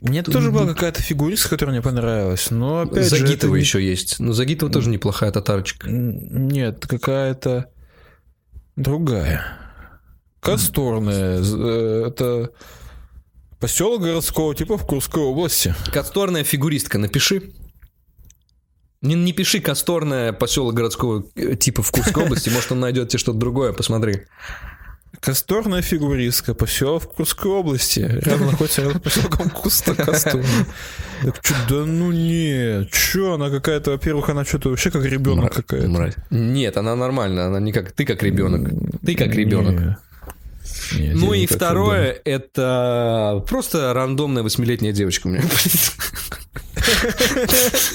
Мне 0.00 0.22
тоже 0.22 0.50
была 0.50 0.66
какая-то 0.66 1.00
фигуристка, 1.00 1.50
которая 1.50 1.74
мне 1.74 1.82
понравилась, 1.82 2.50
но 2.50 2.80
опять 2.82 3.04
же... 3.04 3.16
Загитова 3.18 3.54
не- 3.54 3.60
еще 3.60 3.82
есть. 3.82 4.20
Ну, 4.20 4.32
Загитова 4.32 4.70
тоже 4.70 4.90
неплохая 4.90 5.30
татарочка. 5.32 5.88
Нет, 5.90 6.86
какая-то 6.86 7.70
другая. 8.76 9.42
Касторная. 10.40 11.40
э, 11.42 12.04
Это 12.08 12.50
поселок 13.60 14.02
городского 14.02 14.54
типа 14.54 14.76
в 14.76 14.86
Курской 14.86 15.22
области. 15.22 15.74
Касторная 15.90 16.44
фигуристка, 16.44 16.98
напиши. 16.98 17.52
Не, 19.00 19.14
не 19.14 19.32
пиши 19.32 19.60
Касторная 19.60 20.32
поселок 20.34 20.74
городского 20.74 21.24
э, 21.34 21.56
типа 21.56 21.82
в 21.82 21.90
Курской 21.90 22.24
области, 22.26 22.50
может 22.50 22.72
он 22.72 22.80
найдет 22.80 23.08
тебе 23.08 23.18
что-то 23.18 23.38
другое, 23.38 23.72
посмотри. 23.72 24.22
Касторная 25.20 25.82
фигуристка, 25.82 26.54
поселок 26.54 27.04
в 27.04 27.08
Курской 27.08 27.50
области. 27.50 28.00
Рядом 28.00 28.46
находится 28.46 28.82
рядом 28.82 29.00
поселком 29.00 29.50
Куста 29.50 29.94
Касторная. 29.94 30.66
Так 31.22 31.40
чё, 31.42 31.54
да 31.68 31.76
ну 31.86 32.12
не, 32.12 32.88
чё, 32.90 33.34
она 33.34 33.50
какая-то, 33.50 33.92
во-первых, 33.92 34.28
она 34.28 34.44
что-то 34.44 34.68
вообще 34.70 34.90
как 34.90 35.04
ребенок 35.04 35.54
какая-то. 35.54 35.88
Мразь. 35.88 36.14
Нет, 36.30 36.76
она 36.76 36.96
нормальная, 36.96 37.46
она 37.46 37.60
не 37.60 37.72
как 37.72 37.92
ты 37.92 38.04
как 38.04 38.22
ребенок. 38.22 38.70
Ты 39.04 39.14
как 39.14 39.34
ребенок. 39.34 39.80
Не. 39.80 39.96
Нет, 40.98 41.16
Ну 41.16 41.32
и 41.32 41.46
второе, 41.46 42.16
это 42.24 43.42
просто 43.48 43.92
рандомная 43.94 44.42
восьмилетняя 44.42 44.92
девочка 44.92 45.26
у 45.28 45.30
меня. 45.30 45.42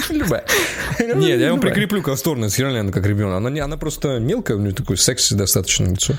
Любая. 0.09 0.45
Нет, 0.99 1.39
я 1.39 1.47
ему 1.47 1.57
Любая. 1.57 1.71
прикреплю 1.71 2.01
Касторную, 2.01 2.51
реально 2.57 2.79
она 2.81 2.91
как 2.91 3.05
ребенок. 3.05 3.37
Она, 3.37 3.49
не, 3.49 3.59
она 3.59 3.77
просто 3.77 4.19
мелкая, 4.19 4.57
у 4.57 4.61
нее 4.61 4.73
такое 4.73 4.97
секси 4.97 5.33
достаточно 5.35 5.85
лицо. 5.85 6.15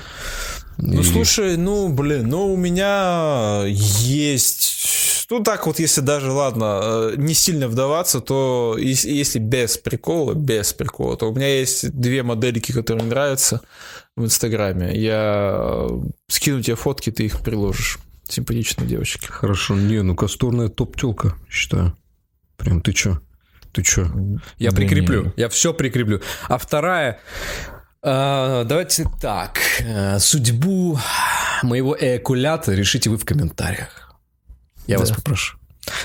Ну, 0.81 1.01
И- 1.01 1.03
слушай, 1.03 1.57
ну, 1.57 1.89
блин, 1.89 2.27
ну, 2.27 2.53
у 2.53 2.57
меня 2.57 3.63
есть... 3.67 5.27
Ну, 5.29 5.39
так 5.41 5.65
вот, 5.67 5.79
если 5.79 6.01
даже, 6.01 6.31
ладно, 6.31 6.79
э, 6.83 7.13
не 7.17 7.33
сильно 7.33 7.67
вдаваться, 7.69 8.19
то 8.19 8.75
ес- 8.77 9.05
если 9.05 9.39
без 9.39 9.77
прикола, 9.77 10.33
без 10.33 10.73
прикола, 10.73 11.15
то 11.15 11.31
у 11.31 11.35
меня 11.35 11.47
есть 11.47 11.89
две 11.91 12.21
модельки, 12.23 12.71
которые 12.73 13.03
мне 13.03 13.11
нравятся 13.13 13.61
в 14.17 14.25
Инстаграме. 14.25 14.91
Я 14.99 15.85
э, 15.89 16.01
скину 16.27 16.61
тебе 16.61 16.75
фотки, 16.75 17.11
ты 17.11 17.25
их 17.25 17.41
приложишь. 17.41 17.99
Симпатичные 18.27 18.87
девочки. 18.87 19.25
Хорошо, 19.27 19.75
не, 19.75 20.01
ну 20.01 20.15
Касторная 20.15 20.67
топ-телка, 20.69 21.35
считаю. 21.49 21.95
Прям 22.57 22.81
ты 22.81 22.91
чё? 22.91 23.21
Ты 23.71 23.83
чё? 23.83 24.07
Я 24.57 24.71
Да 24.71 24.75
прикреплю, 24.77 25.25
не. 25.25 25.33
я 25.37 25.47
все 25.47 25.73
прикреплю. 25.73 26.19
А 26.49 26.57
вторая, 26.57 27.19
давайте 28.03 29.07
так, 29.21 29.59
э, 29.79 30.19
судьбу 30.19 30.99
моего 31.63 31.95
эякулята 31.99 32.73
решите 32.73 33.09
вы 33.09 33.17
в 33.17 33.25
комментариях. 33.25 34.13
Я 34.87 34.95
Да. 34.97 35.01
вас 35.01 35.11
попрошу. 35.11 35.57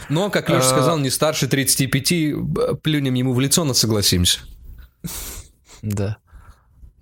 Но, 0.09 0.31
как 0.31 0.49
Леша 0.49 0.61
А. 0.67 0.71
сказал, 0.71 0.99
не 0.99 1.11
старше 1.11 1.47
35, 1.49 2.35
б- 2.35 2.75
плюнем 2.77 3.15
ему 3.15 3.33
в 3.35 3.41
лицо, 3.41 3.65
но 3.65 3.75
согласимся. 3.75 4.41
Да. 5.83 6.17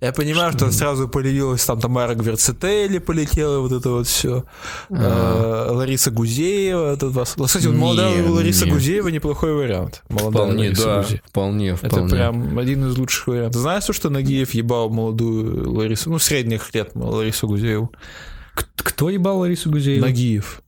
Я 0.05 0.13
понимаю, 0.13 0.51
что 0.53 0.69
сразу 0.71 1.07
появилась 1.07 1.65
там 1.65 1.79
Тамара 1.79 2.13
Гверцетели, 2.13 2.99
полетела 2.99 3.59
вот 3.59 3.71
это 3.71 3.89
вот 3.89 4.05
все. 4.05 4.43
Лариса 4.89 6.11
Гузеева. 6.11 6.93
этот 6.93 7.11
вас- 7.13 7.35
Кстати, 7.43 7.65
Не, 7.65 7.73
молодая 7.75 8.29
Лариса 8.29 8.65
не. 8.65 8.71
Гузеева 8.71 9.07
неплохой 9.07 9.55
вариант. 9.55 10.03
Молодая 10.09 10.43
Вполне, 10.43 10.63
Лариса 10.65 10.85
да, 10.85 11.01
Гузеева. 11.01 11.21
вполне, 11.27 11.69
Это 11.69 11.87
вполне. 11.87 12.09
прям 12.11 12.59
один 12.59 12.87
из 12.87 12.95
лучших 12.99 13.25
вариантов. 13.27 13.61
Знаешь, 13.61 13.83
что 13.89 14.11
Нагиев 14.11 14.53
ебал 14.53 14.91
молодую 14.91 15.73
Ларису, 15.73 16.11
ну, 16.11 16.19
средних 16.19 16.71
лет 16.75 16.91
Ларису 16.93 17.47
Гузееву? 17.47 17.91
Кто 18.77 19.09
ебал 19.09 19.39
Ларису 19.39 19.71
Гузееву? 19.71 20.05
Нагиев. 20.05 20.61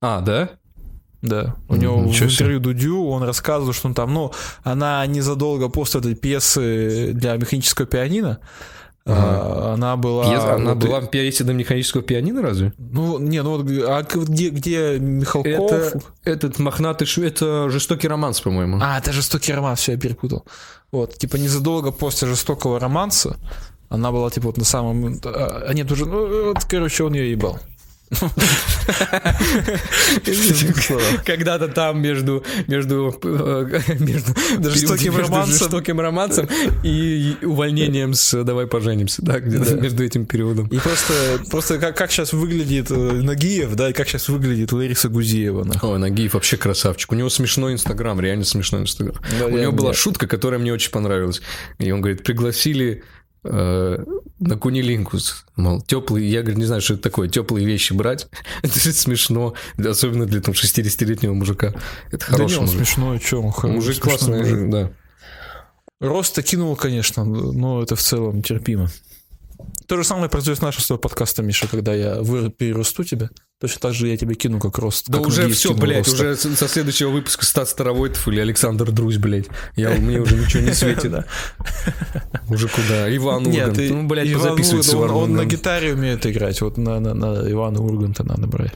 А, 0.00 0.22
да? 0.22 0.48
Да. 1.22 1.54
У 1.68 1.76
него 1.76 1.98
в 1.98 2.06
ничего 2.06 2.28
себе. 2.28 2.34
интервью 2.34 2.60
Дудю 2.60 3.04
он 3.06 3.22
рассказывал, 3.22 3.72
что 3.72 3.88
он 3.88 3.94
там, 3.94 4.12
ну, 4.12 4.32
она 4.64 5.06
незадолго 5.06 5.68
после 5.68 6.00
этой 6.00 6.14
пьесы 6.14 7.12
для 7.14 7.36
механического 7.36 7.86
пианино, 7.86 8.40
а, 9.04 9.74
она 9.74 9.96
была... 9.96 10.24
Пьеса- 10.24 10.54
она 10.54 10.74
вот- 10.74 10.84
была 10.84 11.00
в 11.00 11.10
пьесе 11.10 11.44
до 11.44 11.52
механического 11.52 12.02
пианино 12.02 12.42
разве? 12.42 12.72
Ну, 12.78 13.18
не, 13.18 13.42
ну 13.42 13.56
вот, 13.56 13.66
а 13.88 14.02
где, 14.02 14.50
где 14.50 14.98
Михалков? 14.98 15.52
Это 15.52 16.00
этот 16.24 16.58
мохнатый 16.58 17.06
ш... 17.06 17.22
это 17.22 17.68
жестокий 17.70 18.08
романс, 18.08 18.40
по-моему. 18.40 18.78
А, 18.82 18.98
это 18.98 19.12
жестокий 19.12 19.52
романс, 19.52 19.80
все, 19.80 19.92
я 19.92 19.98
перепутал. 19.98 20.44
Вот, 20.92 21.18
типа 21.18 21.36
незадолго 21.36 21.90
после 21.90 22.28
жестокого 22.28 22.78
романса 22.78 23.36
она 23.88 24.10
была, 24.10 24.30
типа, 24.30 24.46
вот 24.46 24.56
на 24.56 24.64
самом... 24.64 25.20
А, 25.24 25.70
нет, 25.74 25.90
уже, 25.92 26.06
ну, 26.06 26.46
вот, 26.46 26.64
короче, 26.64 27.04
он 27.04 27.12
ее 27.12 27.30
ебал. 27.30 27.58
Когда-то 31.24 31.68
там 31.68 32.00
между 32.00 32.44
между 32.66 33.18
э, 33.22 33.80
между 33.98 34.34
Жестоким 34.70 35.16
романсом. 35.16 35.58
жестоким 35.58 36.00
романсом 36.00 36.48
и 36.82 37.36
увольнением 37.42 38.14
с 38.14 38.44
«Давай 38.44 38.66
поженимся», 38.66 39.22
да, 39.22 39.40
где-то 39.40 39.74
между 39.74 40.04
этим 40.04 40.26
периодом. 40.26 40.66
И 40.68 40.78
просто, 40.78 41.12
просто 41.50 41.78
как, 41.78 41.96
как 41.96 42.10
сейчас 42.10 42.32
выглядит 42.32 42.90
э, 42.90 42.94
Нагиев, 42.94 43.74
да, 43.74 43.90
и 43.90 43.92
как 43.92 44.08
сейчас 44.08 44.28
выглядит 44.28 44.72
Лариса 44.72 45.08
Гузеева. 45.08 45.66
Ой, 45.82 45.98
Нагиев 45.98 46.34
вообще 46.34 46.56
красавчик. 46.56 47.12
У 47.12 47.14
него 47.14 47.30
смешной 47.30 47.72
инстаграм, 47.72 48.20
реально 48.20 48.44
смешной 48.44 48.82
инстаграм. 48.82 49.16
У 49.46 49.56
него 49.56 49.72
была 49.72 49.94
шутка, 49.94 50.26
которая 50.26 50.60
мне 50.60 50.72
очень 50.72 50.90
понравилась. 50.90 51.40
И 51.78 51.90
он 51.90 52.00
говорит, 52.00 52.24
пригласили 52.24 53.04
э, 53.44 54.04
на 54.40 54.56
кунилингус, 54.56 55.46
мол, 55.56 55.80
теплые, 55.82 56.30
я, 56.30 56.42
говорю, 56.42 56.58
не 56.58 56.64
знаю, 56.64 56.80
что 56.80 56.94
это 56.94 57.02
такое, 57.04 57.28
теплые 57.28 57.66
вещи 57.66 57.92
брать. 57.92 58.28
Это 58.62 58.78
же 58.78 58.92
смешно, 58.92 59.54
особенно 59.78 60.26
для 60.26 60.40
там 60.40 60.54
60-летнего 60.54 61.32
мужика. 61.34 61.74
Это 62.10 62.26
Да 62.26 62.32
не, 62.32 62.36
хороший 62.36 62.58
он 62.58 62.64
мужик. 62.66 62.78
смешной, 62.78 63.18
что 63.20 63.42
он 63.42 63.52
хороший. 63.52 63.74
Мужик 63.76 64.02
классный, 64.02 64.38
мужик. 64.38 64.54
мужик, 64.58 64.70
да. 64.70 64.92
Роста 66.00 66.42
кинул, 66.42 66.74
конечно, 66.76 67.24
но 67.24 67.82
это 67.82 67.94
в 67.94 68.00
целом 68.00 68.42
терпимо. 68.42 68.88
То 69.86 69.96
же 69.96 70.04
самое 70.04 70.28
произойдет 70.28 70.58
с 70.58 70.62
нашим 70.62 70.82
с 70.82 70.86
тобой 70.86 71.00
подкастом, 71.00 71.46
Миша, 71.46 71.68
когда 71.68 71.94
я 71.94 72.20
вы- 72.20 72.50
перерасту 72.50 73.04
тебя. 73.04 73.30
Точно 73.60 73.80
так 73.80 73.94
же 73.94 74.08
я 74.08 74.16
тебя 74.16 74.34
кину 74.34 74.58
как 74.58 74.78
рост. 74.78 75.08
Да 75.08 75.18
как 75.18 75.28
уже 75.28 75.48
все, 75.48 75.72
блядь, 75.72 76.08
роста. 76.08 76.32
уже 76.32 76.36
со 76.56 76.66
следующего 76.66 77.10
выпуска 77.10 77.44
Стас 77.44 77.70
Старовойтов 77.70 78.26
или 78.26 78.40
Александр 78.40 78.90
Друзь, 78.90 79.18
блядь. 79.18 79.46
Я, 79.76 79.90
мне 79.90 80.20
уже 80.20 80.36
ничего 80.36 80.64
не 80.64 80.74
светит. 80.74 81.12
Да. 81.12 81.24
Уже 82.48 82.68
куда? 82.68 83.14
Иван 83.14 83.46
Ургант. 83.46 83.78
Ну, 83.78 84.06
блядь, 84.08 84.32
позаписывается 84.32 84.98
он, 84.98 85.34
на 85.34 85.44
гитаре 85.44 85.94
умеет 85.94 86.26
играть. 86.26 86.60
Вот 86.60 86.76
на, 86.76 86.98
на, 86.98 87.14
на 87.14 87.50
Ивана 87.50 87.80
Урганта 87.80 88.24
надо 88.24 88.48
брать. 88.48 88.72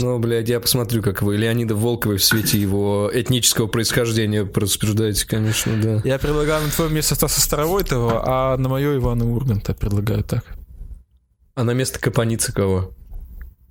Ну, 0.00 0.18
блядь, 0.18 0.48
я 0.48 0.60
посмотрю, 0.60 1.02
как 1.02 1.22
вы 1.22 1.36
Леонида 1.36 1.74
Волкова 1.74 2.16
в 2.16 2.24
свете 2.24 2.58
его 2.58 3.10
этнического 3.12 3.66
происхождения 3.66 4.48
рассуждаете, 4.54 5.26
конечно, 5.26 5.72
да. 5.80 6.00
Я 6.04 6.18
предлагаю 6.18 6.64
на 6.64 6.70
твое 6.70 6.90
место 6.90 7.14
Стаса 7.14 7.40
Старовойтова, 7.40 8.22
а 8.24 8.56
на 8.56 8.68
мое 8.68 8.96
Ивана 8.96 9.30
Урганта 9.30 9.74
предлагаю 9.74 10.24
так. 10.24 10.44
А 11.58 11.64
на 11.64 11.72
место 11.72 11.98
Капаницы 11.98 12.52
кого? 12.52 12.94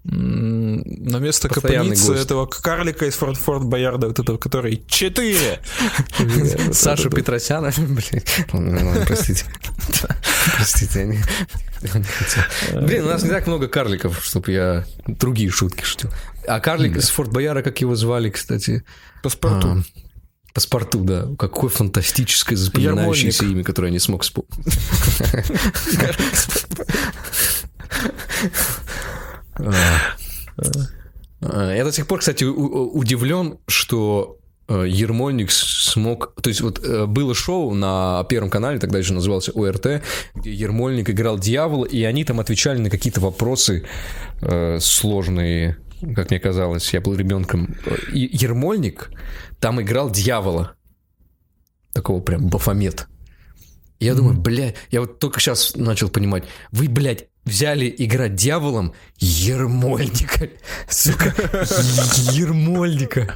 На 0.04 1.20
место 1.20 1.48
Постоянный 1.48 1.92
капаницы 1.92 2.08
гость. 2.12 2.26
этого 2.26 2.46
карлика 2.46 3.06
из 3.06 3.16
Форт 3.16 3.38
Форт 3.38 3.64
Боярда, 3.64 4.08
вот 4.08 4.20
этого, 4.20 4.38
который 4.38 4.84
четыре. 4.90 5.62
Саша 6.74 7.10
Петросяна, 7.10 7.72
блин. 7.78 9.06
Простите. 9.06 9.46
Простите, 10.58 11.00
я 11.00 11.06
не. 11.06 11.24
Блин, 12.74 13.06
у 13.06 13.08
нас 13.08 13.24
не 13.24 13.30
так 13.30 13.48
много 13.48 13.70
карликов, 13.70 14.22
чтобы 14.22 14.52
я 14.52 14.84
другие 15.08 15.50
шутки 15.50 15.86
шутил. 15.86 16.10
А 16.46 16.60
карлик 16.60 16.98
из 16.98 17.08
Форт 17.08 17.32
Бояра, 17.32 17.62
как 17.62 17.80
его 17.80 17.96
звали, 17.96 18.30
кстати? 18.30 18.84
Паспорту. 19.24 19.86
Паспорту, 20.58 21.02
да. 21.02 21.28
Какое 21.38 21.70
фантастическое 21.70 22.56
запоминающееся 22.56 23.46
имя, 23.46 23.64
которое 23.64 23.90
я 23.90 23.92
не 23.92 24.00
смог 24.00 24.24
вспомнить. 24.24 24.50
А, 31.42 31.76
Я 31.76 31.84
до 31.84 31.92
сих 31.92 32.08
пор, 32.08 32.22
кстати, 32.22 32.44
удивлен, 32.44 33.60
что 33.68 34.40
э, 34.68 34.86
Ермольник 34.88 35.52
смог... 35.52 36.34
То 36.42 36.50
есть 36.50 36.62
вот 36.62 36.84
э, 36.84 37.06
было 37.06 37.36
шоу 37.36 37.76
на 37.76 38.26
Первом 38.28 38.50
канале, 38.50 38.80
тогда 38.80 38.98
еще 38.98 39.14
назывался 39.14 39.52
ОРТ, 39.52 40.02
где 40.34 40.52
Ермольник 40.52 41.12
играл 41.12 41.38
дьявола, 41.38 41.86
и 41.86 42.02
они 42.02 42.24
там 42.24 42.40
отвечали 42.40 42.80
на 42.80 42.90
какие-то 42.90 43.22
вопросы 43.22 43.86
э, 44.42 44.80
сложные, 44.82 45.78
как 46.16 46.30
мне 46.30 46.40
казалось, 46.40 46.94
я 46.94 47.02
был 47.02 47.16
ребенком. 47.16 47.76
Ермольник 48.12 49.10
там 49.60 49.82
играл 49.82 50.12
дьявола. 50.12 50.76
Такого 51.94 52.22
прям 52.22 52.48
бафомет. 52.48 53.08
Я 54.00 54.14
думаю, 54.14 54.38
бля, 54.38 54.74
я 54.92 55.02
вот 55.02 55.20
только 55.20 55.40
сейчас 55.40 55.76
начал 55.76 56.10
понимать, 56.10 56.44
вы, 56.72 56.88
блядь, 56.88 57.30
взяли 57.46 57.94
играть 57.98 58.36
дьяволом 58.36 58.94
Ермольника. 59.18 60.50
Сука, 60.88 61.34
Ермольника. 62.32 63.36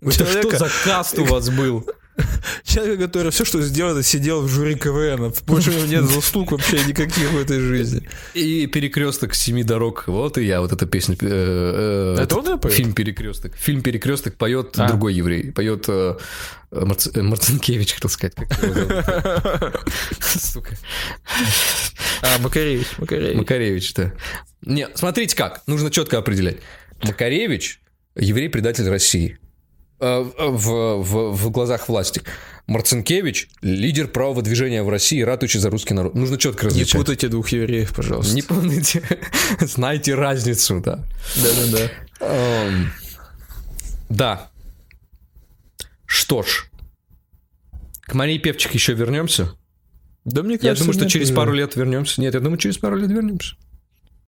Это 0.00 0.26
что 0.26 0.58
за 0.58 0.68
каст 0.84 1.18
у 1.18 1.24
вас 1.24 1.48
был? 1.50 1.86
Человек, 2.64 3.00
который 3.00 3.30
все, 3.32 3.44
что 3.44 3.60
сделал, 3.62 4.00
сидел 4.02 4.42
в 4.42 4.48
жюри 4.48 4.74
КВН. 4.76 5.32
Больше 5.46 5.70
у 5.70 5.74
него 5.74 5.86
нет 5.86 6.04
заслуг 6.04 6.52
вообще 6.52 6.78
никаких 6.84 7.30
в 7.30 7.38
этой 7.38 7.60
жизни. 7.60 8.08
И 8.34 8.66
перекресток 8.66 9.34
семи 9.34 9.62
дорог. 9.64 10.04
Вот 10.06 10.38
и 10.38 10.44
я, 10.44 10.60
вот 10.60 10.72
эта 10.72 10.86
песня. 10.86 11.16
э, 11.20 12.16
э, 12.18 12.22
Это 12.22 12.36
он 12.36 12.58
поет? 12.58 12.74
Фильм 12.74 12.92
Перекресток. 12.92 13.54
Фильм 13.56 13.82
Перекресток 13.82 14.36
поет 14.36 14.74
А. 14.78 14.88
другой 14.88 15.14
еврей. 15.14 15.52
Поет 15.52 15.84
э, 15.88 16.16
Марц- 16.70 17.10
э, 17.14 17.22
Марцинкевич, 17.22 17.94
хотел 17.94 18.10
сказать. 18.10 18.34
Сука. 20.20 20.76
А, 22.22 22.38
Макаревич, 22.38 22.86
Макаревич. 22.98 23.36
Макаревич, 23.36 23.94
да. 23.94 24.12
Не, 24.62 24.88
смотрите 24.94 25.36
как, 25.36 25.62
нужно 25.66 25.90
четко 25.90 26.18
определять. 26.18 26.58
Макаревич– 27.02 27.80
еврей-предатель 28.14 28.88
России. 28.88 29.38
Э, 30.00 30.20
В, 30.22 31.02
в, 31.02 31.32
в 31.36 31.50
глазах 31.50 31.88
власти. 31.88 32.22
Марцинкевич– 32.66 33.48
лидер 33.62 34.06
правого 34.08 34.42
движения 34.42 34.82
в 34.82 34.88
России, 34.88 35.20
ратующий 35.22 35.58
за 35.60 35.70
русский 35.70 35.92
народ. 35.94 36.14
Нужно 36.14 36.38
четко 36.38 36.64
Не 36.66 36.70
различать. 36.70 37.00
путайте 37.00 37.28
двух 37.28 37.48
евреев, 37.50 37.92
пожалуйста. 37.94 38.34
Не 38.34 38.42
путайте. 38.42 39.02
Знайте 39.60 40.14
разницу, 40.14 40.80
да. 40.80 41.04
Да-да-да. 41.36 41.90
Эм, 42.26 42.92
Да. 44.08 44.50
Что 46.06 46.42
ж. 46.42 46.70
К 48.02 48.14
Марии 48.14 48.38
Певчик 48.38 48.72
еще 48.74 48.94
вернемся. 48.94 49.52
Да 50.24 50.42
мне 50.42 50.54
Я 50.54 50.58
кажется, 50.60 50.84
думаю, 50.84 50.98
что 51.00 51.08
через 51.08 51.28
уже. 51.28 51.36
пару 51.36 51.52
лет 51.52 51.76
вернемся. 51.76 52.20
Нет, 52.20 52.34
я 52.34 52.40
думаю, 52.40 52.58
через 52.58 52.78
пару 52.78 52.96
лет 52.96 53.10
вернемся. 53.10 53.56